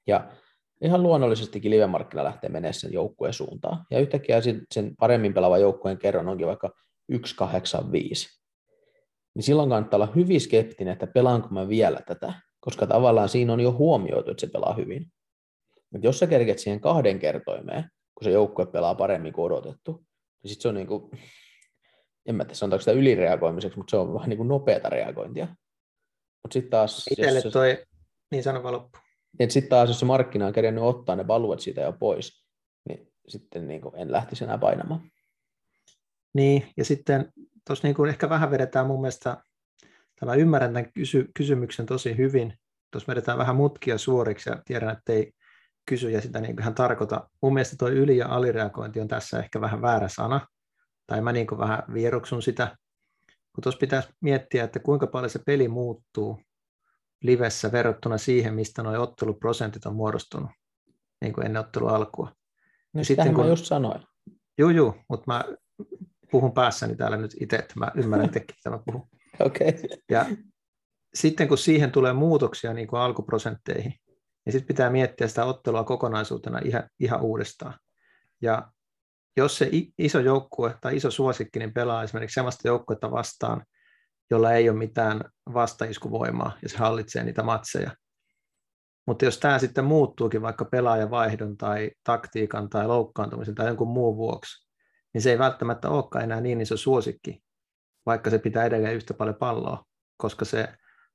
Ja 0.06 0.30
ihan 0.80 1.02
luonnollisestikin 1.02 1.70
live-markkina 1.70 2.24
lähtee 2.24 2.50
menemään 2.50 2.74
sen 2.74 2.92
joukkueen 2.92 3.34
suuntaan. 3.34 3.84
Ja 3.90 4.00
yhtäkkiä 4.00 4.40
sen 4.70 4.96
paremmin 4.96 5.34
pelaavan 5.34 5.60
joukkueen 5.60 5.98
kerran 5.98 6.28
onkin 6.28 6.46
vaikka 6.46 6.70
185. 7.26 8.41
Niin 9.34 9.42
silloin 9.42 9.68
kannattaa 9.68 9.98
olla 9.98 10.12
hyvin 10.16 10.40
skeptinen, 10.40 10.92
että 10.92 11.06
pelaanko 11.06 11.48
mä 11.48 11.68
vielä 11.68 12.00
tätä, 12.06 12.34
koska 12.60 12.86
tavallaan 12.86 13.28
siinä 13.28 13.52
on 13.52 13.60
jo 13.60 13.72
huomioitu, 13.72 14.30
että 14.30 14.40
se 14.40 14.52
pelaa 14.52 14.74
hyvin. 14.74 15.12
Mutta 15.90 16.06
jos 16.06 16.18
sä 16.18 16.26
kerket 16.26 16.58
siihen 16.58 16.80
kahden 16.80 17.18
kertoimeen, 17.18 17.84
kun 18.14 18.24
se 18.24 18.30
joukkue 18.30 18.66
pelaa 18.66 18.94
paremmin 18.94 19.32
kuin 19.32 19.52
odotettu, 19.52 19.92
niin 20.42 20.50
sitten 20.50 20.62
se 20.62 20.68
on 20.68 20.74
niin 20.74 20.86
kuin, 20.86 21.10
en 22.26 22.34
mä 22.34 22.44
tiedä 22.44 22.54
sanotaanko 22.54 22.80
sitä 22.80 22.92
ylireagoimiseksi, 22.92 23.78
mutta 23.78 23.90
se 23.90 23.96
on 23.96 24.14
vähän 24.14 24.28
niin 24.28 24.36
kuin 24.36 24.48
nopeata 24.48 24.88
reagointia. 24.88 25.46
Mutta 26.42 26.52
sitten 26.52 26.70
taas... 26.70 27.06
Itselle 27.10 27.40
jos 27.44 27.52
toi, 27.52 27.70
se, 27.70 27.84
niin 28.30 28.42
sanova 28.42 28.72
loppu. 28.72 28.98
Niin 29.38 29.50
sitten 29.50 29.70
taas, 29.70 29.88
jos 29.88 30.00
se 30.00 30.06
markkina 30.06 30.46
on 30.46 30.52
kerännyt 30.52 30.84
ottaa 30.84 31.16
ne 31.16 31.26
valuet 31.26 31.60
siitä 31.60 31.80
jo 31.80 31.92
pois, 31.92 32.44
niin 32.88 33.12
sitten 33.28 33.68
niin 33.68 33.80
kuin 33.80 33.96
en 33.96 34.12
lähtisi 34.12 34.44
enää 34.44 34.58
painamaan. 34.58 35.10
Niin, 36.34 36.66
ja 36.76 36.84
sitten 36.84 37.32
tuossa 37.66 37.88
niin 37.88 38.08
ehkä 38.08 38.28
vähän 38.28 38.50
vedetään 38.50 38.86
mun 38.86 39.00
mielestä, 39.00 39.36
tämä 40.20 40.34
ymmärrän 40.34 40.72
tämän 40.72 40.92
kysy- 40.92 41.30
kysymyksen 41.34 41.86
tosi 41.86 42.16
hyvin, 42.16 42.58
tuossa 42.90 43.10
vedetään 43.10 43.38
vähän 43.38 43.56
mutkia 43.56 43.98
suoriksi 43.98 44.50
ja 44.50 44.62
tiedän, 44.64 44.90
että 44.90 45.12
ei 45.12 45.32
kysyjä 45.86 46.20
sitä 46.20 46.40
niin 46.40 46.60
ihan 46.60 46.74
tarkoita. 46.74 47.30
Mun 47.42 47.54
mielestä 47.54 47.76
tuo 47.78 47.88
yli- 47.88 48.16
ja 48.16 48.28
alireagointi 48.28 49.00
on 49.00 49.08
tässä 49.08 49.38
ehkä 49.38 49.60
vähän 49.60 49.82
väärä 49.82 50.08
sana, 50.08 50.46
tai 51.06 51.20
mä 51.20 51.32
niin 51.32 51.46
vähän 51.58 51.82
vieroksun 51.94 52.42
sitä, 52.42 52.76
kun 53.54 53.62
tuossa 53.62 53.78
pitäisi 53.78 54.08
miettiä, 54.20 54.64
että 54.64 54.80
kuinka 54.80 55.06
paljon 55.06 55.30
se 55.30 55.40
peli 55.46 55.68
muuttuu 55.68 56.40
livessä 57.22 57.72
verrattuna 57.72 58.18
siihen, 58.18 58.54
mistä 58.54 58.82
nuo 58.82 59.02
otteluprosentit 59.02 59.86
on 59.86 59.96
muodostunut 59.96 60.50
niin 61.20 61.32
kuin 61.32 61.46
ennen 61.46 61.60
ottelun 61.60 61.90
alkua. 61.90 62.32
No 62.92 63.04
sitten 63.04 63.34
kun... 63.34 63.44
mä 63.44 63.50
just 63.50 63.64
sanoin. 63.64 64.02
Joo, 64.58 64.70
joo, 64.70 64.96
mutta 65.08 65.24
mä 65.32 65.44
puhun 66.32 66.52
päässäni 66.52 66.96
täällä 66.96 67.16
nyt 67.16 67.36
itse, 67.40 67.56
että 67.56 67.74
mä 67.76 67.90
ymmärrän 67.94 68.30
tekin, 68.34 68.56
mitä 68.56 68.70
mä 68.70 68.78
puhun. 68.84 69.08
Okay. 69.40 69.72
Ja 70.10 70.26
sitten 71.14 71.48
kun 71.48 71.58
siihen 71.58 71.92
tulee 71.92 72.12
muutoksia 72.12 72.74
niin 72.74 72.88
kuin 72.88 73.00
alkuprosentteihin, 73.00 73.94
niin 74.44 74.52
sitten 74.52 74.66
pitää 74.66 74.90
miettiä 74.90 75.28
sitä 75.28 75.44
ottelua 75.44 75.84
kokonaisuutena 75.84 76.58
ihan, 76.64 76.82
ihan 77.00 77.20
uudestaan. 77.20 77.74
Ja 78.42 78.72
jos 79.36 79.58
se 79.58 79.70
iso 79.98 80.20
joukkue 80.20 80.74
tai 80.80 80.96
iso 80.96 81.10
suosikki 81.10 81.58
niin 81.58 81.72
pelaa 81.72 82.02
esimerkiksi 82.02 82.34
sellaista 82.34 82.68
joukkuetta 82.68 83.10
vastaan, 83.10 83.64
jolla 84.30 84.52
ei 84.52 84.70
ole 84.70 84.78
mitään 84.78 85.24
vastaiskuvoimaa 85.54 86.58
ja 86.62 86.68
se 86.68 86.78
hallitsee 86.78 87.24
niitä 87.24 87.42
matseja. 87.42 87.90
Mutta 89.06 89.24
jos 89.24 89.38
tämä 89.38 89.58
sitten 89.58 89.84
muuttuukin 89.84 90.42
vaikka 90.42 90.64
pelaajavaihdon 90.64 91.56
tai 91.56 91.90
taktiikan 92.04 92.68
tai 92.68 92.86
loukkaantumisen 92.86 93.54
tai 93.54 93.66
jonkun 93.66 93.88
muun 93.88 94.16
vuoksi, 94.16 94.71
niin 95.14 95.22
se 95.22 95.30
ei 95.30 95.38
välttämättä 95.38 95.88
olekaan 95.88 96.24
enää 96.24 96.40
niin 96.40 96.60
iso 96.60 96.76
suosikki, 96.76 97.42
vaikka 98.06 98.30
se 98.30 98.38
pitää 98.38 98.64
edelleen 98.64 98.94
yhtä 98.94 99.14
paljon 99.14 99.36
palloa, 99.36 99.84
koska 100.16 100.44
se 100.44 100.68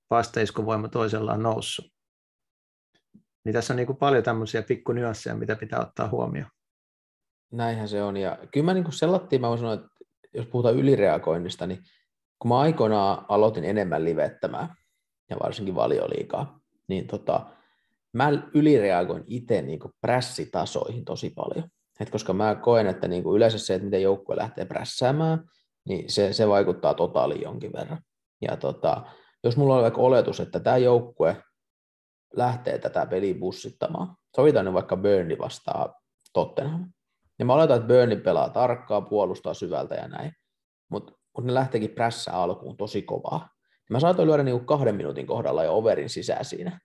vastaiskuvoima 0.09 0.87
toisella 0.87 1.33
on 1.33 1.43
noussut. 1.43 1.85
Niin 3.45 3.53
tässä 3.53 3.73
on 3.73 3.77
niin 3.77 3.87
kuin 3.87 3.97
paljon 3.97 4.23
tämmöisiä 4.23 4.61
pikku 4.61 4.91
nyansseja, 4.91 5.35
mitä 5.35 5.55
pitää 5.55 5.79
ottaa 5.79 6.09
huomioon. 6.09 6.51
Näinhän 7.51 7.87
se 7.87 8.03
on. 8.03 8.17
Ja 8.17 8.37
kyllä 8.51 8.65
mä 8.65 8.73
niin 8.73 8.91
sellattiin, 8.91 9.41
mä 9.41 9.47
voin 9.47 9.59
sanoa, 9.59 9.73
että 9.73 9.87
jos 10.33 10.45
puhutaan 10.45 10.75
ylireagoinnista, 10.75 11.67
niin 11.67 11.83
kun 12.39 12.49
mä 12.49 12.59
aikoinaan 12.59 13.25
aloitin 13.29 13.63
enemmän 13.63 14.05
livettämään, 14.05 14.75
ja 15.29 15.37
varsinkin 15.43 15.75
valioliikaa, 15.75 16.59
niin 16.87 17.07
tota, 17.07 17.45
mä 18.13 18.29
ylireagoin 18.53 19.23
itse 19.27 19.61
niin 19.61 19.79
prässitasoihin 20.01 21.05
tosi 21.05 21.29
paljon. 21.29 21.69
Et 21.99 22.09
koska 22.09 22.33
mä 22.33 22.55
koen, 22.55 22.87
että 22.87 23.07
niin 23.07 23.23
yleensä 23.35 23.57
se, 23.57 23.75
että 23.75 23.85
miten 23.85 24.01
joukkue 24.01 24.35
lähtee 24.35 24.65
prässäämään, 24.65 25.43
niin 25.85 26.11
se, 26.11 26.33
se 26.33 26.47
vaikuttaa 26.47 26.93
totaaliin 26.93 27.41
jonkin 27.41 27.73
verran. 27.73 28.01
Ja 28.41 28.57
tota, 28.57 29.01
jos 29.43 29.57
mulla 29.57 29.75
on 29.75 29.81
vaikka 29.81 30.01
oletus, 30.01 30.39
että 30.39 30.59
tämä 30.59 30.77
joukkue 30.77 31.43
lähtee 32.35 32.77
tätä 32.77 33.05
peliä 33.05 33.35
bussittamaan. 33.39 34.15
Sovitaan 34.35 34.65
nyt 34.65 34.73
vaikka 34.73 34.97
Burnley 34.97 35.37
vastaa 35.37 36.01
Tottenham. 36.33 36.91
Ja 37.39 37.45
mä 37.45 37.53
oletan, 37.53 37.77
että 37.77 37.87
Burnley 37.87 38.19
pelaa 38.19 38.49
tarkkaa, 38.49 39.01
puolustaa 39.01 39.53
syvältä 39.53 39.95
ja 39.95 40.07
näin. 40.07 40.31
Mutta 40.91 41.13
mut 41.37 41.45
ne 41.45 41.53
lähteekin 41.53 41.89
prässä 41.89 42.33
alkuun 42.33 42.77
tosi 42.77 43.01
kovaa. 43.01 43.49
Mä 43.89 43.99
saatoin 43.99 44.27
lyödä 44.27 44.43
niinku 44.43 44.65
kahden 44.65 44.95
minuutin 44.95 45.27
kohdalla 45.27 45.63
jo 45.63 45.77
overin 45.77 46.09
sisään 46.09 46.45
siinä. 46.45 46.79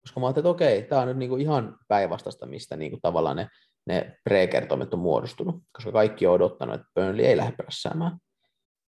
Koska 0.00 0.20
mä 0.20 0.26
ajattelin, 0.26 0.42
että 0.42 0.50
okei, 0.50 0.82
tämä 0.82 1.02
on 1.02 1.08
nyt 1.08 1.16
niinku 1.16 1.36
ihan 1.36 1.78
päinvastasta, 1.88 2.46
mistä 2.46 2.76
niinku 2.76 2.98
tavallaan 3.02 3.36
ne, 3.36 3.48
ne 3.88 4.16
pre-kertoimet 4.24 4.94
on 4.94 4.98
muodostunut. 4.98 5.62
Koska 5.72 5.92
kaikki 5.92 6.26
on 6.26 6.34
odottanut, 6.34 6.74
että 6.74 6.86
Burnley 6.94 7.26
ei 7.26 7.36
lähde 7.36 7.56
prässäämään. 7.56 8.18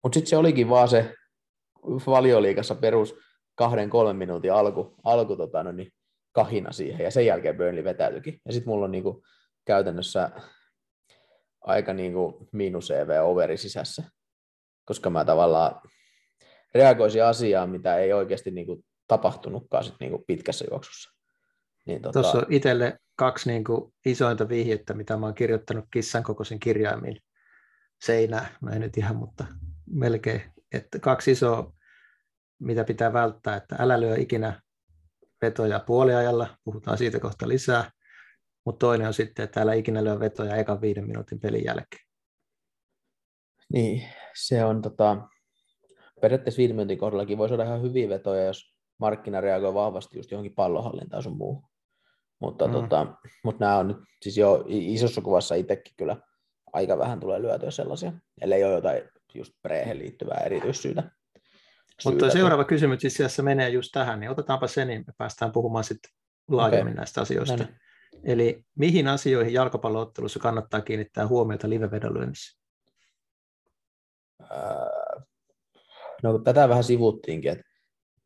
Mutta 0.03 0.15
sitten 0.15 0.31
se 0.31 0.37
olikin 0.37 0.69
vaan 0.69 0.89
se 0.89 1.15
valioliikassa 2.07 2.75
perus 2.75 3.15
kahden, 3.55 3.91
kolmen 3.91 4.17
minuutin 4.17 4.53
alku, 4.53 4.95
alku 5.05 5.37
tota, 5.37 5.63
no 5.63 5.73
niin, 5.73 5.93
kahina 6.33 6.73
siihen, 6.73 7.05
ja 7.05 7.11
sen 7.11 7.27
jälkeen 7.27 7.57
Burnley 7.57 7.85
vetäytyikin. 7.85 8.41
Ja 8.47 8.53
sitten 8.53 8.71
mulla 8.71 8.85
on 8.85 8.91
niinku 8.91 9.23
käytännössä 9.65 10.31
aika 11.61 11.93
niinku 11.93 12.49
miinus 12.53 12.91
EV 12.91 13.09
overi 13.23 13.57
sisässä, 13.57 14.03
koska 14.85 15.11
mä 15.11 15.25
tavallaan 15.25 15.81
reagoisin 16.75 17.25
asiaan, 17.25 17.71
mitä 17.71 17.97
ei 17.97 18.13
oikeasti 18.13 18.51
niinku 18.51 18.85
tapahtunutkaan 19.07 19.85
sit 19.85 19.95
niinku 20.01 20.25
pitkässä 20.27 20.65
juoksussa. 20.71 21.20
Niin, 21.87 22.03
tota... 22.03 22.13
Tuossa 22.13 22.39
on 22.39 22.47
itselle 22.49 22.99
kaksi 23.17 23.51
niinku 23.51 23.95
isointa 24.07 24.49
vihjettä, 24.49 24.95
mitä 24.95 25.17
mä 25.17 25.27
oon 25.27 25.35
kirjoittanut 25.35 25.85
kissan 25.93 26.23
kokoisen 26.23 26.61
kirjaimin 26.61 27.17
seinää, 28.05 28.57
no 28.63 28.73
ei 28.73 28.79
nyt 28.79 28.97
ihan, 28.97 29.17
mutta 29.17 29.47
melkein, 29.91 30.43
että 30.73 30.99
kaksi 30.99 31.31
isoa, 31.31 31.73
mitä 32.59 32.85
pitää 32.85 33.13
välttää, 33.13 33.57
että 33.57 33.77
älä 33.79 34.01
lyö 34.01 34.17
ikinä 34.17 34.61
vetoja 35.43 35.81
puoliajalla, 35.87 36.59
puhutaan 36.65 36.99
siitä 36.99 37.21
kohta 37.21 37.49
lisää, 37.49 37.91
mutta 38.65 38.87
toinen 38.87 39.07
on 39.07 39.15
sitten, 39.15 39.45
että 39.45 39.63
älä 39.63 39.75
ikinä 39.75 40.05
lyö 40.05 40.21
vetoja 40.21 40.57
ekan 40.57 40.81
viiden 40.81 41.07
minuutin 41.07 41.41
pelin 41.41 41.65
jälkeen. 41.65 42.07
Niin, 43.73 44.09
se 44.35 44.65
on 44.65 44.83
tota, 44.83 45.29
periaatteessa 46.21 46.59
viiden 46.59 46.77
minuutin 46.77 46.99
kohdallakin 46.99 47.39
voisi 47.39 47.55
olla 47.55 47.65
ihan 47.65 47.83
hyviä 47.83 48.09
vetoja, 48.09 48.45
jos 48.45 48.75
markkina 48.99 49.41
reagoi 49.41 49.75
vahvasti 49.75 50.19
just 50.19 50.31
johonkin 50.31 50.55
pallonhallintaan 50.55 51.23
sun 51.23 51.37
muuhun. 51.37 51.70
Mutta, 52.41 52.67
mm. 52.67 52.73
tota, 52.73 53.07
mutta 53.45 53.65
nämä 53.65 53.77
on 53.77 53.89
nyt 53.89 53.97
siis 54.23 54.37
jo 54.37 54.65
isossa 54.69 55.21
kuvassa 55.21 55.55
itsekin 55.55 55.95
kyllä 55.97 56.17
aika 56.73 56.99
vähän 56.99 57.21
tulee 57.21 57.43
lyötyä 57.43 57.71
sellaisia, 57.71 58.13
ellei 58.41 58.65
ole 58.65 58.73
jotain 58.73 59.03
just 59.35 59.53
preehen 59.63 59.99
liittyvää 59.99 60.43
erityissyytä. 60.47 61.11
Mutta 62.05 62.31
seuraava 62.31 62.65
kysymys 62.65 63.05
itse 63.05 63.25
asiassa 63.25 63.43
menee 63.43 63.69
just 63.69 63.91
tähän, 63.93 64.21
niin 64.21 64.31
otetaanpa 64.31 64.67
se, 64.67 64.85
niin 64.85 65.05
me 65.07 65.13
päästään 65.19 65.53
puhumaan 65.53 65.85
sitten 65.85 66.11
laajemmin 66.49 66.93
okay. 66.93 66.97
näistä 66.97 67.21
asioista. 67.21 67.57
No 67.57 67.65
niin. 67.65 67.77
Eli 68.25 68.65
mihin 68.79 69.09
asioihin 69.09 69.53
jalkapalloottelussa 69.53 70.39
kannattaa 70.39 70.81
kiinnittää 70.81 71.27
huomiota 71.27 71.69
livevedonlyönnissä? 71.69 72.61
No 76.23 76.39
tätä 76.39 76.69
vähän 76.69 76.85
sivuttiinkin, 76.85 77.53
että, 77.53 77.65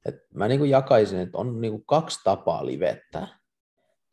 että 0.05 0.21
mä 0.35 0.49
niin 0.49 0.71
jakaisin, 0.71 1.21
että 1.21 1.39
on 1.39 1.61
niin 1.61 1.73
kuin 1.73 1.85
kaksi 1.87 2.21
tapaa 2.25 2.67
livettää. 2.67 3.29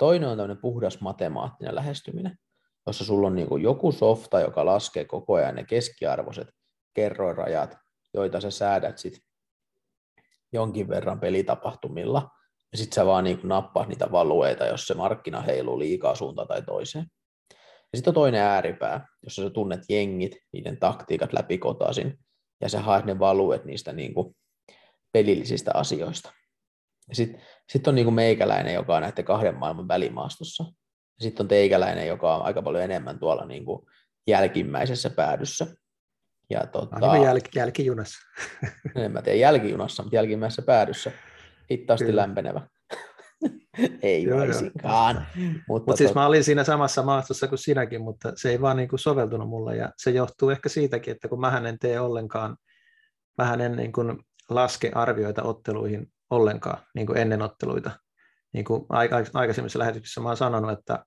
Toinen 0.02 0.30
on 0.30 0.38
tämmöinen 0.38 0.62
puhdas 0.62 1.02
matemaattinen 1.02 1.76
lähestyminen, 1.76 2.38
jossa 2.88 3.06
sulla 3.06 3.28
on 3.28 3.36
niin 3.36 3.48
kuin 3.48 3.64
joku 3.64 3.92
softa, 3.92 4.40
joka 4.40 4.66
laskee 4.66 5.06
koko 5.06 5.34
ajan 5.34 5.56
ne 5.56 5.64
keskiarvoiset 5.64 6.48
kerroinrajat, 6.94 7.78
joita 8.14 8.42
sä 8.42 8.52
säädät 8.52 8.98
sit 8.98 9.14
jonkin 10.54 10.88
verran 10.88 11.20
pelitapahtumilla, 11.20 12.30
ja 12.72 12.78
sitten 12.78 12.96
sä 12.96 13.06
vaan 13.06 13.24
niin 13.24 13.40
nappaat 13.44 13.88
niitä 13.88 14.12
valueita, 14.12 14.66
jos 14.66 14.88
se 14.88 14.94
markkina 14.94 15.42
heiluu 15.42 15.80
liikaa 15.80 16.16
suuntaan 16.16 16.48
tai 16.48 16.62
toiseen. 16.62 17.06
Ja 17.94 17.98
sitten 17.98 18.12
on 18.12 18.16
toinen 18.16 18.42
ääripää, 18.42 19.08
jossa 19.24 19.44
sä 19.44 19.50
tunnet 19.50 19.82
jengit, 19.90 20.36
niiden 20.54 20.80
taktiikat 20.80 21.34
läpikotaisin, 21.34 22.20
ja 22.62 22.70
sä 22.70 22.80
haet 22.82 23.06
ne 23.06 23.20
valuet 23.20 23.66
niistä 23.66 23.94
niin 23.94 24.14
kuin 24.14 24.36
pelillisistä 25.12 25.72
asioista. 25.74 26.32
Sitten 27.12 27.42
sit 27.70 27.88
on 27.88 27.96
niin 27.96 28.14
meikäläinen, 28.14 28.74
joka 28.74 28.96
on 28.96 29.02
näiden 29.02 29.26
kahden 29.26 29.56
maailman 29.56 29.88
välimaastossa. 29.88 30.64
Ja 30.64 31.24
sitten 31.24 31.44
on 31.44 31.48
teikäläinen, 31.48 32.08
joka 32.08 32.36
on 32.36 32.46
aika 32.46 32.62
paljon 32.62 32.84
enemmän 32.84 33.20
tuolla 33.20 33.46
niin 33.46 33.66
kuin 33.66 33.86
jälkimmäisessä 34.28 35.10
päädyssä. 35.10 35.68
Ja 36.50 36.68
tota, 36.68 37.18
jäl, 37.24 37.40
jälkijunassa. 37.56 38.20
en 38.96 39.12
mä 39.12 39.22
tiedä 39.22 39.38
jälkijunassa, 39.38 40.04
mutta 40.04 40.16
jälkimmäisessä 40.16 40.62
päädyssä 40.62 41.12
hittaasti 41.72 42.06
Kyllä. 42.06 42.22
lämpenevä. 42.22 42.68
ei 44.04 44.24
joo. 44.24 44.38
Mutta 44.38 45.24
Mut 45.68 45.86
tot... 45.86 45.98
siis 45.98 46.14
mä 46.14 46.26
olin 46.26 46.44
siinä 46.44 46.64
samassa 46.64 47.04
maastossa 47.04 47.48
kuin 47.48 47.60
sinäkin, 47.60 48.02
mutta 48.02 48.32
se 48.36 48.50
ei 48.50 48.62
vaan 48.62 48.78
niin 48.78 48.90
kuin 48.90 49.00
soveltunut 49.00 49.50
mulle 49.50 49.76
ja 49.76 49.92
se 49.98 50.12
johtuu 50.12 50.50
ehkä 50.50 50.70
siitäkin, 50.70 51.12
että 51.12 51.28
kun 51.28 51.40
mä 51.40 51.62
en 51.70 51.80
tee 51.80 52.00
ollenkaan, 52.00 52.58
mä 53.38 53.54
en 53.54 53.76
niin 53.76 53.92
kuin 53.92 54.20
laske 54.50 54.92
arvioita 54.96 55.44
otteluihin 55.44 56.11
ollenkaan 56.32 56.84
niin 56.96 57.08
kuin 57.08 57.18
ennen 57.18 57.42
otteluita. 57.42 57.92
Niin 58.54 58.66
kuin 58.66 58.86
aikaisemmissa 59.34 59.80
lähetyksissä 59.80 60.22
mä 60.22 60.30
oon 60.30 60.38
sanonut, 60.38 60.80
että 60.80 61.06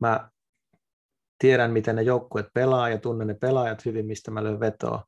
mä 0.00 0.30
tiedän, 1.38 1.70
miten 1.70 1.96
ne 1.96 2.02
joukkueet 2.02 2.46
pelaa 2.54 2.88
ja 2.88 2.98
tunnen 2.98 3.26
ne 3.26 3.34
pelaajat 3.34 3.84
hyvin, 3.84 4.06
mistä 4.06 4.30
mä 4.30 4.44
lyön 4.44 4.60
vetoa, 4.60 5.04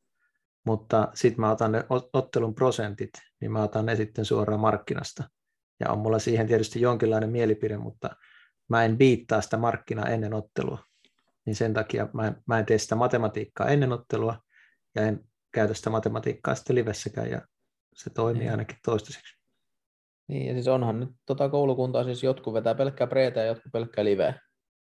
mutta 0.67 1.09
sitten 1.15 1.41
mä 1.41 1.51
otan 1.51 1.73
ne 1.73 1.85
ottelun 2.13 2.55
prosentit, 2.55 3.11
niin 3.41 3.53
mä 3.53 3.63
otan 3.63 3.87
ne 3.87 3.97
sitten 3.97 4.25
suoraan 4.25 4.61
markkinasta. 4.61 5.25
Ja 5.81 5.91
on 5.91 5.99
mulla 5.99 6.19
siihen 6.19 6.47
tietysti 6.47 6.81
jonkinlainen 6.81 7.31
mielipide, 7.31 7.79
mutta 7.79 8.11
mä 8.69 8.85
en 8.85 8.99
viittaa 8.99 9.41
sitä 9.41 9.57
markkinaa 9.57 10.09
ennen 10.09 10.35
ottelua. 10.35 10.79
Niin 11.47 11.57
sen 11.57 11.75
takia 11.75 12.09
mä 12.13 12.27
en, 12.27 12.37
mä 12.47 12.59
en 12.59 12.67
tee 12.67 12.79
sitä 12.79 12.95
matematiikkaa 12.95 13.69
ennen 13.69 13.93
ottelua 13.93 14.39
ja 14.95 15.03
en 15.03 15.25
käytä 15.53 15.75
sitä 15.75 15.91
matematiikkaa 15.91 16.55
sitten 16.55 16.77
livessäkään 16.77 17.31
ja 17.31 17.41
se 17.97 18.11
toimii 18.11 18.41
niin. 18.41 18.51
ainakin 18.51 18.77
toistaiseksi. 18.85 19.37
Niin, 20.29 20.47
ja 20.47 20.53
siis 20.53 20.69
onhan 20.69 21.01
nyt 21.01 21.09
tota 21.27 21.49
koulukuntaa, 21.49 22.05
siis 22.05 22.23
jotkut 22.23 22.55
vetää 22.55 22.75
pelkkää 22.75 23.07
preetä 23.07 23.41
ja 23.41 23.47
jotkut 23.47 23.73
pelkkää 23.73 24.05
liveä 24.05 24.41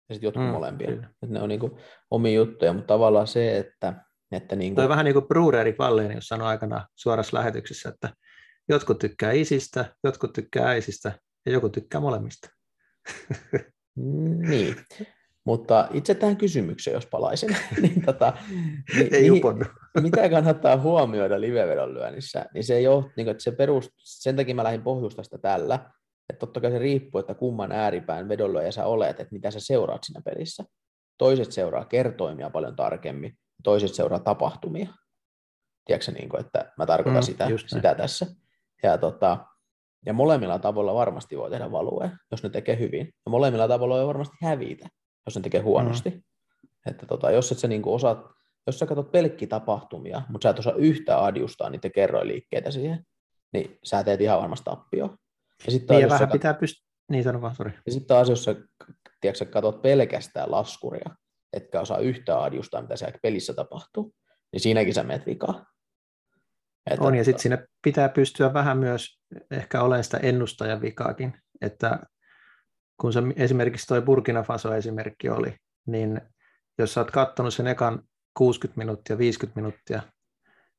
ja 0.09 0.15
sitten 0.15 0.27
jotkut 0.27 0.43
mm, 0.43 0.49
molempia. 0.49 0.91
Että 0.91 1.07
ne 1.27 1.41
on 1.41 1.49
niinku 1.49 1.79
omia 2.11 2.33
juttuja, 2.33 2.73
mutta 2.73 2.87
tavallaan 2.87 3.27
se, 3.27 3.57
että... 3.57 3.93
että 4.31 4.55
niinku... 4.55 4.81
Toi 4.81 4.89
vähän 4.89 5.05
niin 5.05 5.13
kuin 5.13 5.27
Bruderi 5.27 5.75
Valleeni, 5.79 6.15
jos 6.15 6.27
sanoi 6.27 6.47
aikana 6.47 6.87
suorassa 6.95 7.37
lähetyksessä, 7.37 7.89
että 7.89 8.09
jotkut 8.69 8.99
tykkää 8.99 9.31
isistä, 9.31 9.95
jotkut 10.03 10.33
tykkää 10.33 10.67
äisistä 10.67 11.19
ja 11.45 11.51
joku 11.51 11.69
tykkää 11.69 12.01
molemmista. 12.01 12.49
niin, 14.49 14.75
mutta 15.47 15.87
itse 15.93 16.15
tähän 16.15 16.37
kysymykseen, 16.37 16.93
jos 16.93 17.05
palaisin, 17.05 17.57
niin 17.81 18.01
tota, 18.05 18.33
niin, 18.95 19.15
ei 19.15 19.29
mihin, 19.29 19.43
mitä 20.01 20.29
kannattaa 20.29 20.77
huomioida 20.77 21.41
livevedonlyönnissä, 21.41 22.45
niin 22.53 22.63
se 22.63 22.89
ole, 22.89 23.05
niin 23.17 23.29
että 23.29 23.43
se 23.43 23.51
perust, 23.51 23.91
sen 23.97 24.35
takia 24.35 24.55
mä 24.55 24.63
lähdin 24.63 24.83
pohjustasta 24.83 25.37
tällä, 25.37 25.79
että 26.29 26.39
totta 26.39 26.61
kai 26.61 26.71
se 26.71 26.79
riippuu, 26.79 27.19
että 27.19 27.33
kumman 27.33 27.71
ääripään 27.71 28.29
vedonlyöjä 28.29 28.71
sä 28.71 28.85
olet, 28.85 29.19
että 29.19 29.31
mitä 29.31 29.51
sä 29.51 29.59
seuraat 29.59 30.03
siinä 30.03 30.21
pelissä. 30.25 30.63
Toiset 31.17 31.51
seuraa 31.51 31.85
kertoimia 31.85 32.49
paljon 32.49 32.75
tarkemmin, 32.75 33.37
toiset 33.63 33.93
seuraa 33.93 34.19
tapahtumia. 34.19 34.87
Tiedätkö 35.85 36.11
niin 36.11 36.29
kuin, 36.29 36.39
että 36.39 36.73
mä 36.77 36.85
tarkoitan 36.85 37.23
mm, 37.23 37.25
sitä, 37.25 37.47
sitä 37.67 37.95
tässä. 37.95 38.25
Ja, 38.83 38.97
tota, 38.97 39.45
ja 40.05 40.13
molemmilla 40.13 40.59
tavoilla 40.59 40.93
varmasti 40.93 41.37
voi 41.37 41.49
tehdä 41.49 41.71
value, 41.71 42.11
jos 42.31 42.43
ne 42.43 42.49
tekee 42.49 42.79
hyvin. 42.79 43.13
Ja 43.25 43.29
molemmilla 43.29 43.67
tavoilla 43.67 43.95
voi 43.95 44.07
varmasti 44.07 44.37
hävitä, 44.41 44.89
jos 45.27 45.35
ne 45.35 45.41
tekee 45.41 45.61
huonosti. 45.61 46.09
Mm. 46.09 46.21
Että 46.85 47.05
tota, 47.05 47.31
jos 47.31 47.51
et 47.51 47.57
sä 47.57 47.67
niin 47.67 47.81
osaat, 47.85 48.25
jos 48.67 48.79
sä 48.79 48.85
katsot 48.85 49.11
pelkki 49.11 49.47
tapahtumia, 49.47 50.21
mutta 50.29 50.45
sä 50.45 50.49
et 50.49 50.59
osaa 50.59 50.73
yhtään 50.73 51.23
adjustaa 51.23 51.69
niitä 51.69 51.89
kerroiliikkeitä 51.89 52.71
siihen, 52.71 53.03
niin 53.53 53.79
sä 53.83 54.03
teet 54.03 54.21
ihan 54.21 54.39
varmasti 54.39 54.63
tappioon. 54.63 55.17
Ja 55.65 55.71
sitten 55.71 55.95
niin, 55.95 56.01
ja 56.01 56.09
vähän 56.09 56.19
kat... 56.19 56.31
pitää 56.31 56.53
pystyä, 56.53 56.87
niin 57.11 57.23
sano 57.23 57.41
vaan, 57.41 57.55
sorry. 57.55 57.71
Ja 57.85 57.91
sitten 57.91 58.07
taas, 58.07 58.29
jos 58.29 58.43
sä, 58.43 58.55
tiedätkö, 59.21 59.45
katsot 59.45 59.81
pelkästään 59.81 60.51
laskuria, 60.51 61.09
etkä 61.53 61.81
osaa 61.81 61.97
yhtään 61.97 62.41
adjustaa, 62.41 62.81
mitä 62.81 62.95
siellä 62.95 63.17
pelissä 63.21 63.53
tapahtuu, 63.53 64.13
niin 64.51 64.59
siinäkin 64.59 64.93
sä 64.93 65.03
menet 65.03 65.25
vikaa. 65.25 65.65
Että, 66.91 67.05
on, 67.05 67.15
ja 67.15 67.23
sitten 67.23 67.41
siinä 67.41 67.65
pitää 67.83 68.09
pystyä 68.09 68.53
vähän 68.53 68.77
myös 68.77 69.19
ehkä 69.51 69.81
olemaan 69.81 70.03
sitä 70.03 70.17
ennustajan 70.17 70.81
vikaakin, 70.81 71.33
että 71.61 71.99
kun 73.01 73.13
se 73.13 73.19
esimerkiksi 73.35 73.87
tuo 73.87 74.01
Burkina 74.01 74.43
Faso-esimerkki 74.43 75.29
oli, 75.29 75.55
niin 75.87 76.21
jos 76.77 76.93
sä 76.93 77.01
oot 77.01 77.11
katsonut 77.11 77.53
sen 77.53 77.67
ekan 77.67 78.03
60 78.37 78.77
minuuttia, 78.77 79.17
50 79.17 79.61
minuuttia, 79.61 80.01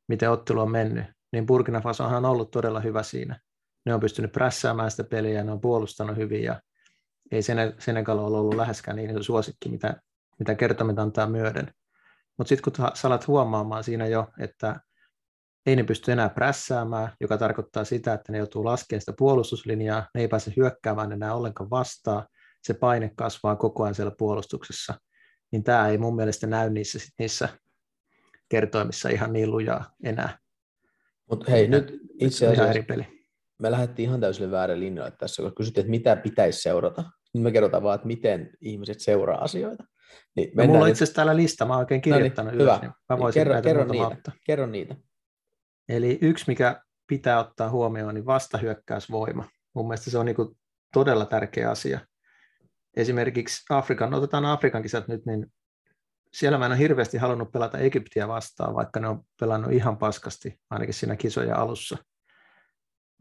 miten 0.08 0.30
ottelu 0.30 0.60
on 0.60 0.70
mennyt, 0.70 1.04
niin 1.32 1.46
Burkina 1.46 1.80
Faso 1.80 2.04
on 2.04 2.24
ollut 2.24 2.50
todella 2.50 2.80
hyvä 2.80 3.02
siinä 3.02 3.40
ne 3.88 3.94
on 3.94 4.00
pystynyt 4.00 4.32
prässäämään 4.32 4.90
sitä 4.90 5.04
peliä, 5.04 5.44
ne 5.44 5.52
on 5.52 5.60
puolustanut 5.60 6.16
hyvin 6.16 6.42
ja 6.42 6.60
ei 7.30 7.42
Senegal 7.78 8.18
ole 8.18 8.38
ollut 8.38 8.54
läheskään 8.54 8.96
niin 8.96 9.24
suosikki, 9.24 9.68
mitä, 9.68 10.02
mitä 10.38 10.54
kertomet 10.54 10.98
antaa 10.98 11.26
myöden. 11.26 11.74
Mutta 12.38 12.48
sitten 12.48 12.72
kun 12.72 12.86
sä 12.94 13.08
alat 13.08 13.26
huomaamaan 13.26 13.84
siinä 13.84 14.06
jo, 14.06 14.28
että 14.38 14.80
ei 15.66 15.76
ne 15.76 15.82
pysty 15.82 16.12
enää 16.12 16.28
prässäämään, 16.28 17.12
joka 17.20 17.38
tarkoittaa 17.38 17.84
sitä, 17.84 18.12
että 18.12 18.32
ne 18.32 18.38
joutuu 18.38 18.64
laskemaan 18.64 19.00
sitä 19.00 19.12
puolustuslinjaa, 19.18 20.09
ne 20.14 20.20
ei 20.20 20.28
pääse 20.28 20.52
hyökkäämään 20.56 21.12
enää 21.12 21.34
ollenkaan 21.34 21.70
vastaan, 21.70 22.26
se 22.62 22.74
paine 22.74 23.11
kasvaa 23.16 23.56
koko 23.56 23.82
ajan 23.82 23.94
siellä 23.94 24.14
puolustuksessa, 24.18 24.94
niin 25.52 25.64
tämä 25.64 25.88
ei 25.88 25.98
mun 25.98 26.16
mielestä 26.16 26.46
näy 26.46 26.70
niissä, 26.70 26.98
niissä 27.18 27.48
kertoimissa 28.48 29.09
ihan 29.09 29.32
niin 29.32 29.50
lujaa 29.50 29.94
enää. 30.04 30.38
Mutta 31.30 31.50
hei, 31.50 31.68
nyt 31.68 31.98
itse 32.20 32.46
asiassa 32.46 32.70
eri 32.70 32.82
peli. 32.82 33.06
me 33.62 33.70
lähdettiin 33.70 34.09
ihan 34.09 34.20
täysin 34.20 34.50
väärän 34.50 34.80
linjoille 34.80 35.16
tässä, 35.18 35.42
kun 35.42 35.54
kysyttiin, 35.54 35.82
että 35.82 35.90
mitä 35.90 36.16
pitäisi 36.16 36.62
seurata. 36.62 37.04
Nyt 37.34 37.42
me 37.42 37.52
kerrotaan 37.52 37.82
vaan, 37.82 37.94
että 37.94 38.06
miten 38.06 38.50
ihmiset 38.61 39.00
seuraa 39.00 39.44
asioita. 39.44 39.84
Niin 40.36 40.50
no, 40.56 40.66
mulla 40.66 40.84
on 40.84 40.88
itse 40.88 41.04
asiassa 41.04 41.14
täällä 41.14 41.36
lista, 41.36 41.64
mä 41.64 41.72
oon 41.72 41.80
oikein 41.80 42.00
kirjoittanut 42.00 42.52
no 42.52 42.56
niin, 42.56 42.62
ylös, 42.64 42.76
hyvä. 42.76 42.86
niin 42.86 42.92
mä 43.09 43.18
voisin 43.18 43.40
kerro, 43.40 43.62
kerro, 43.62 43.84
niitä. 43.84 44.32
kerro 44.46 44.66
niitä. 44.66 44.96
Eli 45.89 46.18
yksi, 46.22 46.45
mikä 46.49 46.82
pitää 47.07 47.41
ottaa 47.41 47.70
huomioon, 47.70 48.14
niin 48.14 48.26
vastahyökkäysvoima. 48.26 49.45
Mun 49.74 49.89
mielestä 49.89 50.11
se 50.11 50.18
on 50.18 50.26
niin 50.26 50.36
todella 50.93 51.26
tärkeä 51.26 51.70
asia. 51.70 52.01
Esimerkiksi 52.97 53.64
Afrikan, 53.70 54.14
otetaan 54.14 54.45
Afrikan 54.45 54.82
kisat 54.82 55.09
nyt, 55.09 55.26
niin 55.26 55.53
siellä 56.32 56.59
mä 56.59 56.66
en 56.66 56.72
ole 56.72 56.78
hirveästi 56.78 57.18
halunnut 57.18 57.53
pelata 57.53 57.78
Egyptiä 57.78 58.28
vastaan, 58.28 58.74
vaikka 58.74 59.01
ne 59.01 59.09
on 59.09 59.24
pelannut 59.41 59.72
ihan 59.72 59.99
paskasti, 59.99 60.61
ainakin 60.70 60.95
siinä 60.95 61.16
kisoja 61.16 61.57
alussa. 61.57 61.97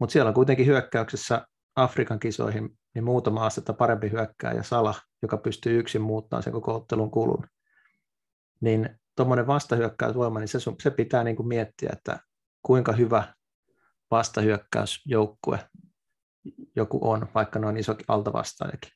Mutta 0.00 0.12
siellä 0.12 0.28
on 0.28 0.34
kuitenkin 0.34 0.66
hyökkäyksessä 0.66 1.46
Afrikan 1.76 2.18
kisoihin 2.18 2.78
niin 2.94 3.04
muutama 3.04 3.46
astetta 3.46 3.72
parempi 3.72 4.10
hyökkääjä 4.10 4.62
Sala, 4.62 4.94
joka 5.22 5.36
pystyy 5.36 5.78
yksin 5.78 6.02
muuttamaan 6.02 6.42
sen 6.42 6.52
koko 6.52 6.74
ottelun 6.74 7.10
kulun. 7.10 7.46
Niin 8.60 8.98
tuommoinen 9.16 9.46
vastahyökkäysvoima, 9.46 10.40
niin 10.40 10.48
se, 10.48 10.58
se 10.82 10.90
pitää 10.90 11.24
niin 11.24 11.36
kuin 11.36 11.48
miettiä, 11.48 11.90
että 11.92 12.20
kuinka 12.62 12.92
hyvä 12.92 13.34
vastahyökkäysjoukkue 14.10 15.58
joku 16.76 17.10
on, 17.10 17.28
vaikka 17.34 17.58
ne 17.58 17.66
on 17.66 17.76
iso 17.76 17.96
altavastaajakin. 18.08 18.90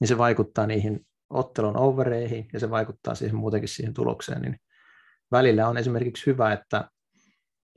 Niin 0.00 0.08
se 0.08 0.18
vaikuttaa 0.18 0.66
niihin 0.66 1.06
ottelun 1.30 1.76
overeihin 1.76 2.48
ja 2.52 2.60
se 2.60 2.70
vaikuttaa 2.70 3.14
siihen 3.14 3.36
muutenkin 3.36 3.68
siihen 3.68 3.94
tulokseen. 3.94 4.42
Niin 4.42 4.56
välillä 5.32 5.68
on 5.68 5.76
esimerkiksi 5.76 6.26
hyvä, 6.26 6.52
että 6.52 6.90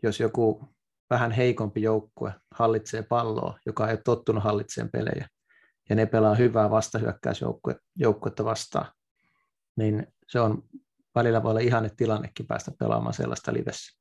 jos 0.04 0.20
joku 0.20 0.70
vähän 1.10 1.32
heikompi 1.32 1.82
joukkue 1.82 2.34
hallitsee 2.52 3.04
palloa, 3.04 3.60
joka 3.66 3.88
ei 3.88 3.94
ole 3.94 4.02
tottunut 4.06 4.44
hallitseen 4.44 4.90
pelejä, 4.92 5.28
ja 5.90 5.96
ne 5.96 6.06
pelaa 6.06 6.36
hyvää 6.36 6.70
vastahyökkäysjoukkuetta 6.70 8.46
vastaan, 8.46 8.92
niin 9.76 10.08
se 10.28 10.40
on 10.40 10.64
välillä 11.16 11.44
voi 11.44 11.50
olla 11.50 11.60
ihanne 11.60 11.90
tilannekin 11.98 12.48
päästä 12.48 12.72
pelaamaan 12.80 13.14
sellaista 13.14 13.54
livessä. 13.54 13.97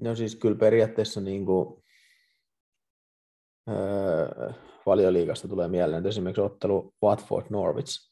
No 0.00 0.14
siis 0.14 0.36
kyllä 0.36 0.56
periaatteessa 0.56 1.20
niin 1.20 1.46
kuin, 1.46 1.82
öö, 3.68 4.52
valioliigasta 4.86 5.48
tulee 5.48 5.68
mieleen 5.68 6.06
esimerkiksi 6.06 6.40
ottelu 6.40 6.94
Watford-Norwich, 7.04 8.10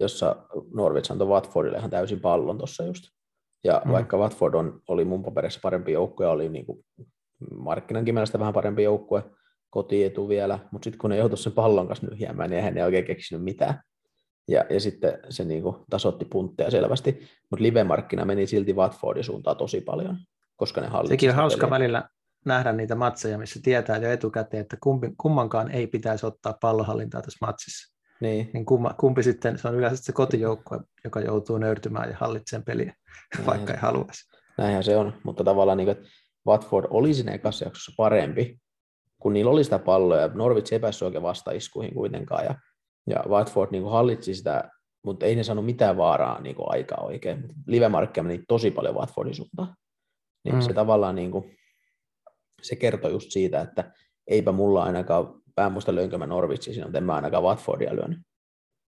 jossa 0.00 0.36
Norwich 0.74 1.12
antoi 1.12 1.28
Watfordille 1.28 1.78
ihan 1.78 1.90
täysin 1.90 2.20
pallon 2.20 2.58
tuossa 2.58 2.84
just. 2.84 3.04
Ja 3.64 3.82
mm. 3.84 3.92
vaikka 3.92 4.18
Watford 4.18 4.54
on, 4.54 4.80
oli 4.88 5.04
mun 5.04 5.22
paperissa 5.22 5.60
parempi 5.62 5.92
joukkue, 5.92 6.26
oli 6.26 6.48
niin 6.48 6.66
kuin 6.66 6.84
markkinankin 7.54 8.14
mielestä 8.14 8.38
vähän 8.38 8.54
parempi 8.54 8.82
joukkue, 8.82 9.24
kotietu 9.70 10.28
vielä, 10.28 10.58
mutta 10.70 10.84
sitten 10.84 10.98
kun 10.98 11.10
ne 11.10 11.16
joutui 11.16 11.38
sen 11.38 11.52
pallon 11.52 11.86
kanssa 11.86 12.06
nyhjäämään, 12.06 12.50
niin 12.50 12.56
eihän 12.56 12.74
ne 12.74 12.84
oikein 12.84 13.04
keksinyt 13.04 13.44
mitään. 13.44 13.82
Ja, 14.48 14.64
ja 14.70 14.80
sitten 14.80 15.18
se 15.28 15.44
niin 15.44 15.62
kuin 15.62 15.76
tasotti 15.90 16.24
puntteja 16.24 16.70
selvästi, 16.70 17.10
mutta 17.50 17.62
live-markkina 17.62 18.24
meni 18.24 18.46
silti 18.46 18.72
Watfordin 18.72 19.24
suuntaan 19.24 19.56
tosi 19.56 19.80
paljon, 19.80 20.16
koska 20.56 20.80
ne 20.80 20.86
hallitsivat. 20.86 21.20
Sekin 21.20 21.30
on 21.30 21.36
hauska 21.36 21.66
peliä. 21.66 21.70
välillä 21.70 22.08
nähdä 22.44 22.72
niitä 22.72 22.94
matseja, 22.94 23.38
missä 23.38 23.60
tietää 23.62 23.96
jo 23.96 24.10
etukäteen, 24.10 24.60
että 24.60 24.76
kumpi, 24.80 25.10
kummankaan 25.18 25.70
ei 25.70 25.86
pitäisi 25.86 26.26
ottaa 26.26 26.54
pallohallintaa 26.60 27.22
tässä 27.22 27.46
matsissa. 27.46 27.94
Niin. 28.20 28.50
niin 28.52 28.66
kumma, 28.66 28.94
kumpi 29.00 29.22
sitten, 29.22 29.58
se 29.58 29.68
on 29.68 29.74
yleensä 29.74 30.04
se 30.04 30.12
kotijoukkue, 30.12 30.80
joka 31.04 31.20
joutuu 31.20 31.58
nöyrtymään 31.58 32.10
ja 32.10 32.16
hallitsemaan 32.20 32.64
peliä, 32.64 32.94
Näin. 33.34 33.46
vaikka 33.46 33.72
ei 33.72 33.78
haluaisi. 33.78 34.24
Näinhän 34.58 34.84
se 34.84 34.96
on, 34.96 35.14
mutta 35.22 35.44
tavallaan 35.44 35.78
niin 35.78 35.86
kuin, 35.86 36.06
Watford 36.46 36.86
oli 36.90 37.14
siinä 37.14 37.32
ekassa 37.32 37.64
jaksossa 37.64 37.92
parempi, 37.96 38.58
kun 39.18 39.32
niillä 39.32 39.50
oli 39.50 39.64
sitä 39.64 39.78
palloa, 39.78 40.18
ja 40.18 40.28
Norwich 40.34 40.72
ei 40.72 40.78
päässyt 40.78 41.06
oikein 41.06 41.22
vastaiskuihin 41.22 41.94
kuitenkaan, 41.94 42.44
ja, 42.44 42.54
ja 43.06 43.24
Watford 43.28 43.70
niin 43.70 43.82
kuin 43.82 43.92
hallitsi 43.92 44.34
sitä, 44.34 44.70
mutta 45.04 45.26
ei 45.26 45.36
ne 45.36 45.42
saanut 45.42 45.66
mitään 45.66 45.96
vaaraa 45.96 46.40
niin 46.40 46.56
kuin 46.56 46.66
aikaa 46.70 47.04
oikein. 47.04 47.44
Livemarkkia 47.66 48.22
meni 48.22 48.42
tosi 48.48 48.70
paljon 48.70 48.94
Watfordin 48.94 49.34
suuntaan. 49.34 49.76
Niin 50.44 50.54
mm. 50.54 50.60
se 50.60 50.72
tavallaan 50.72 51.14
niin 51.14 51.30
kuin, 51.30 51.56
se 52.62 52.76
kertoi 52.76 53.10
just 53.10 53.30
siitä, 53.30 53.60
että 53.60 53.92
eipä 54.26 54.52
mulla 54.52 54.82
ainakaan, 54.82 55.42
mä 55.60 55.70
muista 55.70 55.94
löinkö 55.94 56.18
mä 56.18 56.26
Norwichin 56.26 56.74
siinä, 56.74 56.86
mutta 56.86 56.98
en 56.98 57.04
mä 57.04 57.14
ainakaan 57.14 57.42
Watfordia 57.42 57.96
lyönyt. 57.96 58.18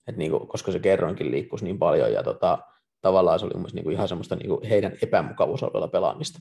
Et 0.07 0.17
niin 0.17 0.31
kuin, 0.31 0.47
koska 0.47 0.71
se 0.71 0.79
kerroinkin 0.79 1.31
liikkuisi 1.31 1.65
niin 1.65 1.79
paljon, 1.79 2.13
ja 2.13 2.23
tota, 2.23 2.59
tavallaan 3.01 3.39
se 3.39 3.45
oli 3.45 3.53
mun 3.53 3.69
niin 3.73 3.83
kuin 3.83 3.93
ihan 3.93 4.07
semmoista 4.07 4.35
niin 4.35 4.49
kuin 4.49 4.63
heidän 4.63 4.93
epämukavuusalueella 5.01 5.87
pelaamista. 5.87 6.39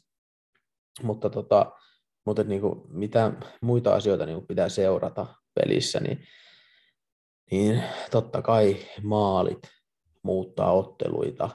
Mutta 1.03 1.31
tota, 1.31 1.73
mutta 2.27 2.45
niin 2.45 2.61
kuin, 2.61 2.81
mitä 2.89 3.33
muita 3.63 3.95
asioita 3.95 4.27
niin 4.27 4.37
kuin 4.37 4.47
pitää 4.47 4.69
seurata 4.69 5.27
pelissä, 5.55 6.01
niin, 6.01 6.25
niin 7.51 7.83
totta 8.11 8.43
kai 8.43 8.77
maalit 9.03 9.63
muuttaa 10.23 10.73
otteluita, 10.73 11.51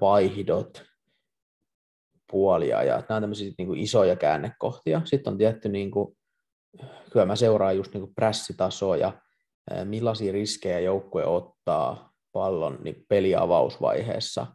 vaihdot, 0.00 0.84
puolia 2.30 2.82
ja 2.82 2.94
nämä 2.94 3.16
on 3.16 3.22
tämmöisiä 3.22 3.52
niin 3.58 3.68
kuin 3.68 3.80
isoja 3.80 4.16
käännekohtia. 4.16 5.00
Sitten 5.04 5.30
on 5.32 5.38
tietty, 5.38 5.68
niin 5.68 5.90
kuin, 5.90 6.16
kyllä 7.12 7.26
mä 7.26 7.36
seuraan 7.36 7.76
just 7.76 7.94
niin 7.94 8.02
kuin 8.02 8.14
pressitasoja, 8.14 9.12
millaisia 9.84 10.32
riskejä 10.32 10.80
joukkue 10.80 11.26
ottaa 11.26 12.12
pallon 12.32 12.78
niin 12.84 13.04
peliavausvaiheessa, 13.08 14.46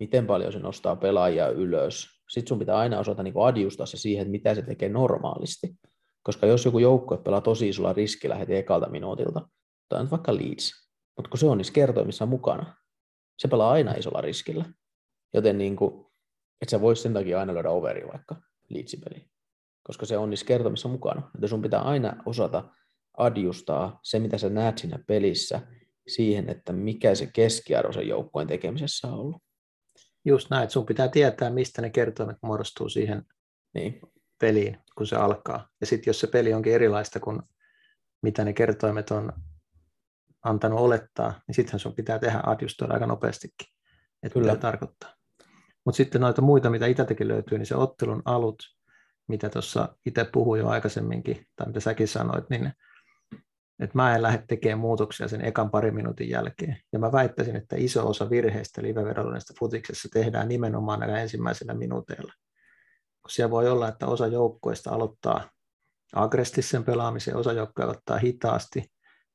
miten 0.00 0.26
paljon 0.26 0.52
se 0.52 0.58
nostaa 0.58 0.96
pelaajia 0.96 1.48
ylös, 1.48 2.06
sitten 2.28 2.48
sun 2.48 2.58
pitää 2.58 2.76
aina 2.76 2.98
osata 2.98 3.22
niin 3.22 3.34
adjustaa 3.36 3.86
se 3.86 3.96
siihen, 3.96 4.22
että 4.22 4.30
mitä 4.32 4.54
se 4.54 4.62
tekee 4.62 4.88
normaalisti. 4.88 5.68
Koska 6.22 6.46
jos 6.46 6.64
joku 6.64 6.78
joukkue 6.78 7.18
pelaa 7.18 7.40
tosi 7.40 7.68
isolla 7.68 7.92
riskillä 7.92 8.34
heti 8.34 8.56
ekalta 8.56 8.88
minuutilta, 8.88 9.48
tai 9.88 10.10
vaikka 10.10 10.34
Leeds, 10.34 10.72
mutta 11.16 11.28
kun 11.30 11.38
se 11.38 11.46
on 11.46 11.58
niissä 11.58 11.72
kertoimissa 11.72 12.26
mukana, 12.26 12.76
se 13.38 13.48
pelaa 13.48 13.70
aina 13.70 13.92
isolla 13.92 14.20
riskillä. 14.20 14.64
Joten 15.34 15.58
niin 15.58 15.76
kuin, 15.76 16.06
et 16.62 16.68
sä 16.68 16.80
vois 16.80 17.02
sen 17.02 17.14
takia 17.14 17.40
aina 17.40 17.54
löydä 17.54 17.70
overi 17.70 18.08
vaikka 18.12 18.36
Leedsin 18.68 19.00
koska 19.82 20.06
se 20.06 20.18
on 20.18 20.30
niissä 20.30 20.46
kertomissa 20.46 20.88
mukana. 20.88 21.30
Että 21.34 21.48
sun 21.48 21.62
pitää 21.62 21.80
aina 21.80 22.22
osata 22.26 22.64
adjustaa 23.16 24.00
se, 24.02 24.18
mitä 24.18 24.38
sä 24.38 24.48
näet 24.48 24.78
siinä 24.78 24.98
pelissä, 25.06 25.60
siihen, 26.08 26.48
että 26.48 26.72
mikä 26.72 27.14
se 27.14 27.30
keskiarvo 27.32 27.92
sen 27.92 28.08
joukkueen 28.08 28.48
tekemisessä 28.48 29.08
on 29.08 29.14
ollut. 29.14 29.42
Just 30.24 30.50
näin, 30.50 30.62
että 30.62 30.72
sun 30.72 30.86
pitää 30.86 31.08
tietää, 31.08 31.50
mistä 31.50 31.82
ne 31.82 31.90
kertoimet 31.90 32.36
muodostuu 32.42 32.88
siihen 32.88 33.22
niin. 33.74 34.00
peliin, 34.40 34.78
kun 34.96 35.06
se 35.06 35.16
alkaa. 35.16 35.68
Ja 35.80 35.86
sitten 35.86 36.10
jos 36.10 36.20
se 36.20 36.26
peli 36.26 36.54
onkin 36.54 36.72
erilaista 36.72 37.20
kuin 37.20 37.42
mitä 38.22 38.44
ne 38.44 38.52
kertoimet 38.52 39.10
on 39.10 39.32
antanut 40.44 40.80
olettaa, 40.80 41.40
niin 41.46 41.54
sittenhän 41.54 41.80
sun 41.80 41.94
pitää 41.94 42.18
tehdä 42.18 42.40
adjustoida 42.46 42.94
aika 42.94 43.06
nopeastikin, 43.06 43.66
että 44.22 44.34
Kyllä. 44.34 44.52
mitä 44.52 44.60
tarkoittaa. 44.60 45.21
Mutta 45.84 45.96
sitten 45.96 46.20
noita 46.20 46.42
muita, 46.42 46.70
mitä 46.70 46.86
itätekin 46.86 47.28
löytyy, 47.28 47.58
niin 47.58 47.66
se 47.66 47.76
ottelun 47.76 48.22
alut, 48.24 48.62
mitä 49.28 49.48
tuossa 49.48 49.96
itse 50.06 50.24
puhuin 50.32 50.60
jo 50.60 50.68
aikaisemminkin, 50.68 51.46
tai 51.56 51.66
mitä 51.66 51.80
säkin 51.80 52.08
sanoit, 52.08 52.50
niin 52.50 52.72
että 53.82 53.98
mä 53.98 54.14
en 54.14 54.22
lähde 54.22 54.44
tekemään 54.48 54.78
muutoksia 54.78 55.28
sen 55.28 55.44
ekan 55.44 55.70
parin 55.70 55.94
minuutin 55.94 56.28
jälkeen. 56.28 56.76
Ja 56.92 56.98
mä 56.98 57.12
väittäisin, 57.12 57.56
että 57.56 57.76
iso 57.78 58.08
osa 58.08 58.30
virheistä 58.30 58.82
live 58.82 59.02
futiksessa 59.58 60.08
tehdään 60.12 60.48
nimenomaan 60.48 61.00
näillä 61.00 61.20
ensimmäisillä 61.20 61.74
minuuteilla. 61.74 62.32
Kun 63.22 63.30
siellä 63.30 63.50
voi 63.50 63.68
olla, 63.68 63.88
että 63.88 64.06
osa 64.06 64.26
joukkoista 64.26 64.90
aloittaa 64.90 65.50
aggressiivisen 66.14 66.84
pelaamisen, 66.84 67.36
osa 67.36 67.52
joukkoja 67.52 67.88
ottaa 67.88 68.18
hitaasti, 68.18 68.92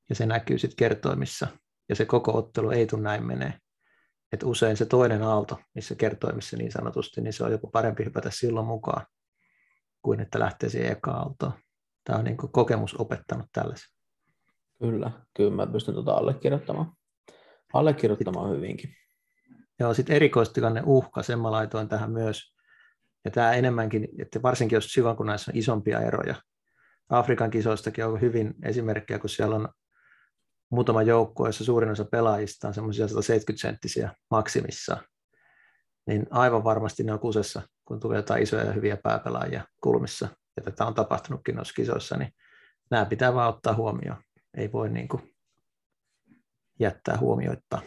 ja 0.09 0.15
se 0.15 0.25
näkyy 0.25 0.57
sitten 0.57 0.77
kertoimissa, 0.77 1.47
ja 1.89 1.95
se 1.95 2.05
koko 2.05 2.37
ottelu 2.37 2.69
ei 2.69 2.85
tule 2.87 3.01
näin 3.01 3.25
menee. 3.25 3.53
Et 4.31 4.43
usein 4.43 4.77
se 4.77 4.85
toinen 4.85 5.23
aalto, 5.23 5.59
missä 5.73 5.95
kertoimissa 5.95 6.57
niin 6.57 6.71
sanotusti, 6.71 7.21
niin 7.21 7.33
se 7.33 7.43
on 7.43 7.51
joku 7.51 7.67
parempi 7.67 8.05
hypätä 8.05 8.29
silloin 8.31 8.67
mukaan, 8.67 9.05
kuin 10.01 10.19
että 10.19 10.39
lähtee 10.39 10.69
siihen 10.69 10.91
eka 10.91 11.11
aaltoon. 11.11 11.53
Tämä 12.03 12.19
on 12.19 12.25
niin 12.25 12.37
kokemus 12.37 12.95
opettanut 12.95 13.47
tällaisen. 13.53 13.97
Kyllä, 14.79 15.11
kyllä 15.33 15.51
mä 15.51 15.67
pystyn 15.67 15.93
tuota 15.93 16.13
allekirjoittamaan. 16.13 16.91
Allekirjoittamaan 17.73 18.49
hyvinkin. 18.49 18.93
Joo, 19.79 19.93
sitten 19.93 20.15
erikoistilanne 20.15 20.83
uhka, 20.85 21.23
sen 21.23 21.39
mä 21.39 21.51
laitoin 21.51 21.89
tähän 21.89 22.11
myös. 22.11 22.53
Ja 23.25 23.31
tämä 23.31 23.53
enemmänkin, 23.53 24.07
että 24.21 24.41
varsinkin 24.41 24.75
jos 24.75 24.93
silloin 24.93 25.17
kun 25.17 25.25
näissä 25.25 25.51
on 25.51 25.57
isompia 25.57 26.01
eroja. 26.01 26.35
Afrikan 27.09 27.51
kisoistakin 27.51 28.05
on 28.05 28.21
hyvin 28.21 28.53
esimerkkejä, 28.63 29.19
kun 29.19 29.29
siellä 29.29 29.55
on 29.55 29.69
muutama 30.71 31.01
joukko, 31.01 31.45
jossa 31.45 31.65
suurin 31.65 31.89
osa 31.89 32.05
pelaajista 32.05 32.67
on 32.67 32.73
semmoisia 32.73 33.05
170-senttisiä 33.05 34.09
maksimissaan. 34.31 35.03
niin 36.07 36.27
aivan 36.29 36.63
varmasti 36.63 37.03
ne 37.03 37.13
on 37.13 37.19
kusessa, 37.19 37.61
kun 37.85 37.99
tulee 37.99 38.17
jotain 38.17 38.43
isoja 38.43 38.63
ja 38.63 38.71
hyviä 38.71 38.97
pääpelaajia 39.03 39.63
kulmissa, 39.83 40.27
ja 40.57 40.63
tätä 40.63 40.85
on 40.85 40.93
tapahtunutkin 40.93 41.55
noissa 41.55 41.73
kisoissa, 41.73 42.17
niin 42.17 42.31
nämä 42.91 43.05
pitää 43.05 43.33
vaan 43.33 43.49
ottaa 43.49 43.73
huomioon. 43.73 44.21
Ei 44.57 44.71
voi 44.71 44.89
niin 44.89 45.07
kuin 45.07 45.33
jättää 46.79 47.17
huomioita. 47.17 47.81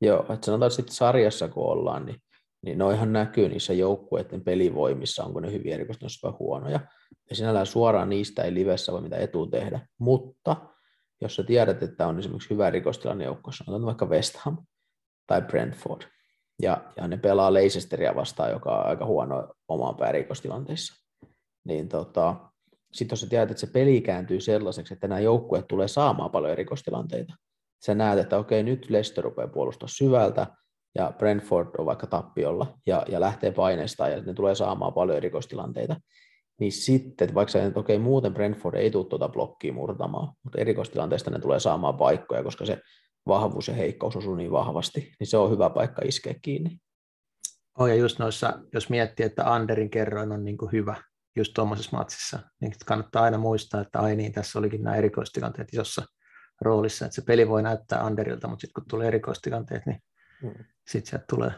Joo, 0.00 0.20
että 0.20 0.46
sanotaan 0.46 0.70
sitten 0.70 0.94
sarjassa 0.94 1.48
kun 1.48 1.64
ollaan, 1.64 2.06
niin, 2.06 2.22
niin 2.62 2.78
noihan 2.78 3.12
näkyy 3.12 3.48
niissä 3.48 3.72
joukkueiden 3.72 4.44
pelivoimissa, 4.44 5.24
onko 5.24 5.40
ne 5.40 5.52
hyviä 5.52 5.74
erikoistuneet 5.74 6.12
vai 6.22 6.32
huonoja. 6.38 6.80
Ja 7.30 7.36
sinällään 7.36 7.66
suoraan 7.66 8.08
niistä 8.08 8.42
ei 8.42 8.54
livessä 8.54 8.92
voi 8.92 9.00
mitä 9.00 9.16
etu 9.16 9.46
tehdä, 9.46 9.86
mutta 9.98 10.56
jos 11.22 11.36
sä 11.36 11.42
tiedät, 11.42 11.82
että 11.82 12.06
on 12.06 12.18
esimerkiksi 12.18 12.50
hyvä 12.50 12.70
rikostilanne 12.70 13.24
joukkossa, 13.24 13.64
otan 13.68 13.86
vaikka 13.86 14.06
West 14.06 14.36
Ham 14.36 14.56
tai 15.26 15.42
Brentford, 15.42 16.02
ja, 16.62 16.84
ja 16.96 17.08
ne 17.08 17.16
pelaa 17.16 17.52
Leicesteria 17.52 18.14
vastaan, 18.14 18.50
joka 18.50 18.78
on 18.78 18.86
aika 18.86 19.06
huono 19.06 19.54
omaan 19.68 19.96
päärikostilanteissa, 19.96 20.94
niin 21.64 21.88
tota, 21.88 22.36
sitten 22.92 23.12
jos 23.12 23.20
sä 23.20 23.26
tiedät, 23.26 23.50
että 23.50 23.60
se 23.60 23.66
peli 23.66 24.00
kääntyy 24.00 24.40
sellaiseksi, 24.40 24.94
että 24.94 25.08
nämä 25.08 25.20
joukkueet 25.20 25.68
tulee 25.68 25.88
saamaan 25.88 26.30
paljon 26.30 26.52
erikoistilanteita, 26.52 27.34
sä 27.86 27.94
näet, 27.94 28.18
että 28.18 28.38
okei, 28.38 28.62
nyt 28.62 28.90
Leicester 28.90 29.24
rupeaa 29.24 29.48
puolustaa 29.48 29.88
syvältä, 29.88 30.46
ja 30.94 31.12
Brentford 31.18 31.68
on 31.78 31.86
vaikka 31.86 32.06
tappiolla, 32.06 32.78
ja, 32.86 33.04
ja 33.08 33.20
lähtee 33.20 33.52
paineesta, 33.52 34.08
ja 34.08 34.22
ne 34.22 34.34
tulee 34.34 34.54
saamaan 34.54 34.92
paljon 34.92 35.16
erikoistilanteita, 35.16 35.96
niin 36.62 36.72
sitten, 36.72 37.34
vaikka 37.34 37.52
sä, 37.52 37.72
okei, 37.74 37.98
muuten 37.98 38.34
Brentford 38.34 38.74
ei 38.74 38.90
tule 38.90 39.06
tuota 39.06 39.28
blokkia 39.28 39.72
murtamaan, 39.72 40.32
mutta 40.42 40.58
erikoistilanteesta 40.58 41.30
ne 41.30 41.38
tulee 41.38 41.60
saamaan 41.60 41.96
paikkoja, 41.96 42.42
koska 42.42 42.66
se 42.66 42.80
vahvuus 43.26 43.68
ja 43.68 43.74
heikkous 43.74 44.16
osuu 44.16 44.34
niin 44.34 44.50
vahvasti, 44.50 45.12
niin 45.20 45.26
se 45.26 45.36
on 45.36 45.50
hyvä 45.50 45.70
paikka 45.70 46.02
iskeä 46.04 46.34
kiinni. 46.42 46.78
Oh, 47.78 47.86
ja 47.86 47.94
just 47.94 48.18
noissa, 48.18 48.58
jos 48.74 48.90
miettii, 48.90 49.26
että 49.26 49.52
Anderin 49.52 49.90
kerroin 49.90 50.32
on 50.32 50.44
niin 50.44 50.58
kuin 50.58 50.72
hyvä 50.72 50.96
just 51.36 51.52
tuommoisessa 51.54 51.96
matsissa, 51.96 52.38
niin 52.60 52.72
kannattaa 52.86 53.22
aina 53.22 53.38
muistaa, 53.38 53.80
että 53.80 54.00
ai 54.00 54.16
niin, 54.16 54.32
tässä 54.32 54.58
olikin 54.58 54.82
nämä 54.82 54.96
erikoistilanteet 54.96 55.68
isossa 55.72 56.02
roolissa, 56.60 57.04
että 57.04 57.14
se 57.14 57.22
peli 57.26 57.48
voi 57.48 57.62
näyttää 57.62 58.04
Anderilta, 58.04 58.48
mutta 58.48 58.60
sitten 58.60 58.82
kun 58.82 58.88
tulee 58.88 59.08
erikoistilanteet, 59.08 59.86
niin 59.86 60.02
hmm. 60.42 60.64
sitten 60.88 61.10
sieltä 61.10 61.24
tulee 61.30 61.50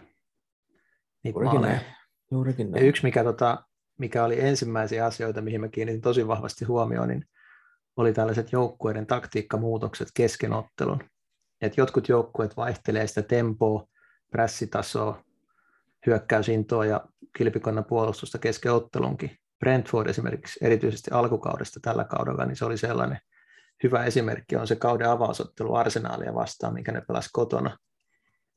niitä 1.25 1.37
Juurikin 1.37 1.61
maaleja. 1.61 1.81
Näin. 1.81 1.95
Juurikin 2.31 2.71
näin. 2.71 2.83
Ja 2.83 2.89
yksi, 2.89 3.03
mikä, 3.03 3.25
tota, 3.25 3.65
mikä 3.99 4.25
oli 4.25 4.41
ensimmäisiä 4.41 5.07
asioita, 5.07 5.43
mihin 5.43 5.61
mä 5.61 5.69
kiinnitin 5.69 6.01
tosi 6.01 6.27
vahvasti 6.27 6.65
huomioon, 6.65 7.09
niin 7.09 7.25
oli 7.97 8.13
tällaiset 8.13 8.53
joukkueiden 8.53 9.07
taktiikkamuutokset 9.07 10.09
keskenottelun. 10.15 11.01
Et 11.61 11.77
jotkut 11.77 12.09
joukkueet 12.09 12.57
vaihtelee 12.57 13.07
sitä 13.07 13.23
tempoa, 13.23 13.87
prässitasoa, 14.31 15.25
hyökkäysintoa 16.07 16.87
ja 16.87 17.07
kilpikonnan 17.37 17.85
puolustusta 17.85 18.39
kesken 18.39 18.73
ottelunkin. 18.73 19.37
Brentford 19.59 20.09
esimerkiksi 20.09 20.59
erityisesti 20.63 21.11
alkukaudesta 21.11 21.81
tällä 21.83 22.05
kaudella, 22.05 22.45
niin 22.45 22.57
se 22.57 22.65
oli 22.65 22.79
sellainen 22.79 23.19
hyvä 23.83 24.05
esimerkki, 24.05 24.57
on 24.57 24.67
se 24.67 24.77
kauden 24.77 25.11
avausottelu 25.11 25.75
Arsenaalia 25.75 26.35
vastaan, 26.35 26.75
minkä 26.75 26.93
ne 26.93 27.01
pelasi 27.01 27.29
kotona. 27.33 27.79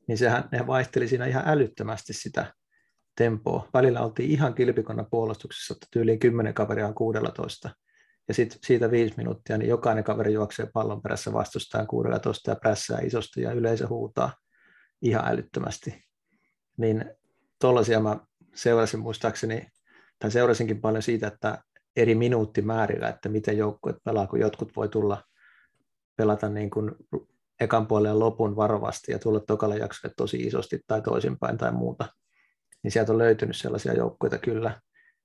Niin 0.08 0.18
sehän, 0.18 0.48
ne 0.52 0.66
vaihteli 0.66 1.08
siinä 1.08 1.26
ihan 1.26 1.42
älyttömästi 1.46 2.12
sitä 2.12 2.54
tempoa. 3.18 3.68
Välillä 3.74 4.00
oltiin 4.00 4.30
ihan 4.30 4.54
kilpikonnan 4.54 5.06
puolustuksessa, 5.10 5.74
että 5.74 5.86
tyyliin 5.90 6.18
10 6.18 6.54
kaveria 6.54 6.86
on 6.86 6.94
16 6.94 7.70
ja 8.28 8.34
sitten 8.34 8.58
siitä 8.66 8.90
viisi 8.90 9.14
minuuttia, 9.16 9.58
niin 9.58 9.68
jokainen 9.68 10.04
kaveri 10.04 10.32
juoksee 10.32 10.68
pallon 10.72 11.02
perässä 11.02 11.32
vastustajan 11.32 11.86
16 11.86 12.50
ja 12.50 12.56
prässää 12.56 13.00
isosti 13.00 13.42
ja 13.42 13.52
yleisö 13.52 13.86
huutaa 13.86 14.32
ihan 15.02 15.24
älyttömästi. 15.26 16.04
Niin 16.76 17.04
tuollaisia 17.60 18.00
mä 18.00 18.20
seurasin 18.54 19.00
muistaakseni, 19.00 19.66
tai 20.18 20.30
seurasinkin 20.30 20.80
paljon 20.80 21.02
siitä, 21.02 21.26
että 21.26 21.58
eri 21.96 22.14
minuuttimäärillä, 22.14 23.08
että 23.08 23.28
miten 23.28 23.58
joukkueet 23.58 23.96
pelaa, 24.04 24.26
kun 24.26 24.40
jotkut 24.40 24.76
voi 24.76 24.88
tulla 24.88 25.22
pelata 26.16 26.48
niin 26.48 26.70
kuin 26.70 26.90
ekan 27.60 27.86
puolen 27.86 28.18
lopun 28.18 28.56
varovasti 28.56 29.12
ja 29.12 29.18
tulla 29.18 29.40
tokalla 29.40 29.76
jaksolle 29.76 30.14
tosi 30.16 30.36
isosti 30.36 30.80
tai 30.86 31.02
toisinpäin 31.02 31.58
tai 31.58 31.72
muuta. 31.72 32.04
Niin 32.82 32.92
sieltä 32.92 33.12
on 33.12 33.18
löytynyt 33.18 33.56
sellaisia 33.56 33.92
joukkueita 33.92 34.38
kyllä. 34.38 34.80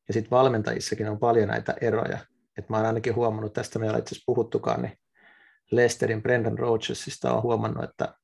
Ja 0.07 0.13
sitten 0.13 0.31
valmentajissakin 0.31 1.09
on 1.09 1.19
paljon 1.19 1.47
näitä 1.47 1.75
eroja, 1.81 2.17
että 2.57 2.73
mä 2.73 2.77
oon 2.77 2.85
ainakin 2.85 3.15
huomannut, 3.15 3.53
tästä 3.53 3.79
meillä 3.79 3.97
itse 3.97 4.15
asiassa 4.15 4.23
puhuttukaan, 4.25 4.81
niin 4.81 4.97
Lesterin 5.71 6.23
Brendan 6.23 6.59
Rodgersista 6.59 7.33
on 7.33 7.43
huomannut, 7.43 7.83
että 7.83 8.15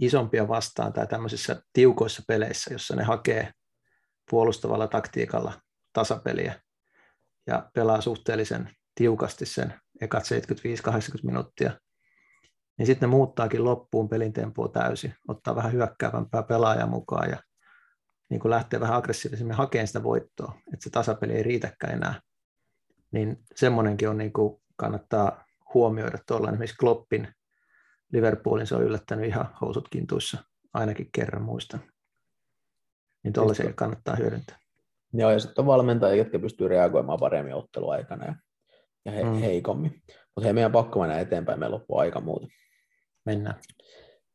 isompia 0.00 0.48
vastaan 0.48 0.92
tai 0.92 1.06
tämmöisissä 1.06 1.62
tiukoissa 1.72 2.22
peleissä, 2.28 2.72
jossa 2.72 2.96
ne 2.96 3.04
hakee 3.04 3.52
puolustavalla 4.30 4.88
taktiikalla 4.88 5.52
tasapeliä 5.92 6.60
ja 7.46 7.70
pelaa 7.74 8.00
suhteellisen 8.00 8.70
tiukasti 8.94 9.46
sen 9.46 9.74
ekat 10.00 10.24
75-80 10.88 10.96
minuuttia, 11.22 11.80
niin 12.78 12.86
sitten 12.86 13.08
ne 13.08 13.10
muuttaakin 13.10 13.64
loppuun 13.64 14.08
pelin 14.08 14.32
tempoa 14.32 14.68
täysin, 14.68 15.14
ottaa 15.28 15.56
vähän 15.56 15.72
hyökkäävämpää 15.72 16.42
pelaajaa 16.42 16.86
mukaan 16.86 17.30
ja 17.30 17.36
niin 18.30 18.40
kuin 18.40 18.50
lähtee 18.50 18.80
vähän 18.80 18.96
aggressiivisemmin 18.96 19.56
hakemaan 19.56 19.86
sitä 19.86 20.02
voittoa, 20.02 20.52
että 20.72 20.84
se 20.84 20.90
tasapeli 20.90 21.32
ei 21.32 21.42
riitäkään 21.42 21.94
enää 21.94 22.20
niin 23.12 23.44
semmoinenkin 23.54 24.08
on 24.08 24.18
niin 24.18 24.32
kuin 24.32 24.62
kannattaa 24.76 25.44
huomioida 25.74 26.18
tuolla 26.26 26.48
esimerkiksi 26.48 26.76
Kloppin 26.76 27.28
Liverpoolin 28.12 28.66
se 28.66 28.74
on 28.74 28.82
yllättänyt 28.82 29.26
ihan 29.26 29.48
housut 29.60 29.88
kintuissa 29.88 30.38
ainakin 30.74 31.08
kerran 31.12 31.42
muistan. 31.42 31.80
Niin 33.24 33.32
tuollaisia 33.32 33.72
kannattaa 33.72 34.16
hyödyntää. 34.16 34.58
Joo, 35.12 35.30
ja 35.30 35.38
sitten 35.38 35.62
on 35.62 35.66
valmentajia, 35.66 36.16
jotka 36.16 36.38
pystyy 36.38 36.68
reagoimaan 36.68 37.18
paremmin 37.20 37.54
otteluaikana 37.54 38.24
ja, 38.24 38.34
ja 39.04 39.12
he, 39.12 39.24
mm. 39.24 39.32
heikommin. 39.32 40.02
Mutta 40.06 40.44
hei, 40.44 40.52
meidän 40.52 40.72
pakko 40.72 41.00
mennä 41.00 41.20
eteenpäin, 41.20 41.58
meillä 41.58 41.74
loppuu 41.74 41.98
aika 41.98 42.20
muuten. 42.20 42.48
Mennään. 43.24 43.60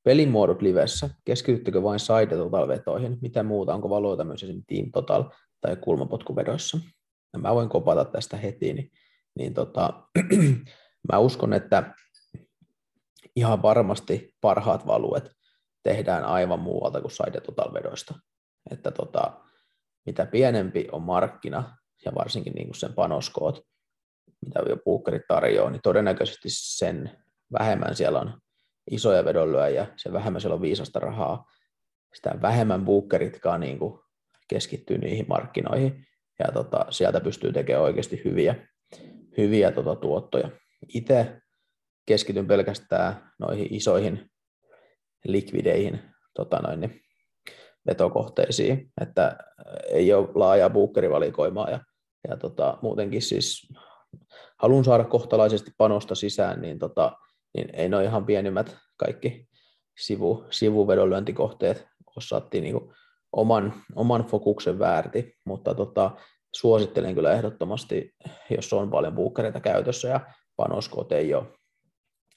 Pelimuodot 0.03 0.61
livessä. 0.61 1.09
Keskityttekö 1.25 1.83
vain 1.83 1.99
side 1.99 2.37
total-vetoihin? 2.37 3.17
Mitä 3.21 3.43
muuta? 3.43 3.73
Onko 3.73 3.89
valoita 3.89 4.23
myös 4.23 4.43
esimerkiksi 4.43 4.75
team 4.75 4.91
total 4.91 5.23
tai 5.61 5.75
kulmapotkuvedoissa? 5.75 6.79
ja 7.33 7.39
mä 7.39 7.55
voin 7.55 7.69
kopata 7.69 8.05
tästä 8.05 8.37
heti, 8.37 8.73
niin, 8.73 8.91
niin 9.35 9.53
tota, 9.53 10.07
mä 11.11 11.17
uskon, 11.19 11.53
että 11.53 11.93
ihan 13.35 13.61
varmasti 13.61 14.35
parhaat 14.41 14.87
valuet 14.87 15.31
tehdään 15.83 16.25
aivan 16.25 16.59
muualta 16.59 17.01
kuin 17.01 17.11
side 17.11 17.41
total-vedoista. 17.41 18.19
Että 18.71 18.91
tota, 18.91 19.41
mitä 20.05 20.25
pienempi 20.25 20.87
on 20.91 21.01
markkina 21.01 21.77
ja 22.05 22.11
varsinkin 22.15 22.53
niin 22.53 22.67
kuin 22.67 22.75
sen 22.75 22.93
panoskoot, 22.93 23.61
mitä 24.45 24.59
jo 24.69 24.77
tarjoaa, 25.27 25.69
niin 25.69 25.81
todennäköisesti 25.83 26.47
sen 26.49 27.23
vähemmän 27.59 27.95
siellä 27.95 28.19
on 28.19 28.41
isoja 28.91 29.25
vedonlyöjä, 29.25 29.87
sen 29.95 30.13
vähemmän 30.13 30.41
siellä 30.41 30.55
on 30.55 30.61
viisasta 30.61 30.99
rahaa, 30.99 31.45
sitä 32.13 32.35
vähemmän 32.41 32.85
buukkeritkaan 32.85 33.59
niin 33.59 33.79
kuin 33.79 33.99
keskittyy 34.47 34.97
niihin 34.97 35.25
markkinoihin 35.29 36.07
ja 36.39 36.51
tota, 36.53 36.85
sieltä 36.89 37.21
pystyy 37.21 37.53
tekemään 37.53 37.83
oikeasti 37.83 38.21
hyviä, 38.25 38.67
hyviä 39.37 39.71
tota, 39.71 39.95
tuottoja. 39.95 40.49
Itse 40.87 41.41
keskityn 42.05 42.47
pelkästään 42.47 43.31
noihin 43.39 43.67
isoihin 43.73 44.31
likvideihin 45.25 45.99
tota 46.33 46.59
noin, 46.59 46.79
niin 46.79 47.01
vetokohteisiin, 47.87 48.91
että 49.01 49.37
ei 49.89 50.13
ole 50.13 50.29
laajaa 50.35 50.69
buukkerivalikoimaa 50.69 51.69
ja, 51.69 51.79
ja 52.29 52.37
tota, 52.37 52.77
muutenkin 52.81 53.21
siis 53.21 53.73
haluan 54.57 54.83
saada 54.83 55.03
kohtalaisesti 55.03 55.71
panosta 55.77 56.15
sisään, 56.15 56.61
niin, 56.61 56.79
tota, 56.79 57.17
niin 57.53 57.69
ei 57.73 57.93
ole 57.93 58.03
ihan 58.03 58.25
pienimmät 58.25 58.77
kaikki 58.97 59.47
sivu, 59.97 60.45
sivuvedonlyöntikohteet 60.49 61.87
osattiin 62.15 62.63
niin 62.63 62.75
oman, 63.31 63.73
oman 63.95 64.25
fokuksen 64.25 64.79
väärti, 64.79 65.35
mutta 65.45 65.75
tota, 65.75 66.11
suosittelen 66.55 67.15
kyllä 67.15 67.31
ehdottomasti, 67.31 68.15
jos 68.49 68.73
on 68.73 68.89
paljon 68.89 69.15
buukkereita 69.15 69.59
käytössä 69.59 70.07
ja 70.07 70.19
panoskoot 70.55 71.11
ei 71.11 71.33
ole, 71.33 71.45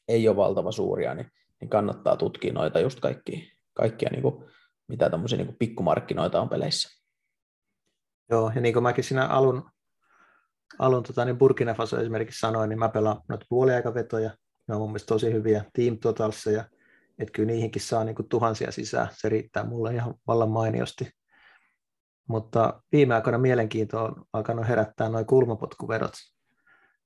ei 0.09 0.29
ole 0.29 0.37
valtava 0.37 0.73
suuria, 0.73 1.15
niin, 1.15 1.31
niin 1.61 1.69
kannattaa 1.69 2.17
tutkia 2.17 2.53
noita 2.53 2.81
just 2.81 3.01
kaikki, 3.01 3.53
kaikkia, 3.75 4.09
niin 4.13 4.23
kuin, 4.23 4.45
mitä 4.89 5.11
tämmöisiä 5.11 5.39
niin 5.39 5.57
pikkumarkkinoita 5.59 6.41
on 6.41 6.49
peleissä. 6.49 6.89
Joo, 8.31 8.53
ja 8.55 8.61
niin 8.61 8.73
kuin 8.73 8.83
mäkin 8.83 9.05
siinä 9.05 9.27
alun, 9.27 9.71
alun 10.79 11.03
tota, 11.03 11.25
niin 11.25 11.39
Burkina 11.39 11.75
Faso 11.75 12.01
esimerkiksi 12.01 12.41
sanoin, 12.41 12.69
niin 12.69 12.79
mä 12.79 12.89
pelaan 12.89 13.21
noita 13.29 13.47
puoliaikavetoja, 13.49 14.31
ne 14.69 14.75
on 14.75 14.81
mun 14.81 14.91
mielestä 14.91 15.07
tosi 15.07 15.33
hyviä 15.33 15.65
Team 15.73 15.99
Totalissa, 15.99 16.51
ja 16.51 16.65
että 17.19 17.33
kyllä 17.33 17.47
niihinkin 17.47 17.83
saa 17.83 18.05
niin 18.05 18.17
kuin 18.17 18.29
tuhansia 18.29 18.73
sisään, 18.73 19.09
se 19.13 19.29
riittää 19.29 19.65
mulle 19.65 19.95
ihan 19.95 20.15
vallan 20.27 20.51
mainiosti. 20.51 21.11
Mutta 22.29 22.83
viime 22.93 23.15
aikoina 23.15 23.39
mielenkiinto 23.39 24.05
on 24.05 24.25
alkanut 24.33 24.69
herättää 24.69 25.09
noin 25.09 25.27
kulmapotkuvedot. 25.27 26.13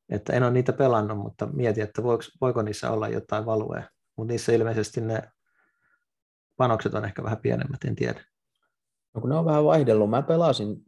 Että 0.09 0.33
en 0.33 0.43
ole 0.43 0.51
niitä 0.51 0.73
pelannut, 0.73 1.19
mutta 1.19 1.47
mietin, 1.47 1.85
että 1.85 2.03
voiko, 2.03 2.23
voiko 2.41 2.63
niissä 2.63 2.91
olla 2.91 3.09
jotain 3.09 3.47
valuea. 3.47 3.83
Mutta 4.17 4.33
niissä 4.33 4.53
ilmeisesti 4.53 5.01
ne 5.01 5.23
panokset 6.57 6.95
on 6.95 7.05
ehkä 7.05 7.23
vähän 7.23 7.39
pienemmät, 7.39 7.85
en 7.85 7.97
tiedä. 7.97 8.25
No 9.15 9.21
kun 9.21 9.31
ne 9.31 9.37
on 9.37 9.45
vähän 9.45 9.65
vaihdellut, 9.65 10.11
mä 10.11 10.23
pelasin, 10.23 10.85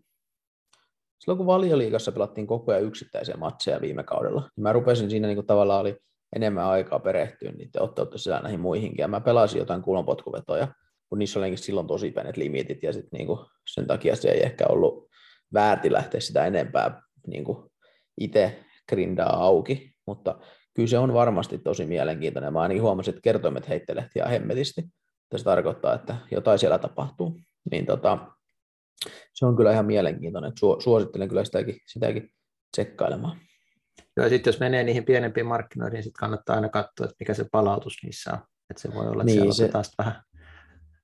silloin 1.18 1.38
kun 1.38 1.46
valioliigassa 1.46 2.12
pelattiin 2.12 2.46
koko 2.46 2.72
ajan 2.72 2.84
yksittäisiä 2.84 3.34
matseja 3.36 3.80
viime 3.80 4.04
kaudella, 4.04 4.40
niin 4.40 4.62
mä 4.62 4.72
rupesin 4.72 5.10
siinä 5.10 5.26
niin 5.26 5.36
kuin 5.36 5.46
tavallaan 5.46 5.80
oli 5.80 5.98
enemmän 6.36 6.64
aikaa 6.64 6.98
perehtyä 6.98 7.52
niiden 7.52 7.82
otteluiden 7.82 8.18
sisään 8.18 8.42
näihin 8.42 8.60
muihinkin, 8.60 9.02
ja 9.02 9.08
mä 9.08 9.20
pelasin 9.20 9.58
jotain 9.58 9.82
kulmapotkuvetoja, 9.82 10.68
kun 11.08 11.18
niissä 11.18 11.38
oli 11.38 11.56
silloin 11.56 11.86
tosi 11.86 12.10
pienet 12.10 12.36
limitit, 12.36 12.82
ja 12.82 12.92
sitten 12.92 13.18
niin 13.18 13.38
sen 13.74 13.86
takia 13.86 14.16
se 14.16 14.30
ei 14.30 14.42
ehkä 14.42 14.66
ollut 14.68 15.08
väärti 15.54 15.92
lähteä 15.92 16.20
sitä 16.20 16.46
enempää 16.46 17.02
niin 17.26 17.44
itse 18.20 18.64
grindaa 18.88 19.44
auki, 19.44 19.94
mutta 20.06 20.38
kyllä 20.74 20.88
se 20.88 20.98
on 20.98 21.14
varmasti 21.14 21.58
tosi 21.58 21.86
mielenkiintoinen. 21.86 22.52
Mä 22.52 22.60
ainakin 22.60 22.82
huomasin, 22.82 23.12
että 23.14 23.22
kertoimet 23.22 23.68
heittelehti 23.68 24.18
ihan 24.18 24.30
hemmetisti. 24.30 24.82
Se 25.36 25.44
tarkoittaa, 25.44 25.94
että 25.94 26.16
jotain 26.30 26.58
siellä 26.58 26.78
tapahtuu. 26.78 27.40
Niin 27.70 27.86
tota, 27.86 28.18
se 29.34 29.46
on 29.46 29.56
kyllä 29.56 29.72
ihan 29.72 29.86
mielenkiintoinen. 29.86 30.52
Suosittelen 30.78 31.28
kyllä 31.28 31.44
sitäkin, 31.44 31.76
sitäkin 31.86 32.30
tsekkailemaan. 32.76 33.40
Joo, 34.16 34.28
sitten 34.28 34.50
jos 34.50 34.60
menee 34.60 34.84
niihin 34.84 35.04
pienempiin 35.04 35.46
markkinoihin, 35.46 35.92
niin 35.92 36.02
sitten 36.02 36.20
kannattaa 36.20 36.56
aina 36.56 36.68
katsoa, 36.68 37.04
että 37.04 37.16
mikä 37.20 37.34
se 37.34 37.46
palautus 37.52 37.96
niissä 38.02 38.30
on. 38.32 38.38
Että 38.70 38.82
se 38.82 38.94
voi 38.94 39.06
olla, 39.06 39.22
että 39.22 39.40
niin, 39.40 39.54
se, 39.54 39.68
taas 39.68 39.92
vähän 39.98 40.22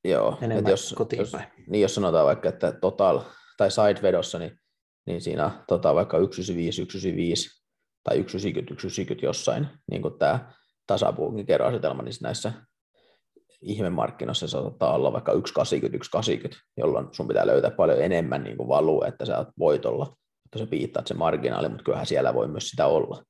joo, 0.04 0.38
enemmän 0.42 0.70
jos, 0.70 0.94
jos, 1.16 1.36
niin 1.68 1.82
jos 1.82 1.94
sanotaan 1.94 2.26
vaikka, 2.26 2.48
että 2.48 2.72
total 2.72 3.20
tai 3.56 3.70
side-vedossa, 3.70 4.38
niin, 4.38 4.58
niin 5.06 5.20
siinä 5.20 5.50
tota, 5.68 5.94
vaikka 5.94 6.16
195, 6.16 6.76
195 6.76 7.62
tai 8.04 8.16
190, 8.16 8.74
190 8.74 9.26
jossain, 9.26 9.66
niin 9.90 10.02
kuin 10.02 10.18
tämä 10.18 10.52
tasapuunkin 10.86 11.46
kerroasetelma, 11.46 12.02
niin 12.02 12.14
näissä 12.22 12.52
ihmemarkkinoissa 13.62 14.46
saattaa 14.46 14.94
olla 14.94 15.12
vaikka 15.12 15.32
180, 15.32 16.04
180, 16.04 16.64
jolloin 16.76 17.08
sun 17.12 17.28
pitää 17.28 17.46
löytää 17.46 17.70
paljon 17.70 18.02
enemmän 18.02 18.44
niin 18.44 18.56
kuin 18.56 18.68
valuu, 18.68 19.04
että 19.04 19.24
sä 19.24 19.38
oot 19.38 19.48
voitolla, 19.58 20.16
että 20.48 20.58
sä 20.58 20.66
piittaat 20.66 21.06
se 21.06 21.14
marginaali, 21.14 21.68
mutta 21.68 21.84
kyllähän 21.84 22.06
siellä 22.06 22.34
voi 22.34 22.48
myös 22.48 22.68
sitä 22.68 22.86
olla. 22.86 23.24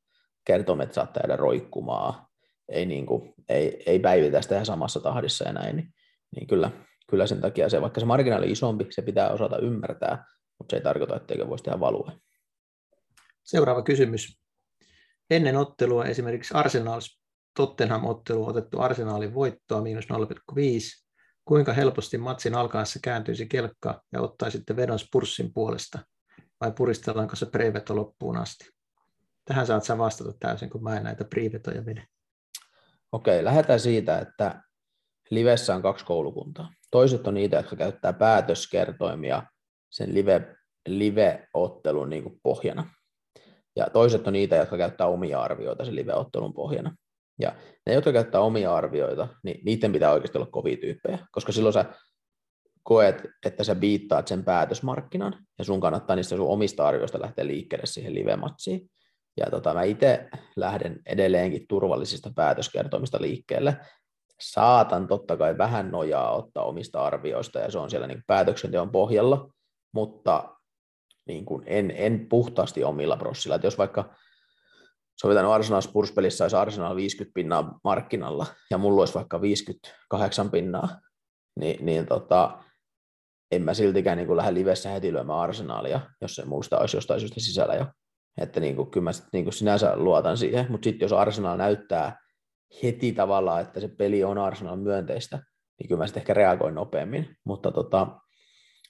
Kertomet 0.45 0.95
saattaa 0.95 1.21
jäädä 1.23 1.37
roikkumaan, 1.37 2.27
ei, 2.69 2.87
niin 2.87 3.07
kuin, 3.07 3.35
ei, 3.49 3.83
ei 3.87 3.99
päivitä 3.99 4.43
sitä 4.43 4.55
ihan 4.55 4.67
samassa 4.67 5.01
tahdissa 5.01 5.45
ja 5.45 5.53
näin, 5.53 5.77
niin, 5.77 5.95
niin 6.37 6.47
kyllä, 6.47 6.71
kyllä 7.11 7.27
sen 7.27 7.41
takia 7.41 7.69
se, 7.69 7.81
vaikka 7.81 8.01
se 8.01 8.07
marginaali 8.07 8.47
on 8.47 8.53
isompi, 8.53 8.87
se 8.91 9.03
pitää 9.03 9.31
osata 9.31 9.59
ymmärtää, 9.59 10.25
mutta 10.59 10.73
se 10.73 10.77
ei 10.77 10.83
tarkoita, 10.83 11.17
etteikö 11.17 11.49
voisi 11.49 11.65
tehdä 11.65 11.81
value. 11.81 12.13
Seuraava 13.45 13.83
kysymys. 13.83 14.41
Ennen 15.31 15.57
ottelua 15.57 16.05
esimerkiksi 16.05 16.55
Arsenal 16.55 17.01
Tottenham-ottelu 17.57 18.49
otettu 18.49 18.81
Arsenalin 18.81 19.35
voittoa 19.35 19.83
miinus 19.83 20.05
0,5. 20.53 20.59
Kuinka 21.45 21.73
helposti 21.73 22.19
matsin 22.19 22.55
alkaessa 22.55 22.99
kääntyisi 23.03 23.47
kelkka 23.47 24.03
ja 24.13 24.21
ottaisitte 24.21 24.77
vedon 24.77 24.99
Spurssin 24.99 25.53
puolesta? 25.55 25.99
Vai 26.61 26.73
puristellaanko 26.73 27.37
se 27.37 27.47
preveto 27.47 27.97
loppuun 27.97 28.37
asti? 28.37 28.71
Tähän 29.45 29.67
saat 29.67 29.85
sä 29.85 29.99
vastata 29.99 30.33
täysin, 30.41 30.71
kun 30.71 30.83
mä 30.83 30.97
en 30.97 31.05
näitä 31.05 31.25
prevetoja 31.25 31.87
vedä. 31.87 32.07
Okei, 33.13 33.45
lähdetään 33.45 33.81
siitä, 33.81 34.19
että 34.19 34.63
livessä 35.31 35.75
on 35.75 35.83
kaksi 35.83 36.05
koulukuntaa. 36.05 36.73
Toiset 36.91 37.27
on 37.27 37.35
niitä, 37.35 37.57
jotka 37.57 37.77
käyttää 37.77 38.13
päätöskertoimia 38.13 39.43
sen 39.91 40.15
live, 40.15 40.57
live-ottelun 40.89 42.11
niin 42.11 42.41
pohjana. 42.43 42.91
Ja 43.77 43.87
toiset 43.93 44.27
on 44.27 44.33
niitä, 44.33 44.57
jotka 44.57 44.77
käyttää 44.77 45.07
omia 45.07 45.41
arvioita 45.41 45.85
sen 45.85 45.97
live-ottelun 45.97 46.55
pohjana. 46.55 46.97
Ja 47.41 47.55
ne, 47.87 47.95
jotka 47.95 48.13
käyttää 48.13 48.41
omia 48.41 48.75
arvioita, 48.75 49.29
niin 49.43 49.65
niiden 49.65 49.93
pitää 49.93 50.13
oikeasti 50.13 50.39
olla 50.39 50.51
kovia 50.51 50.77
tyyppejä, 50.77 51.19
koska 51.33 51.53
silloin 51.53 51.73
sä 51.73 51.85
koet, 52.89 53.23
että 53.47 53.65
sä 53.65 53.75
biittaat 53.75 54.29
sen 54.29 54.45
päätösmarkkinan, 54.45 55.47
ja 55.59 55.65
sun 55.65 55.81
kannattaa 55.81 56.17
niistä 56.17 56.37
sun 56.37 56.49
omista 56.49 56.89
arvioista 56.89 57.21
lähteä 57.21 57.47
liikkeelle 57.47 57.87
siihen 57.87 58.15
live-matsiin. 58.15 58.91
Ja 59.37 59.47
tota, 59.51 59.75
mä 59.75 59.83
itse 59.83 60.29
lähden 60.57 61.01
edelleenkin 61.07 61.65
turvallisista 61.69 62.31
päätöskertomista 62.37 63.21
liikkeelle. 63.21 63.77
Saatan 64.41 65.09
totta 65.09 65.37
kai 65.37 65.59
vähän 65.59 65.91
nojaa 65.91 66.37
ottaa 66.37 66.65
omista 66.65 67.05
arvioista, 67.05 67.59
ja 67.59 67.71
se 67.71 67.79
on 67.79 67.91
siellä 67.91 68.07
niin 68.07 68.23
päätöksenteon 68.27 68.91
pohjalla, 68.91 69.51
mutta 69.93 70.57
niin 71.27 71.45
kuin 71.45 71.63
en, 71.67 71.93
en 71.97 72.29
puhtaasti 72.29 72.85
omilla 72.85 73.17
prossilla. 73.17 73.57
Että 73.57 73.67
jos 73.67 73.79
vaikka 73.79 74.15
sovitaan 75.21 75.47
Arsenal 75.47 75.81
Spurs-pelissä 75.81 76.45
olisi 76.45 76.57
Arsenal 76.57 76.97
50 76.97 77.35
pinnaa 77.35 77.79
markkinalla 77.85 78.47
ja 78.71 78.79
mulla 78.79 79.03
olisi 79.03 79.15
vaikka 79.15 79.41
58 79.41 80.51
pinnaa, 80.51 80.89
niin, 81.61 81.87
niin 81.87 82.07
tota, 82.07 82.59
en 83.53 83.63
mä 83.63 83.75
siltikään 83.75 84.17
niin 84.17 84.27
kuin 84.27 84.37
lähde 84.37 84.55
livessä 84.55 84.91
heti 84.91 85.13
lyömään 85.13 85.39
Arsenalia, 85.39 86.01
jos 86.21 86.35
se 86.35 86.45
muusta 86.45 86.79
olisi 86.79 86.97
jostain 86.97 87.21
syystä 87.21 87.41
sisällä 87.41 87.75
jo. 87.75 87.87
Että 88.41 88.61
niin 88.61 88.77
kuin, 88.77 88.91
kyllä 88.91 89.05
mä 89.05 89.13
sit, 89.13 89.25
niin 89.33 89.45
kuin 89.45 89.55
sinänsä 89.55 89.97
luotan 89.97 90.37
siihen, 90.37 90.67
mutta 90.69 90.85
sitten 90.85 91.05
jos 91.05 91.13
Arsenal 91.13 91.57
näyttää 91.57 92.19
heti 92.83 93.13
tavallaan, 93.13 93.63
että 93.63 93.81
se 93.81 93.89
peli 93.89 94.25
on 94.25 94.39
Arsenal 94.39 94.77
myönteistä, 94.77 95.39
niin 95.79 95.89
kyllä 95.89 95.99
mä 95.99 96.07
sitten 96.07 96.21
ehkä 96.21 96.35
reagoin 96.35 96.75
nopeammin. 96.75 97.37
Mutta, 97.45 97.73
tota, 97.73 98.07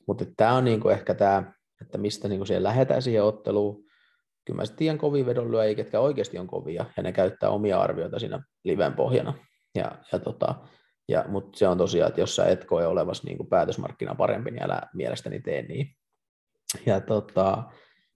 mutta 0.06 0.24
tämä 0.36 0.52
on 0.52 0.64
niin 0.64 0.80
kuin 0.80 0.94
ehkä 0.94 1.14
tämä, 1.14 1.52
että 1.82 1.98
mistä 1.98 2.28
niin 2.28 2.38
kuin 2.38 2.46
siihen 2.46 2.62
lähdetään 2.62 3.02
siihen 3.02 3.24
otteluun, 3.24 3.84
kyllä 4.44 4.56
mä 4.56 4.64
sitten 4.64 4.78
tiedän 4.78 4.98
kovia 4.98 5.26
vedonlyöjiä, 5.26 5.74
ketkä 5.74 6.00
oikeasti 6.00 6.38
on 6.38 6.46
kovia, 6.46 6.84
ja 6.96 7.02
ne 7.02 7.12
käyttää 7.12 7.50
omia 7.50 7.80
arvioita 7.80 8.18
siinä 8.18 8.42
liven 8.64 8.94
pohjana. 8.94 9.34
Ja, 9.74 9.92
ja 10.12 10.18
tota, 10.18 10.54
ja, 11.08 11.24
mutta 11.28 11.58
se 11.58 11.68
on 11.68 11.78
tosiaan, 11.78 12.08
että 12.08 12.20
jos 12.20 12.36
sä 12.36 12.46
et 12.46 12.64
koe 12.64 12.86
olevasi 12.86 13.26
niin 13.26 13.36
kuin 13.36 13.48
päätösmarkkina 13.48 14.14
parempi, 14.14 14.50
niin 14.50 14.62
älä 14.62 14.82
mielestäni 14.94 15.40
tee 15.40 15.62
niin. 15.62 15.96
Ja 16.86 17.00
tota, 17.00 17.62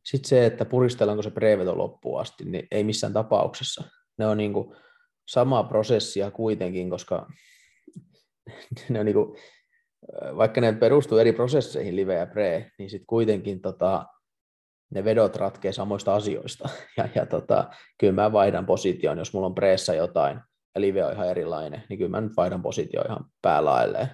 sitten 0.04 0.28
se, 0.28 0.46
että 0.46 0.64
puristellaanko 0.64 1.22
se 1.22 1.30
preveto 1.30 1.78
loppuun 1.78 2.20
asti, 2.20 2.44
niin 2.44 2.66
ei 2.70 2.84
missään 2.84 3.12
tapauksessa. 3.12 3.84
Ne 4.18 4.26
on 4.26 4.36
niin 4.36 4.52
kuin 4.52 4.76
samaa 5.28 5.64
prosessia 5.64 6.30
kuitenkin, 6.30 6.90
koska 6.90 7.26
ne 8.88 9.00
on 9.00 9.06
niin 9.06 9.14
kuin, 9.14 9.36
vaikka 10.36 10.60
ne 10.60 10.72
perustuu 10.72 11.18
eri 11.18 11.32
prosesseihin, 11.32 11.96
live 11.96 12.14
ja 12.14 12.26
pre, 12.26 12.70
niin 12.78 12.90
sitten 12.90 13.06
kuitenkin 13.06 13.60
tota, 13.60 14.06
ne 14.90 15.04
vedot 15.04 15.36
ratkee 15.36 15.72
samoista 15.72 16.14
asioista. 16.14 16.68
Ja, 16.96 17.08
ja 17.14 17.26
tota, 17.26 17.70
kyllä 17.98 18.12
mä 18.12 18.32
vaihdan 18.32 18.66
position, 18.66 19.18
jos 19.18 19.32
mulla 19.32 19.46
on 19.46 19.54
preessa 19.54 19.94
jotain 19.94 20.40
ja 20.74 20.80
live 20.80 21.04
on 21.04 21.12
ihan 21.12 21.28
erilainen, 21.28 21.82
niin 21.88 21.98
kyllä 21.98 22.10
mä 22.10 22.20
nyt 22.20 22.36
vaihdan 22.36 22.62
positio 22.62 23.02
ihan 23.02 23.24
päälailleen. 23.42 24.08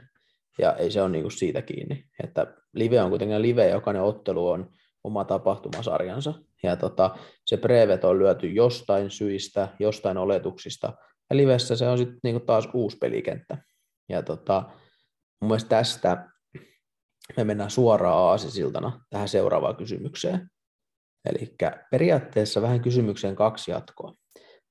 Ja 0.58 0.72
ei 0.72 0.90
se 0.90 1.02
ole 1.02 1.10
niinku 1.10 1.30
siitä 1.30 1.62
kiinni. 1.62 2.04
Että 2.24 2.46
live 2.72 3.02
on 3.02 3.10
kuitenkin 3.10 3.42
live, 3.42 3.68
jokainen 3.68 4.02
ottelu 4.02 4.48
on 4.48 4.70
oma 5.04 5.24
tapahtumasarjansa. 5.24 6.34
Ja 6.62 6.76
tota, 6.76 7.16
se 7.44 7.56
preveto 7.56 8.08
on 8.08 8.18
lyöty 8.18 8.48
jostain 8.48 9.10
syistä, 9.10 9.68
jostain 9.78 10.16
oletuksista. 10.16 10.92
Ja 11.30 11.36
livessä 11.36 11.76
se 11.76 11.88
on 11.88 11.98
sitten 11.98 12.18
niinku 12.22 12.40
taas 12.40 12.68
uusi 12.74 12.98
pelikenttä. 12.98 13.58
Ja 14.08 14.22
tota, 14.22 14.62
mun 15.40 15.48
mielestä 15.48 15.68
tästä 15.68 16.28
me 17.36 17.44
mennään 17.44 17.70
suoraan 17.70 18.18
aasisiltana 18.18 19.04
tähän 19.10 19.28
seuraavaan 19.28 19.76
kysymykseen. 19.76 20.50
Eli 21.24 21.56
periaatteessa 21.90 22.62
vähän 22.62 22.80
kysymykseen 22.80 23.36
kaksi 23.36 23.70
jatkoa. 23.70 24.14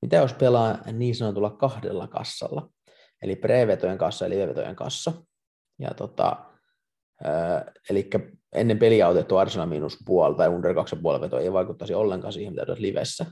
Mitä 0.02 0.16
jos 0.16 0.34
pelaa 0.34 0.78
niin 0.92 1.14
sanotulla 1.14 1.50
kahdella 1.50 2.06
kassalla, 2.06 2.70
eli 3.22 3.36
prevetojen 3.36 3.98
kassa 3.98 4.24
ja 4.24 4.30
livevetojen 4.30 4.76
kassa. 4.76 5.12
Ja 5.78 5.94
tota, 5.94 6.36
eli 7.90 8.10
ennen 8.52 8.78
peliä 8.78 9.08
otettu 9.08 9.36
Arsenal 9.36 9.66
miinus 9.66 9.98
puoli 10.06 10.36
tai 10.36 10.48
under 10.48 10.74
2,5 10.74 11.20
veto 11.20 11.38
ei 11.38 11.52
vaikuttaisi 11.52 11.94
ollenkaan 11.94 12.32
siihen, 12.32 12.52
mitä 12.52 12.64
olet 12.68 12.78
livessä. 12.78 13.26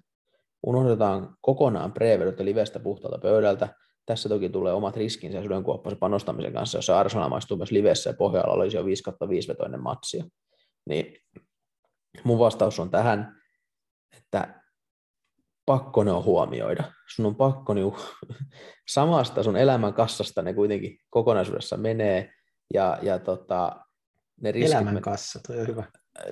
Unohdetaan 0.66 1.36
kokonaan 1.40 1.92
prevedot 1.92 2.38
ja 2.38 2.44
livestä 2.44 2.78
puhtaalta 2.78 3.18
pöydältä. 3.18 3.68
Tässä 4.06 4.28
toki 4.28 4.48
tulee 4.48 4.72
omat 4.72 4.96
riskinsä 4.96 5.42
sydänkuoppansa 5.42 5.98
panostamisen 6.00 6.52
kanssa, 6.52 6.78
jos 6.78 6.90
Arsenal 6.90 7.28
maistuu 7.28 7.56
myös 7.56 7.70
livessä 7.70 8.10
ja 8.10 8.14
pohjalla 8.14 8.52
olisi 8.52 8.76
jo 8.76 8.84
5 8.84 9.02
5 9.28 9.48
vetoinen 9.48 9.82
matsia. 9.82 10.24
Niin 10.88 11.16
mun 12.24 12.38
vastaus 12.38 12.80
on 12.80 12.90
tähän, 12.90 13.40
että 14.16 14.62
pakko 15.66 16.04
ne 16.04 16.12
on 16.12 16.24
huomioida. 16.24 16.84
Sun 17.14 17.26
on 17.26 17.36
pakko 17.36 17.74
niinku, 17.74 17.96
samasta 18.88 19.42
sun 19.42 19.56
elämän 19.56 19.94
kassasta 19.94 20.42
ne 20.42 20.54
kuitenkin 20.54 20.98
kokonaisuudessa 21.10 21.76
menee. 21.76 22.32
Ja, 22.74 22.98
ja 23.02 23.18
tota, 23.18 23.76
ne 24.40 24.52
riskit, 24.52 24.74
elämän 24.74 25.02
kassa, 25.02 25.40
toi 25.46 25.60
on 25.60 25.66
hyvä. 25.66 25.84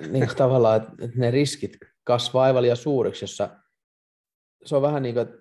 Niin 0.09 0.29
tavallaan, 0.37 0.75
että 0.75 0.95
ne 1.15 1.31
riskit 1.31 1.77
kasvaa 2.03 2.43
aivan 2.43 2.63
liian 2.63 2.77
suuriksi, 2.77 3.23
jossa 3.23 3.49
se 4.65 4.75
on 4.75 4.81
vähän 4.81 5.03
niin 5.03 5.15
kuin, 5.15 5.27
että 5.27 5.37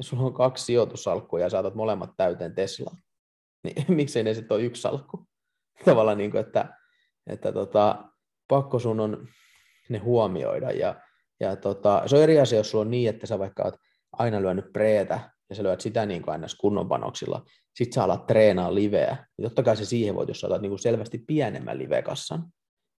sulla 0.00 0.22
on 0.22 0.34
kaksi 0.34 0.64
sijoitusalkkua 0.64 1.40
ja 1.40 1.50
saatat 1.50 1.74
molemmat 1.74 2.10
täyteen 2.16 2.54
Teslaa. 2.54 2.96
Niin 3.64 3.84
miksei 3.96 4.22
ne 4.22 4.34
sitten 4.34 4.54
ole 4.54 4.64
yksi 4.64 4.82
salkku? 4.82 5.26
Tavallaan 5.84 6.18
niin 6.18 6.30
kuin, 6.30 6.40
että, 6.40 6.74
että 7.26 7.52
tota, 7.52 8.04
pakko 8.48 8.78
sun 8.78 9.00
on 9.00 9.28
ne 9.88 9.98
huomioida. 9.98 10.70
Ja, 10.70 11.00
ja 11.40 11.56
tota, 11.56 12.02
se 12.06 12.16
on 12.16 12.22
eri 12.22 12.40
asia, 12.40 12.58
jos 12.58 12.70
sulla 12.70 12.82
on 12.82 12.90
niin, 12.90 13.08
että 13.08 13.26
sä 13.26 13.38
vaikka 13.38 13.62
oot 13.62 13.76
aina 14.12 14.42
lyönyt 14.42 14.72
preetä 14.72 15.30
ja 15.50 15.56
sä 15.56 15.62
lyöt 15.62 15.80
sitä 15.80 16.06
niin 16.06 16.22
kuin 16.22 16.40
kunnon 16.60 16.88
panoksilla, 16.88 17.44
sit 17.74 17.92
sä 17.92 18.04
alat 18.04 18.26
treenaa 18.26 18.74
liveä. 18.74 19.26
Ja 19.38 19.48
totta 19.48 19.62
kai 19.62 19.76
se 19.76 19.84
siihen 19.84 20.14
voit, 20.14 20.28
jos 20.28 20.40
sä 20.40 20.46
otat 20.46 20.62
niin 20.62 20.70
kuin 20.70 20.78
selvästi 20.78 21.24
pienemmän 21.26 21.78
livekassan, 21.78 22.44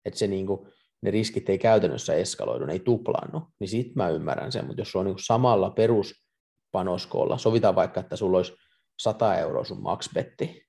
että 0.05 0.19
se 0.19 0.27
niin 0.27 0.47
kuin, 0.47 0.67
ne 1.01 1.11
riskit 1.11 1.49
ei 1.49 1.57
käytännössä 1.57 2.13
eskaloidu, 2.13 2.65
ne 2.65 2.73
ei 2.73 2.79
tuplannu, 2.79 3.41
niin 3.59 3.67
sit 3.67 3.95
mä 3.95 4.09
ymmärrän 4.09 4.51
sen, 4.51 4.65
mutta 4.65 4.81
jos 4.81 4.91
sulla 4.91 5.01
on 5.01 5.05
niin 5.05 5.15
kuin 5.15 5.25
samalla 5.25 5.69
peruspanoskoolla, 5.69 7.37
sovitaan 7.37 7.75
vaikka, 7.75 7.99
että 7.99 8.15
sulla 8.15 8.37
olisi 8.37 8.53
100 8.99 9.37
euroa 9.37 9.63
sun 9.63 9.81
maxbetti, 9.81 10.65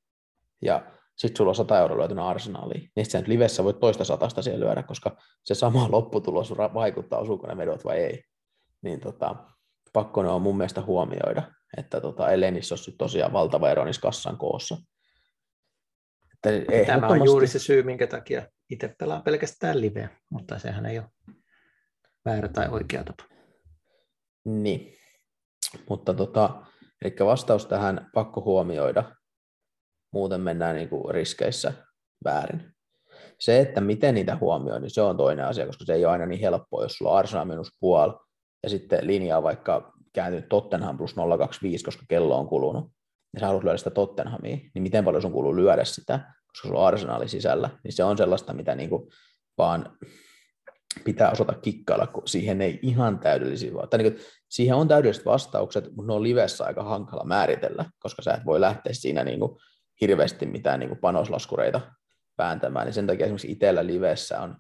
ja 0.63 0.93
sitten 1.17 1.37
sulla 1.37 1.51
on 1.51 1.55
100 1.55 1.79
euroa 1.79 1.99
löytynyt 1.99 2.25
arsenaaliin, 2.25 2.91
niin 2.97 3.05
sitten 3.05 3.25
livessä 3.27 3.65
voit 3.65 3.81
toista 3.81 4.05
satasta 4.05 4.43
siellä 4.43 4.67
lyödä, 4.67 4.83
koska 4.83 5.17
se 5.45 5.55
sama 5.55 5.91
lopputulos 5.97 6.55
vaikuttaa, 6.75 7.19
osuuko 7.19 7.47
ne 7.47 7.57
vedot 7.57 7.85
vai 7.85 7.99
ei. 7.99 8.25
Niin 8.83 9.01
tota, 9.01 9.37
pakko 9.93 10.23
ne 10.23 10.29
on 10.29 10.43
mun 10.43 10.57
mielestä 10.57 10.83
huomioida, 10.83 11.43
että 11.77 12.01
tota, 12.01 12.31
ellei 12.31 12.51
niissä 12.51 12.75
ole 12.75 12.95
tosiaan 12.99 13.33
valtava 13.33 13.71
ero 13.71 13.85
niissä 13.85 14.03
kassan 14.03 14.39
koossa. 14.39 14.77
Että 16.33 16.51
Tämä 16.87 17.07
on 17.07 17.25
juuri 17.25 17.47
se 17.47 17.59
syy, 17.59 17.83
minkä 17.83 18.07
takia 18.07 18.47
itse 18.71 18.95
pelaa 18.99 19.21
pelkästään 19.21 19.81
liveä, 19.81 20.09
mutta 20.31 20.59
sehän 20.59 20.87
ei 20.87 20.99
ole 20.99 21.09
väärä 22.25 22.49
tai 22.49 22.69
oikea 22.69 23.05
tapa. 23.05 23.25
Niin, 24.45 24.95
mutta 25.89 26.15
tota, 26.15 26.67
eli 27.05 27.15
vastaus 27.25 27.67
tähän 27.67 28.11
pakko 28.15 28.41
huomioida, 28.41 29.17
muuten 30.13 30.41
mennään 30.41 30.77
niin 30.77 30.89
kuin 30.89 31.15
riskeissä 31.15 31.73
väärin. 32.25 32.73
Se, 33.39 33.61
että 33.61 33.81
miten 33.81 34.15
niitä 34.15 34.37
huomioi, 34.41 34.81
niin 34.81 34.91
se 34.91 35.03
on 35.03 35.17
toinen 35.17 35.45
asia, 35.45 35.67
koska 35.67 35.85
se 35.85 35.95
ei 35.95 36.05
ole 36.05 36.13
aina 36.13 36.27
niin 36.27 36.41
helppoa, 36.41 36.83
jos 36.83 36.93
sulla 36.93 37.11
on 37.11 37.19
Arsenal 37.19 37.45
minus 37.45 37.69
puoli 37.81 38.13
ja 38.63 38.71
sitten 38.71 39.07
linjaa 39.07 39.43
vaikka 39.43 39.93
kääntynyt 40.13 40.49
Tottenham 40.49 40.99
plus 40.99 41.15
025, 41.39 41.85
koska 41.85 42.03
kello 42.09 42.39
on 42.39 42.49
kulunut, 42.49 42.93
ja 43.35 43.41
sä 43.41 43.47
haluat 43.47 43.65
lyödä 43.65 43.79
sitä 43.79 43.91
Tottenhamia, 43.91 44.57
niin 44.75 44.83
miten 44.83 45.05
paljon 45.05 45.23
sun 45.23 45.33
kuuluu 45.33 45.57
lyödä 45.57 45.85
sitä, 45.85 46.21
koska 46.47 46.69
sulla 46.69 46.81
on 46.81 46.87
arsenaali 46.87 47.29
sisällä, 47.29 47.71
niin 47.85 47.93
se 47.93 48.05
on 48.05 48.17
sellaista, 48.17 48.53
mitä 48.53 48.75
niinku 48.75 49.11
vaan 49.59 49.99
pitää 51.05 51.31
osata 51.31 51.53
kikkailla, 51.53 52.07
kun 52.07 52.29
siihen 52.29 52.61
ei 52.61 52.79
ihan 52.83 53.19
täydellisiä, 53.19 53.73
tai 53.91 53.99
niin 53.99 54.13
kuin, 54.13 54.25
siihen 54.49 54.77
on 54.77 54.89
täydelliset 54.89 55.27
vastaukset, 55.27 55.85
mutta 55.85 56.07
ne 56.07 56.13
on 56.13 56.23
livessä 56.23 56.65
aika 56.65 56.83
hankala 56.83 57.25
määritellä, 57.25 57.85
koska 57.99 58.23
sä 58.23 58.33
et 58.33 58.47
voi 58.47 58.61
lähteä 58.61 58.93
siinä 58.93 59.25
niin 59.25 59.39
kuin 59.39 59.59
hirveästi 60.03 60.47
mitään 60.47 60.81
niin 60.81 60.89
kuin 60.89 61.01
panoslaskureita 61.01 61.81
vääntämään, 62.39 62.87
niin 62.87 62.95
sen 62.95 63.07
takia 63.07 63.27
esimerkiksi 63.27 63.53
itsellä 63.53 63.87
livessä 63.87 64.41
on 64.41 64.57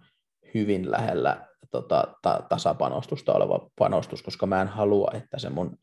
hyvin 0.54 0.90
lähellä 0.90 1.46
tota, 1.70 2.14
ta, 2.22 2.42
tasapanostusta 2.48 3.32
oleva 3.32 3.70
panostus, 3.78 4.22
koska 4.22 4.46
mä 4.46 4.62
en 4.62 4.68
halua, 4.68 5.10
että 5.14 5.38
se 5.38 5.50
mun 5.50 5.78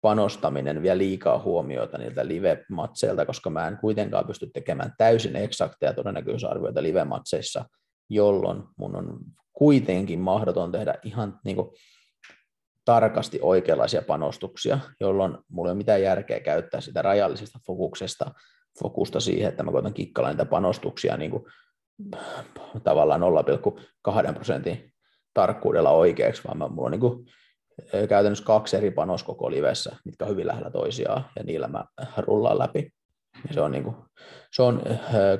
panostaminen 0.00 0.82
vie 0.82 0.98
liikaa 0.98 1.38
huomiota 1.38 1.98
niiltä 1.98 2.28
live-matseilta, 2.28 3.26
koska 3.26 3.50
mä 3.50 3.68
en 3.68 3.76
kuitenkaan 3.76 4.26
pysty 4.26 4.50
tekemään 4.54 4.92
täysin 4.98 5.36
eksakteja 5.36 5.92
todennäköisyysarvioita 5.92 6.82
live-matseissa, 6.82 7.64
jolloin 8.10 8.62
mun 8.76 8.96
on 8.96 9.18
kuitenkin 9.52 10.20
mahdoton 10.20 10.72
tehdä 10.72 10.94
ihan 11.04 11.40
niin 11.44 11.56
kuin, 11.56 11.70
tarkasti 12.84 13.38
oikeanlaisia 13.42 14.02
panostuksia, 14.02 14.78
jolloin 15.00 15.38
mulla 15.48 15.68
ei 15.68 15.72
ole 15.72 15.78
mitään 15.78 16.02
järkeä 16.02 16.40
käyttää 16.40 16.80
sitä 16.80 17.02
rajallisesta 17.02 17.58
fokuksesta 17.66 18.30
fokusta 18.80 19.20
siihen, 19.20 19.48
että 19.48 19.62
mä 19.62 19.72
koitan 19.72 19.94
kikkalla 19.94 20.28
niitä 20.28 20.44
panostuksia 20.44 21.16
niin 21.16 21.30
kuin, 21.30 21.44
tavallaan 22.84 23.20
0,2 24.28 24.34
prosentin 24.34 24.92
tarkkuudella 25.34 25.90
oikeaksi, 25.90 26.42
vaan 26.44 26.58
mä, 26.58 26.68
mulla 26.68 26.86
on 26.86 26.90
niin 26.90 27.00
kuin, 27.00 27.26
käytännössä 28.08 28.44
kaksi 28.44 28.76
eri 28.76 28.90
panoskoko 28.90 29.50
livessä, 29.50 29.96
mitkä 30.04 30.24
on 30.24 30.30
hyvin 30.30 30.46
lähellä 30.46 30.70
toisiaan, 30.70 31.24
ja 31.36 31.44
niillä 31.44 31.68
mä 31.68 31.84
rullaan 32.16 32.58
läpi. 32.58 32.92
Ja 33.48 33.54
se 33.54 33.60
on, 33.60 33.70
niin 33.70 33.84
kuin, 33.84 33.96
se 34.52 34.62
on 34.62 34.82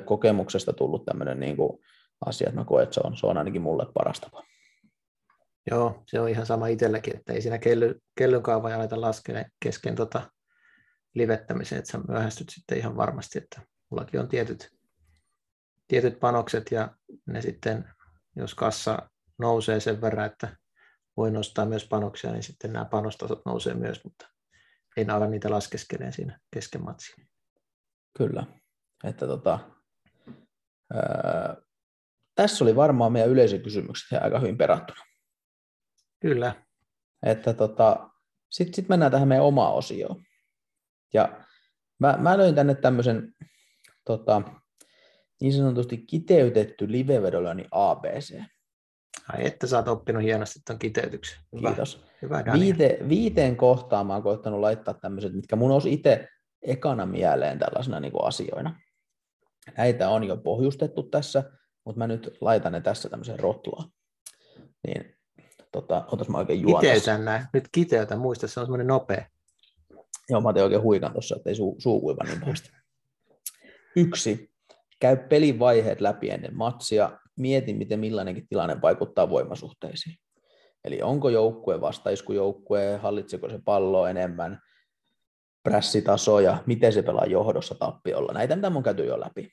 kokemuksesta 0.05 0.73
tullut 0.73 1.05
tämmöinen 1.05 1.39
niin 1.39 1.57
kuin 1.57 1.79
asia, 2.25 2.49
että 2.49 2.59
mä 2.61 2.65
koen, 2.65 2.83
että 2.83 2.93
se 2.93 3.01
on, 3.03 3.17
se 3.17 3.27
on 3.27 3.37
ainakin 3.37 3.61
mulle 3.61 3.85
paras 3.93 4.19
tapa. 4.19 4.43
Joo, 5.71 6.03
se 6.05 6.19
on 6.19 6.29
ihan 6.29 6.45
sama 6.45 6.67
itselläkin, 6.67 7.15
että 7.15 7.33
ei 7.33 7.41
siinä 7.41 7.57
kelly, 7.57 8.01
kellyn 8.17 8.43
kaava 8.43 8.75
aleta 8.75 9.01
laskea 9.01 9.45
kesken 9.63 9.95
tota 9.95 10.21
livettämiseen, 11.15 11.79
että 11.79 11.91
sä 11.91 11.99
myöhästyt 12.07 12.49
sitten 12.49 12.77
ihan 12.77 12.97
varmasti, 12.97 13.37
että 13.37 13.61
mullakin 13.89 14.19
on 14.19 14.27
tietyt, 14.27 14.71
tietyt 15.87 16.19
panokset 16.19 16.71
ja 16.71 16.95
ne 17.25 17.41
sitten, 17.41 17.89
jos 18.35 18.55
kassa 18.55 19.09
nousee 19.37 19.79
sen 19.79 20.01
verran, 20.01 20.25
että 20.25 20.57
voi 21.17 21.31
nostaa 21.31 21.65
myös 21.65 21.87
panoksia, 21.87 22.31
niin 22.31 22.43
sitten 22.43 22.73
nämä 22.73 22.85
panostasot 22.85 23.41
nousee 23.45 23.73
myös, 23.73 24.03
mutta 24.03 24.29
ei 24.97 25.05
ala 25.05 25.27
niitä 25.27 25.49
laskeskeleen 25.49 26.13
siinä 26.13 26.39
kesken 26.53 26.83
matsia. 26.83 27.25
Kyllä. 28.17 28.45
Että 29.03 29.27
tota, 29.27 29.59
ää, 30.93 31.55
tässä 32.35 32.63
oli 32.63 32.75
varmaan 32.75 33.11
meidän 33.11 33.29
yleisökysymykset 33.29 34.23
aika 34.23 34.39
hyvin 34.39 34.57
perattuna. 34.57 35.01
Kyllä. 36.19 36.65
Että 37.23 37.53
tota, 37.53 38.09
sitten 38.49 38.73
sit 38.73 38.89
mennään 38.89 39.11
tähän 39.11 39.27
meidän 39.27 39.45
omaan 39.45 39.73
osioon. 39.73 40.23
Ja 41.13 41.45
mä, 41.99 42.17
mä 42.17 42.37
löin 42.37 42.55
tänne 42.55 42.75
tämmöisen 42.75 43.33
tota, 44.05 44.41
niin 45.41 45.53
sanotusti 45.53 45.97
kiteytetty 45.97 46.91
livevedonlyönnin 46.91 47.67
ABC. 47.71 48.41
Ai 49.33 49.47
että 49.47 49.67
sä 49.67 49.77
oot 49.77 49.87
oppinut 49.87 50.23
hienosti 50.23 50.59
tuon 50.67 50.79
kiteytyksen. 50.79 51.39
Hyvä. 51.55 51.67
Kiitos. 51.67 52.05
Hyvä, 52.21 52.43
Viite, 52.53 52.99
viiteen 53.09 53.55
kohtaan 53.55 54.07
mä 54.07 54.13
oon 54.13 54.23
koittanut 54.23 54.59
laittaa 54.59 54.93
tämmöiset, 54.93 55.33
mitkä 55.33 55.55
mun 55.55 55.71
olisi 55.71 55.93
itse 55.93 56.27
ekana 56.61 57.05
mieleen 57.05 57.59
tällaisena 57.59 57.99
niin 57.99 58.11
kuin 58.11 58.25
asioina. 58.25 58.79
Näitä 59.77 60.09
on 60.09 60.23
jo 60.23 60.37
pohjustettu 60.37 61.03
tässä, 61.03 61.43
mutta 61.85 61.99
mä 61.99 62.07
nyt 62.07 62.37
laitan 62.41 62.71
ne 62.71 62.81
tässä 62.81 63.09
tämmöiseen 63.09 63.39
rotlaan. 63.39 63.89
Niin, 64.87 65.15
tota, 65.71 66.05
otas 66.11 66.29
mä 66.29 66.37
oikein 66.37 66.61
juon 66.61 66.81
Kiteytän 66.81 67.25
näin. 67.25 67.45
Nyt 67.53 67.69
kiteytä, 67.71 68.15
muista, 68.15 68.47
se 68.47 68.59
on 68.59 68.65
semmoinen 68.65 68.87
nopea. 68.87 69.25
Joo, 70.29 70.41
mä 70.41 70.53
tein 70.53 70.63
oikein 70.63 70.81
huikan 70.81 71.11
tuossa, 71.11 71.35
ettei 71.35 71.55
suu, 71.55 71.75
suu 71.79 72.01
kuiva 72.01 72.23
niin 72.23 72.39
pahasti. 72.39 72.69
Yksi. 73.95 74.49
Käy 74.99 75.17
pelin 75.17 75.59
vaiheet 75.59 76.01
läpi 76.01 76.29
ennen 76.29 76.55
matsia 76.55 77.19
mieti, 77.37 77.73
miten 77.73 77.99
millainenkin 77.99 78.47
tilanne 78.47 78.81
vaikuttaa 78.81 79.29
voimasuhteisiin. 79.29 80.15
Eli 80.83 81.01
onko 81.01 81.29
joukkue 81.29 81.81
vastaiskujoukkue, 81.81 82.97
hallitseko 82.97 83.49
se 83.49 83.59
pallo 83.65 84.07
enemmän, 84.07 84.61
prässitasoja, 85.63 86.63
miten 86.65 86.93
se 86.93 87.01
pelaa 87.01 87.25
johdossa 87.25 87.75
tappiolla. 87.75 88.33
Näitä, 88.33 88.55
mitä 88.55 88.67
on 88.67 88.83
käyty 88.83 89.05
jo 89.05 89.19
läpi. 89.19 89.51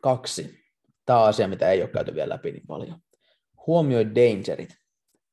Kaksi. 0.00 0.62
Tämä 1.06 1.20
on 1.20 1.28
asia, 1.28 1.48
mitä 1.48 1.70
ei 1.70 1.82
ole 1.82 1.90
käyty 1.90 2.14
vielä 2.14 2.34
läpi 2.34 2.52
niin 2.52 2.66
paljon. 2.66 2.98
Huomioi 3.66 4.06
dangerit. 4.14 4.76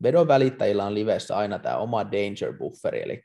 Vedon 0.03 0.27
välittäjillä 0.27 0.85
on 0.85 0.95
livessä 0.95 1.37
aina 1.37 1.59
tämä 1.59 1.77
oma 1.77 2.03
danger 2.03 2.57
bufferi, 2.57 3.01
eli 3.03 3.21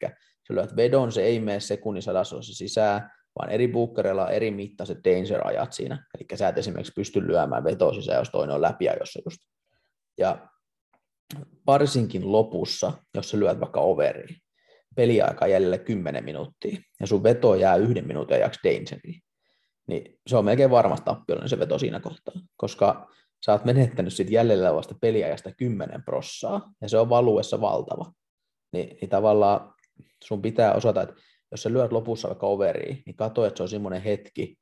sä 0.48 0.54
lyöt 0.54 0.76
vedon, 0.76 1.12
se 1.12 1.22
ei 1.22 1.40
mene 1.40 1.60
sekunnin 1.60 2.02
sadasossa 2.02 2.54
sisään, 2.54 3.10
vaan 3.38 3.50
eri 3.50 3.68
bookereilla 3.68 4.24
on 4.24 4.32
eri 4.32 4.50
mittaiset 4.50 4.98
danger-ajat 5.04 5.72
siinä. 5.72 6.06
Eli 6.14 6.38
sä 6.38 6.48
et 6.48 6.58
esimerkiksi 6.58 6.92
pysty 6.96 7.26
lyömään 7.26 7.64
vetoa 7.64 7.94
sisään, 7.94 8.18
jos 8.18 8.30
toinen 8.30 8.54
on 8.54 8.62
läpi 8.62 8.84
jossa 9.00 9.20
just. 9.24 9.40
Ja 10.18 10.48
varsinkin 11.66 12.32
lopussa, 12.32 12.92
jos 13.14 13.30
sä 13.30 13.38
lyöt 13.38 13.60
vaikka 13.60 13.80
overiin, 13.80 14.36
peliaika 14.96 15.46
jäljellä 15.46 15.78
10 15.78 16.24
minuuttia, 16.24 16.80
ja 17.00 17.06
sun 17.06 17.22
veto 17.22 17.54
jää 17.54 17.76
yhden 17.76 18.06
minuutin 18.06 18.36
ajaksi 18.36 18.60
dangeriin, 18.64 19.20
niin 19.86 20.18
se 20.26 20.36
on 20.36 20.44
melkein 20.44 20.70
varmasti 20.70 21.04
tappiollinen 21.04 21.48
se 21.48 21.58
veto 21.58 21.78
siinä 21.78 22.00
kohtaa, 22.00 22.34
koska 22.56 23.08
sä 23.44 23.52
oot 23.52 23.64
menettänyt 23.64 24.12
sit 24.12 24.30
jäljellä 24.30 24.70
olevasta 24.70 24.94
peliajasta 25.00 25.52
10 25.52 26.02
prossaa, 26.04 26.72
ja 26.80 26.88
se 26.88 26.98
on 26.98 27.08
valuessa 27.08 27.60
valtava. 27.60 28.12
Niin, 28.72 28.96
niin 29.00 29.08
tavallaan 29.08 29.73
sun 30.24 30.42
pitää 30.42 30.74
osata, 30.74 31.02
että 31.02 31.14
jos 31.50 31.62
sä 31.62 31.72
lyöt 31.72 31.92
lopussa 31.92 32.28
vaikka 32.28 32.46
overiin, 32.46 33.02
niin 33.06 33.16
katso, 33.16 33.46
että 33.46 33.56
se 33.56 33.62
on 33.62 33.68
semmoinen 33.68 34.02
hetki, 34.02 34.58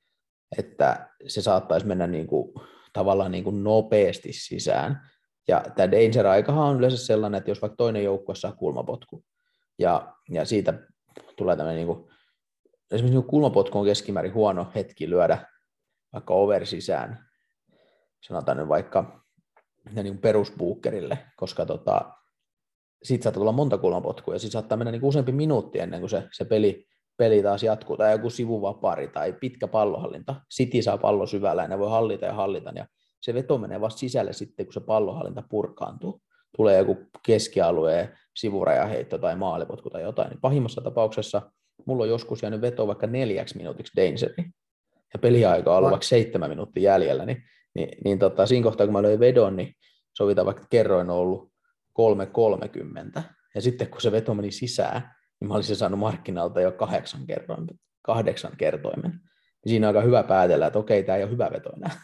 että 0.58 1.08
se 1.26 1.42
saattaisi 1.42 1.86
mennä 1.86 2.06
niin 2.06 2.26
kuin, 2.26 2.52
tavallaan 2.92 3.32
niin 3.32 3.44
kuin 3.44 3.64
nopeasti 3.64 4.32
sisään. 4.32 5.08
Ja 5.48 5.62
tämä 5.76 5.90
danger-aikahan 5.90 6.68
on 6.68 6.78
yleensä 6.78 7.06
sellainen, 7.06 7.38
että 7.38 7.50
jos 7.50 7.62
vaikka 7.62 7.76
toinen 7.76 8.04
joukkue 8.04 8.34
saa 8.34 8.52
kulmapotku, 8.52 9.24
ja, 9.78 10.14
ja 10.30 10.44
siitä 10.44 10.74
tulee 11.36 11.56
tämmöinen, 11.56 11.76
niin 11.76 11.96
kuin, 11.96 12.10
esimerkiksi 12.90 13.18
niin 13.18 13.28
kulmapotku 13.30 13.78
on 13.78 13.84
keskimäärin 13.84 14.34
huono 14.34 14.72
hetki 14.74 15.10
lyödä 15.10 15.46
vaikka 16.12 16.34
over 16.34 16.66
sisään, 16.66 17.28
sanotaan 18.20 18.56
nyt 18.56 18.68
vaikka 18.68 19.24
niin 19.94 20.18
perusbuukkerille, 20.18 21.18
koska 21.36 21.66
tota, 21.66 22.12
siitä 23.02 23.22
saattaa 23.22 23.40
tulla 23.40 23.52
monta 23.52 23.78
kulmapotkua, 23.78 24.34
ja 24.34 24.38
siitä 24.38 24.52
saattaa 24.52 24.78
mennä 24.78 24.90
niin 24.90 25.04
useampi 25.04 25.32
minuutti 25.32 25.78
ennen 25.78 26.00
kuin 26.00 26.10
se, 26.10 26.22
se 26.32 26.44
peli, 26.44 26.86
peli 27.16 27.42
taas 27.42 27.62
jatkuu, 27.62 27.96
tai 27.96 28.12
joku 28.12 28.30
sivuvapari 28.30 29.08
tai 29.08 29.32
pitkä 29.32 29.68
pallohallinta. 29.68 30.34
City 30.54 30.82
saa 30.82 30.98
pallo 30.98 31.26
syvällä, 31.26 31.62
ja 31.62 31.68
ne 31.68 31.78
voi 31.78 31.90
hallita 31.90 32.26
ja 32.26 32.32
hallita, 32.32 32.72
ja 32.74 32.86
se 33.20 33.34
veto 33.34 33.58
menee 33.58 33.80
vasta 33.80 33.98
sisälle 33.98 34.32
sitten, 34.32 34.66
kun 34.66 34.72
se 34.72 34.80
pallohallinta 34.80 35.42
purkaantuu. 35.50 36.22
Tulee 36.56 36.78
joku 36.78 36.96
keskialueen 37.26 38.18
sivurajaheitto 38.36 39.18
tai 39.18 39.36
maalipotku 39.36 39.90
tai 39.90 40.02
jotain, 40.02 40.30
niin 40.30 40.40
pahimmassa 40.40 40.80
tapauksessa 40.80 41.42
mulla 41.86 42.02
on 42.02 42.08
joskus 42.08 42.42
jäänyt 42.42 42.60
veto 42.60 42.86
vaikka 42.86 43.06
neljäksi 43.06 43.56
minuutiksi 43.56 43.92
Dangeri, 43.96 44.50
ja 45.12 45.18
peliaika 45.18 45.70
on 45.70 45.76
ollut 45.76 45.90
vaikka 45.90 46.06
seitsemän 46.06 46.50
minuuttia 46.50 46.82
jäljellä, 46.82 47.26
niin, 47.26 47.42
niin, 47.74 47.88
niin 48.04 48.18
tota, 48.18 48.46
siinä 48.46 48.64
kohtaa 48.64 48.86
kun 48.86 48.92
mä 48.92 49.02
löin 49.02 49.20
vedon, 49.20 49.56
niin 49.56 49.74
sovitaan 50.16 50.46
vaikka 50.46 50.66
kerroin 50.70 51.10
on 51.10 51.16
ollut 51.16 51.51
3.30, 53.16 53.22
ja 53.54 53.60
sitten 53.60 53.88
kun 53.88 54.00
se 54.00 54.12
veto 54.12 54.34
meni 54.34 54.50
sisään, 54.50 55.14
niin 55.40 55.48
mä 55.48 55.54
olisin 55.54 55.76
saanut 55.76 56.00
markkinalta 56.00 56.60
jo 56.60 56.72
kahdeksan, 56.72 57.26
kertoimen, 57.26 57.80
kahdeksan 58.02 58.56
kertoimen. 58.56 59.10
Niin 59.10 59.70
siinä 59.70 59.88
on 59.88 59.96
aika 59.96 60.06
hyvä 60.06 60.22
päätellä, 60.22 60.66
että 60.66 60.78
okei, 60.78 61.02
tämä 61.02 61.16
ei 61.16 61.24
ole 61.24 61.32
hyvä 61.32 61.50
veto 61.52 61.70
enää. 61.76 62.00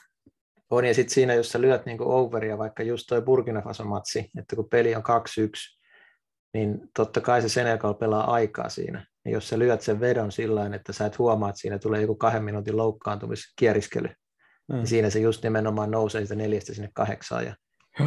On, 0.71 0.85
ja 0.85 0.95
sitten 0.95 1.15
siinä, 1.15 1.35
jos 1.35 1.53
sä 1.53 1.61
lyöt 1.61 1.87
niinku 1.87 2.05
overia, 2.13 2.59
vaikka 2.59 2.83
just 2.83 3.07
toi 3.09 3.23
Burkina 3.23 3.63
Faso-matsi, 3.63 4.31
että 4.39 4.57
kun 4.57 4.69
peli 4.71 4.95
on 4.95 5.03
2-1, 5.03 5.79
niin 6.55 6.81
totta 6.97 7.21
kai 7.21 7.43
se 7.43 7.49
Senegal 7.49 7.95
pelaa 7.95 8.33
aikaa 8.33 8.69
siinä. 8.69 9.07
Ja 9.25 9.31
jos 9.31 9.49
sä 9.49 9.59
lyöt 9.59 9.81
sen 9.81 10.01
vedon 10.01 10.33
sillä 10.33 10.71
että 10.75 10.93
sä 10.93 11.07
et 11.07 11.19
huomaa, 11.19 11.49
että 11.49 11.61
siinä 11.61 11.79
tulee 11.79 12.01
joku 12.01 12.15
kahden 12.15 12.45
minuutin 12.45 12.77
loukkaantumiskieriskely, 12.77 14.09
mm. 14.69 14.77
niin 14.77 14.87
siinä 14.87 15.11
se 15.11 15.19
just 15.19 15.43
nimenomaan 15.43 15.91
nousee 15.91 16.23
sitä 16.23 16.35
neljästä 16.35 16.75
sinne 16.75 16.91
kahdeksaan, 16.95 17.45
ja 17.45 17.57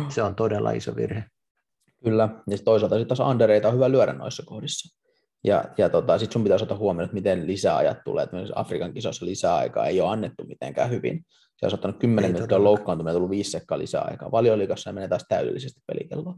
se 0.10 0.24
on 0.24 0.36
todella 0.36 0.72
iso 0.72 0.96
virhe. 0.96 1.24
Kyllä, 2.04 2.30
ja 2.48 2.58
toisaalta 2.66 2.96
sitten 2.96 3.18
taas 3.18 3.30
undereita 3.30 3.68
on 3.68 3.74
hyvä 3.74 3.92
lyödä 3.92 4.14
noissa 4.14 4.44
kohdissa. 4.46 4.98
Ja, 5.44 5.64
ja 5.78 5.90
tota, 5.90 6.18
sitten 6.18 6.34
sun 6.34 6.44
pitäisi 6.44 6.64
ottaa 6.64 6.78
huomioon, 6.78 7.06
että 7.06 7.16
miten 7.16 7.48
lisäajat 7.48 7.98
tulee. 8.06 8.24
Että 8.24 8.38
Afrikan 8.56 8.94
kisoissa 8.94 9.26
lisäaikaa 9.26 9.88
ei 9.88 10.02
ole 10.02 10.10
annettu 10.10 10.44
mitenkään 10.46 10.90
hyvin. 10.90 11.26
Se 11.58 11.66
on 11.66 11.74
ottanut 11.74 12.00
10 12.00 12.32
minuuttia 12.32 12.64
loukkaantuminen 12.64 13.12
ja 13.12 13.16
tullut 13.16 13.30
viisi 13.30 13.52
sekkaa 13.52 13.78
lisäaikaa. 13.78 14.32
Valioliikassa 14.32 14.94
menee 14.94 15.08
taas 15.08 15.26
täydellisesti 15.30 15.82
pelikelloa. 15.88 16.36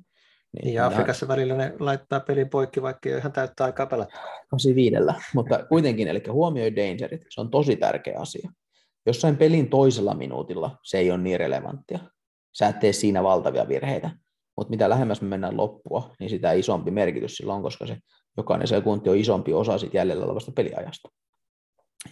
Niin, 0.53 0.73
ja 0.73 0.85
Afrikassa 0.85 1.25
ihan... 1.25 1.37
välillä 1.37 1.55
ne 1.55 1.73
laittaa 1.79 2.19
pelin 2.19 2.49
poikki, 2.49 2.81
vaikka 2.81 3.09
ei 3.09 3.13
ole 3.13 3.19
ihan 3.19 3.31
täyttä 3.31 3.63
aikaa 3.63 3.85
pelata. 3.85 4.13
85, 4.49 4.95
mutta 5.33 5.65
kuitenkin, 5.65 6.07
eli 6.07 6.23
huomioi 6.31 6.75
dangerit, 6.75 7.21
se 7.29 7.41
on 7.41 7.51
tosi 7.51 7.75
tärkeä 7.75 8.19
asia. 8.19 8.51
Jossain 9.05 9.37
pelin 9.37 9.69
toisella 9.69 10.13
minuutilla 10.13 10.77
se 10.83 10.97
ei 10.97 11.11
ole 11.11 11.21
niin 11.21 11.39
relevanttia. 11.39 11.99
Sä 12.57 12.67
et 12.67 12.79
tee 12.79 12.93
siinä 12.93 13.23
valtavia 13.23 13.67
virheitä, 13.67 14.09
mutta 14.57 14.69
mitä 14.69 14.89
lähemmäs 14.89 15.21
me 15.21 15.27
mennään 15.27 15.57
loppua, 15.57 16.15
niin 16.19 16.29
sitä 16.29 16.51
isompi 16.51 16.91
merkitys 16.91 17.35
sillä 17.35 17.53
on, 17.53 17.61
koska 17.61 17.87
se 17.87 17.97
jokainen 18.37 18.67
sekunti 18.67 19.09
on 19.09 19.17
isompi 19.17 19.53
osa 19.53 19.77
siitä 19.77 19.97
jäljellä 19.97 20.25
olevasta 20.25 20.51
peliajasta. 20.51 21.09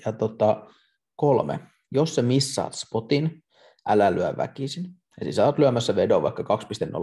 Ja 0.06 0.12
tota, 0.12 0.68
kolme, 1.16 1.60
jos 1.92 2.16
sä 2.16 2.22
missaat 2.22 2.74
spotin, 2.74 3.44
älä 3.88 4.16
lyö 4.16 4.34
väkisin. 4.38 4.86
Eli 5.22 5.34
sä 5.34 5.46
oot 5.46 5.60
lyömässä 5.60 5.96
vedon 5.96 6.24
vaikka 6.24 6.44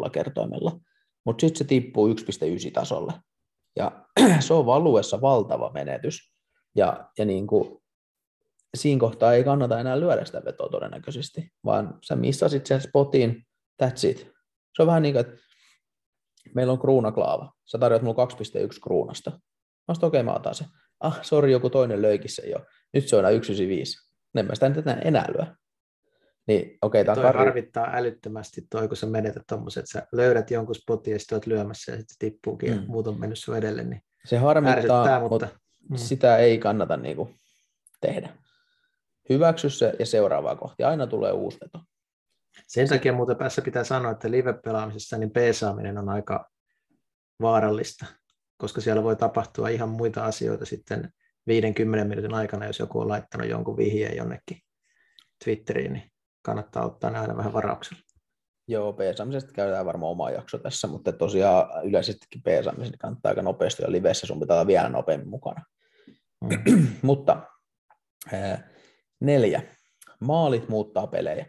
2.0 0.05 0.11
kertoimella, 0.11 0.80
mutta 1.24 1.41
sitten 1.41 1.59
se 1.59 1.64
tippuu 1.64 2.09
1.9 2.09 2.14
tasolle. 2.72 3.12
Ja 3.76 4.07
se 4.41 4.55
on 4.55 4.66
valuessa 4.66 5.20
valtava 5.20 5.70
menetys. 5.74 6.32
Ja, 6.76 7.11
ja 7.18 7.24
niin 7.24 7.47
kuin, 7.47 7.82
siinä 8.76 9.01
kohtaa 9.01 9.32
ei 9.32 9.45
kannata 9.45 9.80
enää 9.80 10.01
lyödä 10.01 10.24
sitä 10.24 10.45
vetoa 10.45 10.68
todennäköisesti, 10.68 11.53
vaan 11.64 11.99
sä 12.03 12.16
missasit 12.16 12.66
sen 12.66 12.80
spotin, 12.80 13.47
that's 13.82 14.09
it. 14.09 14.38
Se 14.77 14.83
on 14.83 14.87
vähän 14.87 15.03
niin 15.03 15.14
kuin, 15.14 15.27
että 15.27 15.43
meillä 16.55 16.73
on 16.73 16.79
kruunaklaava. 16.79 17.53
Sä 17.64 17.79
tarjoat 17.79 18.03
mulle 18.03 18.66
2,1 18.66 18.81
kruunasta. 18.83 19.31
Mä 19.31 19.93
okei, 19.93 20.07
okay, 20.07 20.23
mä 20.23 20.35
otan 20.35 20.55
se. 20.55 20.64
Ah, 21.01 21.19
sori, 21.23 21.53
joku 21.53 21.71
toinen 21.71 22.03
löikin 22.03 22.31
se 22.31 22.43
jo. 22.47 22.59
Nyt 22.93 23.09
se 23.09 23.16
on 23.16 23.25
enää 23.25 23.41
1,95. 23.41 24.09
En 24.37 24.47
mä 24.47 24.55
sitä 24.55 24.69
nyt 24.69 24.85
enää 25.05 25.27
lyö. 25.37 25.47
Niin, 26.47 26.79
okei, 26.83 27.03
okay, 27.03 27.14
toi 27.14 27.25
harvittaa 27.25 27.91
älyttömästi 27.93 28.66
toi, 28.71 28.89
kun 28.89 28.97
sä 28.97 29.07
menetät 29.07 29.43
tommoset, 29.47 29.85
sä 29.93 30.07
löydät 30.12 30.51
jonkun 30.51 30.75
spotin 30.75 31.12
ja 31.12 31.19
sitten 31.19 31.37
oot 31.37 31.47
lyömässä 31.47 31.93
ja 31.93 31.99
sitten 31.99 32.14
se 32.14 32.19
tippuukin 32.19 32.71
mm. 32.71 32.77
ja 32.77 32.83
muut 32.87 33.07
on 33.07 33.21
mennyt 33.21 33.39
sun 33.39 33.57
edelle. 33.57 33.85
Niin 33.85 34.03
se 34.25 34.37
harmittaa, 34.37 35.21
mutta, 35.21 35.29
mutta 35.29 35.49
mm. 35.91 35.97
sitä 35.97 36.37
ei 36.37 36.59
kannata 36.59 36.97
niinku 36.97 37.31
tehdä. 38.01 38.29
Hyväksy 39.29 39.71
se 39.71 39.93
ja 39.99 40.07
seuraavaa 40.07 40.57
kohti. 40.57 40.83
Aina 40.83 41.07
tulee 41.07 41.33
uusi 41.33 41.59
veto. 41.61 41.85
Sen 42.69 42.89
takia 42.89 43.12
muuten 43.12 43.37
päässä 43.37 43.62
pitää 43.62 43.85
sanoa, 43.85 44.12
että 44.12 44.31
live-pelaamisessa 44.31 45.19
niin 45.19 45.31
peesaaminen 45.31 45.99
on 45.99 46.09
aika 46.09 46.51
vaarallista, 47.43 48.07
koska 48.57 48.81
siellä 48.81 49.03
voi 49.03 49.16
tapahtua 49.16 49.69
ihan 49.69 49.89
muita 49.89 50.25
asioita 50.25 50.64
sitten 50.66 51.12
50 51.47 52.05
minuutin 52.05 52.35
aikana, 52.35 52.66
jos 52.66 52.79
joku 52.79 53.01
on 53.01 53.09
laittanut 53.09 53.49
jonkun 53.49 53.77
vihjeen 53.77 54.16
jonnekin 54.16 54.59
Twitteriin, 55.45 55.93
niin 55.93 56.11
kannattaa 56.43 56.87
ottaa 56.87 57.11
ne 57.11 57.19
aina 57.19 57.37
vähän 57.37 57.53
varauksella. 57.53 58.03
Joo, 58.69 58.93
peesaamisesta 58.93 59.53
käydään 59.53 59.87
varmaan 59.87 60.11
oma 60.11 60.31
jakso 60.31 60.59
tässä, 60.59 60.87
mutta 60.87 61.12
tosiaan 61.12 61.89
yleisestikin 61.89 62.43
peesaamisen 62.43 62.99
kannattaa 62.99 63.31
aika 63.31 63.43
nopeasti 63.43 63.83
ja 63.83 63.93
livessä, 63.93 64.27
sun 64.27 64.41
pitää 64.41 64.57
olla 64.57 64.66
vielä 64.66 64.89
nopeammin 64.89 65.29
mukana. 65.29 65.64
Mm. 66.41 66.89
mutta 67.03 67.43
neljä. 69.21 69.62
Maalit 70.21 70.69
muuttaa 70.69 71.07
pelejä. 71.07 71.47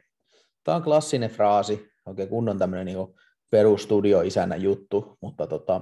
Tämä 0.70 0.78
on 0.78 0.84
klassinen 0.84 1.30
fraasi, 1.30 1.89
oikein 2.05 2.30
kunnon 2.30 2.57
tämmöinen 2.57 2.86
niin 2.86 3.07
perustudio 3.51 4.22
isänä 4.22 4.55
juttu, 4.55 5.17
mutta 5.22 5.47
tota, 5.47 5.82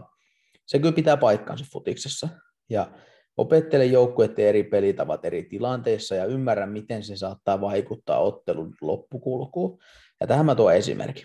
se 0.66 0.80
kyllä 0.80 0.92
pitää 0.92 1.18
paikkansa 1.18 1.66
futiksessa. 1.74 2.30
Ja 2.70 2.92
opettele 3.38 3.86
joukkueiden 3.86 4.46
eri 4.46 4.64
pelitavat 4.64 5.26
eri 5.26 5.44
tilanteissa 5.44 6.16
ja 6.16 6.26
ymmärrä, 6.26 6.66
miten 6.66 7.04
se 7.04 7.18
saattaa 7.18 7.62
vaikuttaa 7.62 8.20
ottelun 8.20 8.74
loppukulkuun. 8.82 9.80
Ja 10.22 10.28
tähän 10.28 10.46
mä 10.46 10.56
tuon 10.56 10.76
esimerkki. 10.76 11.24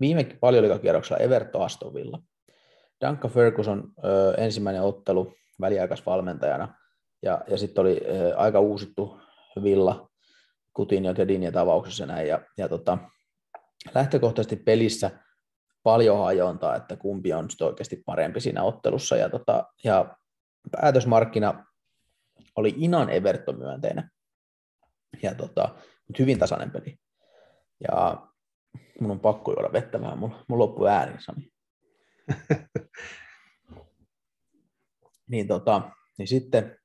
Viime 0.00 0.24
paljollikakierroksella 0.40 1.22
Everton 1.22 1.62
Astovilla. 1.62 2.22
Duncan 3.06 3.30
Ferguson 3.30 3.92
ö, 4.04 4.34
ensimmäinen 4.38 4.82
ottelu 4.82 5.32
väliaikaisvalmentajana, 5.60 6.74
ja, 7.22 7.44
ja 7.48 7.58
sitten 7.58 7.82
oli 7.82 8.00
ö, 8.06 8.36
aika 8.36 8.60
uusittu 8.60 9.20
Villa 9.62 10.09
Kutin 10.74 11.04
ja 11.04 11.14
Kedin 11.14 11.42
ja 11.42 11.52
tavauksessa 11.52 12.06
näin. 12.06 12.28
Ja, 12.28 12.40
ja 12.58 12.68
tota, 12.68 12.98
lähtökohtaisesti 13.94 14.56
pelissä 14.56 15.10
paljon 15.82 16.18
hajontaa, 16.24 16.76
että 16.76 16.96
kumpi 16.96 17.32
on 17.32 17.50
sitten 17.50 17.66
oikeasti 17.66 18.02
parempi 18.06 18.40
siinä 18.40 18.62
ottelussa. 18.62 19.16
Ja, 19.16 19.28
tota, 19.28 19.64
ja 19.84 20.16
päätösmarkkina 20.70 21.66
oli 22.56 22.74
Inan 22.76 23.10
Everton 23.10 23.58
myönteinen. 23.58 24.10
Ja 25.22 25.34
tota, 25.34 25.68
mutta 26.08 26.22
hyvin 26.22 26.38
tasainen 26.38 26.70
peli. 26.70 26.96
Ja 27.88 28.26
mun 29.00 29.10
on 29.10 29.20
pakko 29.20 29.52
juoda 29.52 29.72
vettä 29.72 30.00
vähän, 30.00 30.18
mun, 30.18 30.36
mun 30.48 30.58
loppu 30.58 30.86
ääni, 30.86 31.22
Sami. 31.22 31.52
niin, 35.30 35.48
tota, 35.48 35.90
niin 36.18 36.28
sitten, 36.28 36.78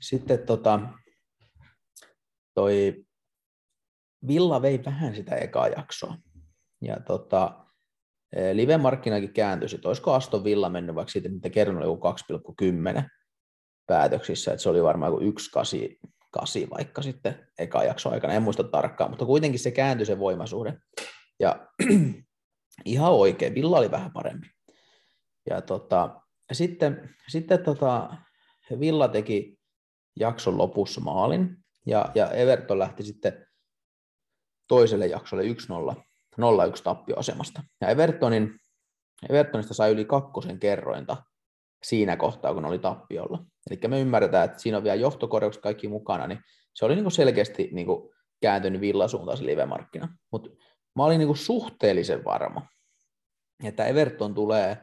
sitten 0.00 0.38
tota, 0.46 0.80
toi 2.54 3.05
Villa 4.26 4.62
vei 4.62 4.84
vähän 4.84 5.16
sitä 5.16 5.36
ekaa 5.36 5.68
jaksoa. 5.68 6.16
Ja 6.82 7.00
tota, 7.00 7.66
e, 8.32 8.56
live-markkinakin 8.56 9.32
kääntyi, 9.32 9.68
että 9.74 9.88
olisiko 9.88 10.12
Aston 10.12 10.44
Villa 10.44 10.68
mennyt 10.68 10.94
vaikka 10.94 11.12
siitä, 11.12 11.28
mitä 11.28 11.50
kerran 11.50 11.82
oli 11.82 11.98
2,10 12.96 13.02
päätöksissä, 13.86 14.52
että 14.52 14.62
se 14.62 14.68
oli 14.68 14.82
varmaan 14.82 15.12
kuin 15.12 15.34
1,8 15.34 16.70
vaikka 16.70 17.02
sitten 17.02 17.46
eka 17.58 17.84
jakso 17.84 18.10
aikana, 18.10 18.34
en 18.34 18.42
muista 18.42 18.64
tarkkaan, 18.64 19.10
mutta 19.10 19.26
kuitenkin 19.26 19.60
se 19.60 19.70
kääntyi 19.70 20.06
se 20.06 20.18
voimasuhde. 20.18 20.78
Ja 21.40 21.68
ihan 22.84 23.12
oikein, 23.12 23.54
Villa 23.54 23.78
oli 23.78 23.90
vähän 23.90 24.12
parempi. 24.12 24.46
Ja 25.50 25.62
tota, 25.62 26.20
sitten, 26.52 27.14
sitten 27.28 27.64
tota, 27.64 28.16
Villa 28.80 29.08
teki 29.08 29.58
jakson 30.20 30.58
lopussa 30.58 31.00
maalin, 31.00 31.56
ja, 31.86 32.10
ja 32.14 32.30
Everton 32.30 32.78
lähti 32.78 33.02
sitten 33.02 33.45
toiselle 34.68 35.06
jaksolle 35.06 35.42
1-0, 35.42 35.46
0-1 36.40 36.82
tappioasemasta. 36.84 37.62
Ja 37.80 37.88
Evertonin, 37.88 38.58
Evertonista 39.30 39.74
sai 39.74 39.90
yli 39.92 40.04
kakkosen 40.04 40.58
kerrointa 40.58 41.16
siinä 41.82 42.16
kohtaa, 42.16 42.54
kun 42.54 42.64
oli 42.64 42.78
tappiolla. 42.78 43.44
Eli 43.70 43.80
me 43.88 44.00
ymmärretään, 44.00 44.44
että 44.44 44.58
siinä 44.58 44.76
on 44.76 44.84
vielä 44.84 44.94
johtokorjaukset 44.94 45.62
kaikki 45.62 45.88
mukana, 45.88 46.26
niin 46.26 46.40
se 46.74 46.84
oli 46.84 46.94
niin 46.94 47.04
kuin 47.04 47.12
selkeästi 47.12 47.68
niin 47.72 47.86
kuin 47.86 48.10
kääntynyt 48.40 48.80
villasuuntaan 48.80 49.38
se 49.38 49.46
live-markkina. 49.46 50.08
Mutta 50.32 50.50
mä 50.96 51.04
olin 51.04 51.18
niin 51.18 51.28
kuin 51.28 51.36
suhteellisen 51.36 52.24
varma, 52.24 52.62
että 53.64 53.84
Everton 53.84 54.34
tulee 54.34 54.78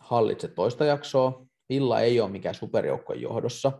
hallitse 0.00 0.48
toista 0.48 0.84
jaksoa, 0.84 1.46
Villa 1.68 2.00
ei 2.00 2.20
ole 2.20 2.30
mikään 2.30 2.54
superjoukkojen 2.54 3.22
johdossa, 3.22 3.72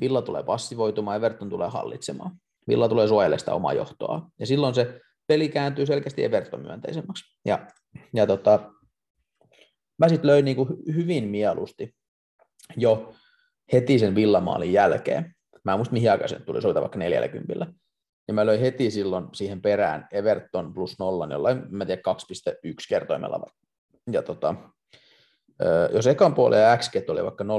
Villa 0.00 0.22
tulee 0.22 0.42
passivoitumaan, 0.42 1.16
Everton 1.16 1.50
tulee 1.50 1.68
hallitsemaan. 1.68 2.36
Villa 2.68 2.88
tulee 2.88 3.08
suojelemaan 3.08 3.38
sitä 3.38 3.54
omaa 3.54 3.72
johtoa. 3.72 4.30
Ja 4.38 4.46
silloin 4.46 4.74
se 4.74 5.00
peli 5.26 5.48
kääntyy 5.48 5.86
selkeästi 5.86 6.24
Everton 6.24 6.62
myönteisemmäksi. 6.62 7.38
Ja, 7.44 7.66
ja 8.14 8.26
tota, 8.26 8.72
mä 9.98 10.08
sitten 10.08 10.30
löin 10.30 10.44
niinku 10.44 10.66
hyvin 10.94 11.28
mieluusti 11.28 11.94
jo 12.76 13.12
heti 13.72 13.98
sen 13.98 14.14
villamaalin 14.14 14.72
jälkeen. 14.72 15.34
Mä 15.64 15.72
en 15.72 15.78
muista 15.78 15.92
mihin 15.92 16.10
aikaan 16.10 16.28
se 16.28 16.40
tuli, 16.40 16.62
soita 16.62 16.80
vaikka 16.80 16.98
40. 16.98 17.66
Ja 18.28 18.34
mä 18.34 18.46
löin 18.46 18.60
heti 18.60 18.90
silloin 18.90 19.24
siihen 19.32 19.62
perään 19.62 20.08
Everton 20.12 20.74
plus 20.74 20.98
nollan, 20.98 21.30
jollain, 21.30 21.62
mä 21.68 21.86
tiedän, 21.86 22.02
2,1 22.08 22.74
kertoimella. 22.88 23.46
Ja 24.12 24.22
tota, 24.22 24.54
jos 25.92 26.06
ekan 26.06 26.34
puolen 26.34 26.78
XG 26.78 26.94
oli 27.08 27.24
vaikka 27.24 27.44
0,4-0,7 27.44 27.50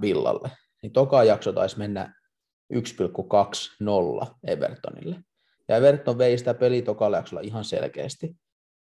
Villalle, 0.00 0.50
niin 0.82 0.92
toka 0.92 1.24
jakso 1.24 1.52
taisi 1.52 1.78
mennä 1.78 2.19
1,20 2.74 4.34
Evertonille. 4.46 5.16
Ja 5.68 5.76
Everton 5.76 6.18
vei 6.18 6.38
sitä 6.38 6.54
peli 6.54 6.82
tokalla 6.82 7.24
ihan 7.42 7.64
selkeästi. 7.64 8.36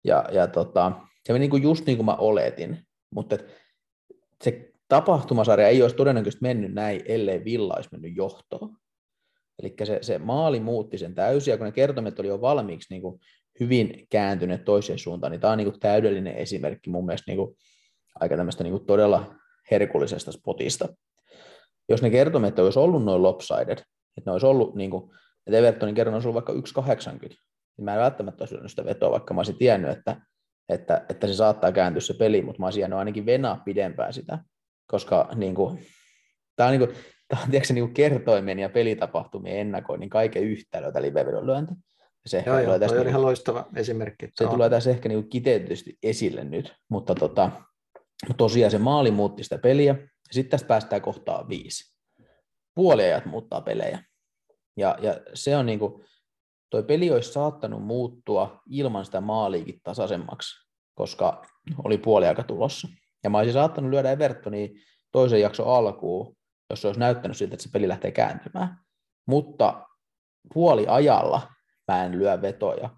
Ja, 0.05 0.25
ja 0.33 0.47
tota, 0.47 0.93
se 1.25 1.33
meni 1.33 1.49
niin 1.49 1.63
just 1.63 1.87
niin 1.87 1.99
kuin 1.99 2.07
mä 2.07 2.15
oletin, 2.15 2.87
mutta 3.11 3.39
se 4.45 4.73
tapahtumasarja 4.89 5.69
ei 5.69 5.83
olisi 5.83 5.97
todennäköisesti 5.97 6.43
mennyt 6.43 6.75
näin, 6.75 7.03
ellei 7.05 7.45
Villa 7.45 7.75
olisi 7.77 7.89
mennyt 7.93 8.17
johtoon. 8.17 8.77
Eli 9.63 9.75
se, 9.85 9.99
se 10.03 10.19
maali 10.19 10.61
muutti 10.61 10.99
sen 10.99 11.15
täysin, 11.15 11.53
ja 11.53 11.59
kun 11.59 11.65
ne 11.65 11.73
kertomet 11.73 12.19
oli 12.19 12.29
jo 12.29 12.41
valmiiksi 12.41 12.95
niin 12.95 13.03
kuin 13.03 13.21
hyvin 13.61 14.07
kääntyneet 14.11 14.65
toiseen 14.65 14.99
suuntaan, 14.99 15.31
niin 15.31 15.41
tämä 15.41 15.53
on 15.53 15.59
niin 15.59 15.71
kuin 15.71 15.81
täydellinen 15.81 16.35
esimerkki 16.35 16.91
mun 16.91 17.07
mielestä 17.07 17.31
niin 17.31 17.39
kuin 17.39 17.57
aika 18.21 18.37
tämmöistä 18.37 18.65
niin 18.65 18.73
kuin 18.73 18.87
todella 18.87 19.35
herkullisesta 19.71 20.33
spotista. 20.33 20.89
Jos 21.89 22.03
ne 22.03 22.11
kertomet 22.11 22.59
olisi 22.59 22.79
ollut 22.79 23.05
noin 23.05 23.23
lopsided, 23.23 23.79
että 24.17 24.27
ne 24.27 24.33
olisi 24.33 24.47
ollut, 24.47 24.75
niin 24.75 24.91
kuin, 24.91 25.11
että 25.47 25.59
Evertonin 25.59 25.95
kerran 25.95 26.15
olisi 26.15 26.29
ollut 26.29 26.47
vaikka 26.47 26.83
1,80, 26.83 27.19
niin 27.77 27.85
mä 27.85 27.95
en 27.95 28.01
välttämättä 28.01 28.45
olisi 28.45 28.69
sitä 28.69 28.85
vetoa, 28.85 29.11
vaikka 29.11 29.35
mä 29.35 29.39
olisin 29.39 29.59
tiennyt, 29.59 29.91
että, 29.91 30.17
että, 30.69 31.07
että 31.09 31.27
se 31.27 31.35
saattaa 31.35 31.73
kääntyä 31.73 32.01
se 32.01 32.15
peli, 32.15 32.43
mutta 32.43 32.61
mä 32.61 32.67
olisin 32.67 32.81
jäänyt 32.81 32.99
ainakin 32.99 33.27
venaa 33.27 33.63
pidempään 33.65 34.13
sitä, 34.13 34.39
koska 34.87 35.29
niin 35.35 35.55
kuin, 35.55 35.79
tämä 36.57 36.69
on, 36.69 36.79
niin 36.79 36.89
kuin, 36.89 36.99
tämä 37.29 37.43
on 37.43 37.51
tiedätkö, 37.51 37.75
niin 37.75 37.85
kuin 37.85 37.95
kertoimen 37.95 38.59
ja 38.59 38.69
pelitapahtumien 38.69 39.57
ennakoinnin 39.57 40.11
kaiken 40.11 40.43
yhtälöitä 40.43 41.03
livevedon 41.03 41.47
lyönti. 41.47 41.75
Se 42.27 42.39
ehkä 42.39 42.51
joo, 42.51 42.61
joo, 42.61 42.79
tästä, 42.79 42.99
niin, 42.99 43.09
ihan 43.09 43.23
loistava 43.23 43.67
esimerkki. 43.77 44.29
Se 44.35 44.45
on. 44.45 44.51
tulee 44.51 44.71
tässä 44.71 44.91
ehkä 44.91 45.09
niin 45.09 45.29
kiteytetysti 45.29 45.99
esille 46.03 46.45
nyt, 46.45 46.75
mutta 46.89 47.15
tota, 47.15 47.51
tosiaan 48.37 48.71
se 48.71 48.79
maali 48.79 49.11
muutti 49.11 49.43
sitä 49.43 49.59
peliä, 49.59 49.97
sitten 50.33 50.51
tästä 50.51 50.69
päästään 50.69 51.03
kohtaan 51.03 51.49
viisi. 51.49 51.93
Puoliajat 52.75 53.27
muuttaa 53.27 53.61
pelejä. 53.61 54.05
Ja, 54.77 54.97
ja 55.01 55.15
se 55.35 55.57
on 55.57 55.67
niin 55.67 55.79
kuin, 55.79 56.05
toi 56.71 56.83
peli 56.83 57.11
olisi 57.11 57.33
saattanut 57.33 57.83
muuttua 57.83 58.63
ilman 58.71 59.05
sitä 59.05 59.21
maaliikin 59.21 59.81
tasaisemmaksi, 59.83 60.69
koska 60.95 61.47
oli 61.85 61.99
puoliaika 61.99 62.43
tulossa. 62.43 62.89
Ja 63.25 63.31
mä 63.31 63.39
olisin 63.39 63.53
saattanut 63.53 63.91
lyödä 63.91 64.11
Evertoniin 64.11 64.71
toisen 65.13 65.41
jakson 65.41 65.67
alkuun, 65.67 66.37
jos 66.71 66.83
se 66.83 66.87
olisi 66.87 67.01
näyttänyt 67.01 67.37
siltä, 67.37 67.55
että 67.55 67.63
se 67.63 67.71
peli 67.73 67.89
lähtee 67.89 68.11
kääntymään. 68.11 68.79
Mutta 69.27 69.87
puoliajalla 70.55 71.51
mä 71.89 72.05
en 72.05 72.13
lyö 72.13 72.43
vetoja 72.43 72.91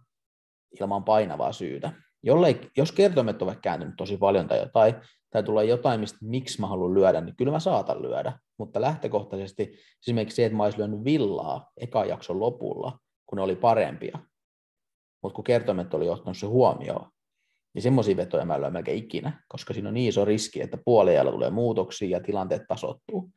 ilman 0.80 1.05
painavaa 1.05 1.53
syytä. 1.53 1.93
Jollei, 2.27 2.70
jos 2.77 2.93
kertoimet 2.93 3.43
ovat 3.43 3.59
kääntynyt 3.62 3.95
tosi 3.97 4.16
paljon 4.16 4.49
tai 4.49 4.59
jotain, 4.59 4.95
tai 5.31 5.43
tulee 5.43 5.64
jotain, 5.64 6.01
mistä 6.01 6.18
miksi 6.22 6.61
mä 6.61 6.66
haluan 6.66 6.95
lyödä, 6.95 7.20
niin 7.20 7.37
kyllä 7.37 7.53
mä 7.53 7.61
saatan 7.61 8.03
lyödä. 8.03 8.39
Mutta 8.59 8.81
lähtökohtaisesti 8.81 9.75
esimerkiksi 10.03 10.37
se, 10.37 10.45
että 10.45 10.57
mä 10.57 10.62
olisin 10.62 10.79
lyönyt 10.81 11.05
villaa 11.05 11.70
eka 11.77 12.05
jakson 12.05 12.41
lopulla, 12.41 12.99
kun 13.27 13.37
ne 13.37 13.43
oli 13.43 13.57
parempia, 13.57 14.18
mutta 15.22 15.37
kun 15.37 15.45
kertoimet 15.45 15.95
oli 15.95 16.09
ottanut 16.09 16.37
se 16.37 16.47
huomioon, 16.47 17.11
niin 17.75 17.83
semmoisia 17.83 18.16
vetoja 18.16 18.45
mä 18.45 18.61
lyön 18.61 18.72
melkein 18.72 18.99
ikinä, 18.99 19.43
koska 19.49 19.75
siinä 19.75 19.89
on 19.89 19.95
niin 19.95 20.09
iso 20.09 20.25
riski, 20.25 20.62
että 20.62 20.79
puoliajalla 20.85 21.33
tulee 21.33 21.51
muutoksia 21.51 22.09
ja 22.09 22.20
tilanteet 22.20 22.62
tasottuu. 22.68 23.31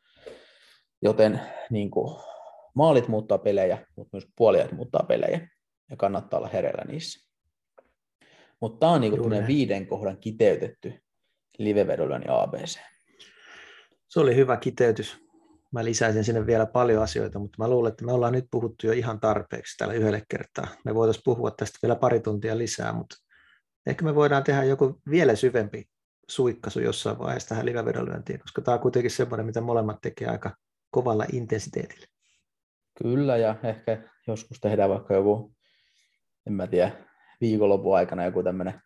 Joten 1.02 1.42
niin 1.70 1.92
kuin, 1.92 2.16
maalit 2.76 3.08
muuttaa 3.08 3.38
pelejä, 3.38 3.86
mutta 3.96 4.18
myös 4.18 4.28
puolijat 4.36 4.72
muuttaa 4.72 5.06
pelejä, 5.08 5.48
ja 5.90 5.98
kannattaa 5.98 6.38
olla 6.40 6.50
hereillä 6.50 6.84
niissä. 6.88 7.27
Mutta 8.62 8.80
tämä 8.80 8.92
on 8.92 9.02
niin 9.02 9.18
kuin 9.18 9.48
viiden 9.48 9.88
kohdan 9.88 10.18
kiteytetty 10.18 10.94
livevedonlyönnin 11.58 12.30
ABC. 12.30 12.80
Se 14.08 14.20
oli 14.20 14.36
hyvä 14.36 14.58
kiteytys. 14.58 15.18
Mä 15.72 15.86
lisäisin 15.86 16.24
sinne 16.24 16.46
vielä 16.46 16.66
paljon 16.66 17.04
asioita, 17.04 17.40
mutta 17.40 17.64
mä 17.64 17.70
luulen, 17.70 17.92
että 17.92 18.06
me 18.06 18.12
ollaan 18.12 18.34
nyt 18.34 18.46
puhuttu 18.52 18.88
jo 18.88 18.94
ihan 18.94 19.20
tarpeeksi 19.20 19.78
tällä 19.78 19.94
yhdelle 19.94 20.22
kertaa. 20.30 20.68
Me 20.86 20.96
voitaisiin 20.96 21.24
puhua 21.26 21.52
tästä 21.52 21.80
vielä 21.84 21.96
pari 21.96 22.20
tuntia 22.20 22.58
lisää, 22.58 22.94
mutta 22.94 23.16
ehkä 23.88 24.06
me 24.06 24.16
voidaan 24.16 24.44
tehdä 24.44 24.64
joku 24.64 25.02
vielä 25.10 25.36
syvempi 25.36 25.84
suikkasu 26.30 26.80
jossain 26.80 27.20
vaiheessa 27.20 27.50
tähän 27.50 27.66
livevedonlyöntiin, 27.66 28.40
koska 28.40 28.62
tämä 28.62 28.76
on 28.76 28.82
kuitenkin 28.82 29.12
semmoinen, 29.12 29.46
mitä 29.46 29.62
molemmat 29.62 29.98
tekee 30.02 30.28
aika 30.28 30.56
kovalla 30.92 31.26
intensiteetillä. 31.32 32.06
Kyllä, 33.04 33.38
ja 33.38 33.56
ehkä 33.64 34.04
joskus 34.28 34.60
tehdään 34.60 34.90
vaikka 34.90 35.14
joku, 35.14 35.54
en 36.48 36.54
mä 36.54 36.68
tiedä, 36.68 36.92
viikonlopun 37.42 37.96
aikana 37.96 38.26
joku 38.26 38.44
tämmöinen, 38.44 38.82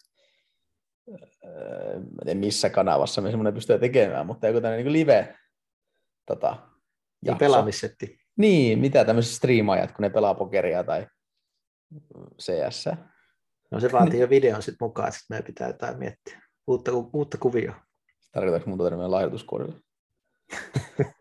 en 1.07 2.07
tiedä 2.23 2.39
missä 2.39 2.69
kanavassa 2.69 3.21
me 3.21 3.29
semmoinen 3.29 3.53
pystyy 3.53 3.79
tekemään, 3.79 4.25
mutta 4.25 4.47
joku 4.47 4.61
tämmöinen 4.61 4.85
niin 4.85 4.93
live 4.93 5.35
tota, 6.25 6.57
niin 7.25 7.37
pelaamissetti. 7.37 8.17
Niin, 8.37 8.79
mitä 8.79 9.05
tämmöiset 9.05 9.33
striimaajat, 9.33 9.91
kun 9.91 10.03
ne 10.03 10.09
pelaa 10.09 10.33
pokeria 10.33 10.83
tai 10.83 11.07
CS. 12.41 12.85
No 13.71 13.79
se 13.79 13.91
vaatii 13.91 14.19
jo 14.19 14.29
videon 14.29 14.61
sitten 14.61 14.87
mukaan, 14.87 15.07
että 15.07 15.19
meidän 15.29 15.45
pitää 15.45 15.67
jotain 15.67 15.99
miettiä. 15.99 16.41
Uutta, 16.67 16.91
uutta 17.13 17.37
kuvioa. 17.37 17.75
Tarkoitatko 18.31 18.69
muuta 18.69 18.83
termiä 18.83 19.11
lahjoituskuorille? 19.11 19.75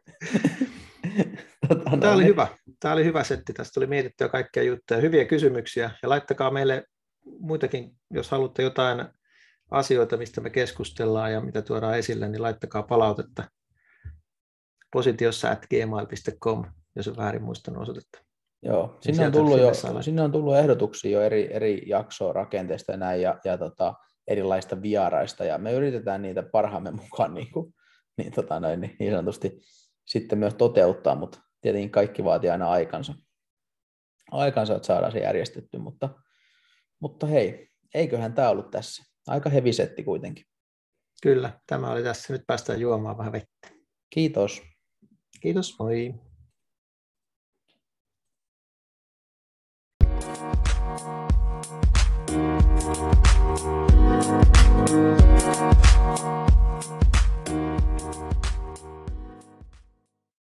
Tota, 1.68 1.96
Tämä 2.00 2.12
oli 2.12 2.24
hyvä. 2.24 2.48
Tämä 2.80 2.94
oli 2.94 3.04
hyvä 3.04 3.24
setti. 3.24 3.52
Tästä 3.52 3.74
tuli 3.74 3.86
mietittyä 3.86 4.28
kaikkia 4.28 4.62
juttuja. 4.62 5.00
Hyviä 5.00 5.24
kysymyksiä. 5.24 5.90
Ja 6.02 6.08
laittakaa 6.08 6.50
meille 6.50 6.84
muitakin, 7.24 7.96
jos 8.10 8.30
haluatte 8.30 8.62
jotain 8.62 9.04
asioita, 9.70 10.16
mistä 10.16 10.40
me 10.40 10.50
keskustellaan 10.50 11.32
ja 11.32 11.40
mitä 11.40 11.62
tuodaan 11.62 11.98
esille, 11.98 12.28
niin 12.28 12.42
laittakaa 12.42 12.82
palautetta 12.82 13.44
positiossa 14.92 15.50
at 15.50 15.66
gmail.com, 15.66 16.64
jos 16.96 17.08
on 17.08 17.16
väärin 17.16 17.42
muistanut 17.42 17.82
osoitetta. 17.82 18.18
Joo, 18.62 18.86
niin 18.86 19.14
sinne 19.14 19.26
on, 19.26 19.32
tullut 19.32 19.60
jo, 19.60 19.70
sinne 20.00 20.22
on 20.22 20.32
tullut 20.32 20.56
ehdotuksia 20.56 21.10
jo 21.10 21.20
eri, 21.20 21.54
eri 21.54 21.82
jaksoa 21.86 22.32
rakenteesta 22.32 22.92
ja 22.92 22.98
näin, 22.98 23.22
ja, 23.22 23.40
ja 23.44 23.58
tota, 23.58 23.94
erilaista 24.28 24.82
vieraista, 24.82 25.44
ja 25.44 25.58
me 25.58 25.72
yritetään 25.72 26.22
niitä 26.22 26.42
parhaamme 26.42 26.90
mukaan 26.90 27.34
niin, 27.34 27.50
kuin, 27.52 27.74
niin, 28.16 28.32
tota 28.32 28.60
noin, 28.60 28.80
niin, 28.80 28.96
niin 28.98 29.12
sanotusti 29.12 29.60
sitten 30.06 30.38
myös 30.38 30.54
toteuttaa, 30.54 31.14
mutta 31.14 31.38
tietenkin 31.60 31.90
kaikki 31.90 32.24
vaatii 32.24 32.50
aina 32.50 32.70
aikansa, 32.70 33.14
aikansa 34.30 34.76
että 34.76 34.86
saadaan 34.86 35.12
se 35.12 35.18
järjestetty, 35.18 35.78
mutta, 35.78 36.08
mutta 37.00 37.26
hei, 37.26 37.68
eiköhän 37.94 38.32
tämä 38.32 38.50
ollut 38.50 38.70
tässä. 38.70 39.04
Aika 39.26 39.50
hevisetti 39.50 40.04
kuitenkin. 40.04 40.44
Kyllä, 41.22 41.60
tämä 41.66 41.90
oli 41.90 42.02
tässä. 42.02 42.32
Nyt 42.32 42.42
päästään 42.46 42.80
juomaan 42.80 43.18
vähän 43.18 43.32
vettä. 43.32 43.68
Kiitos. 44.10 44.62
Kiitos, 45.40 45.78
moi. 45.78 46.14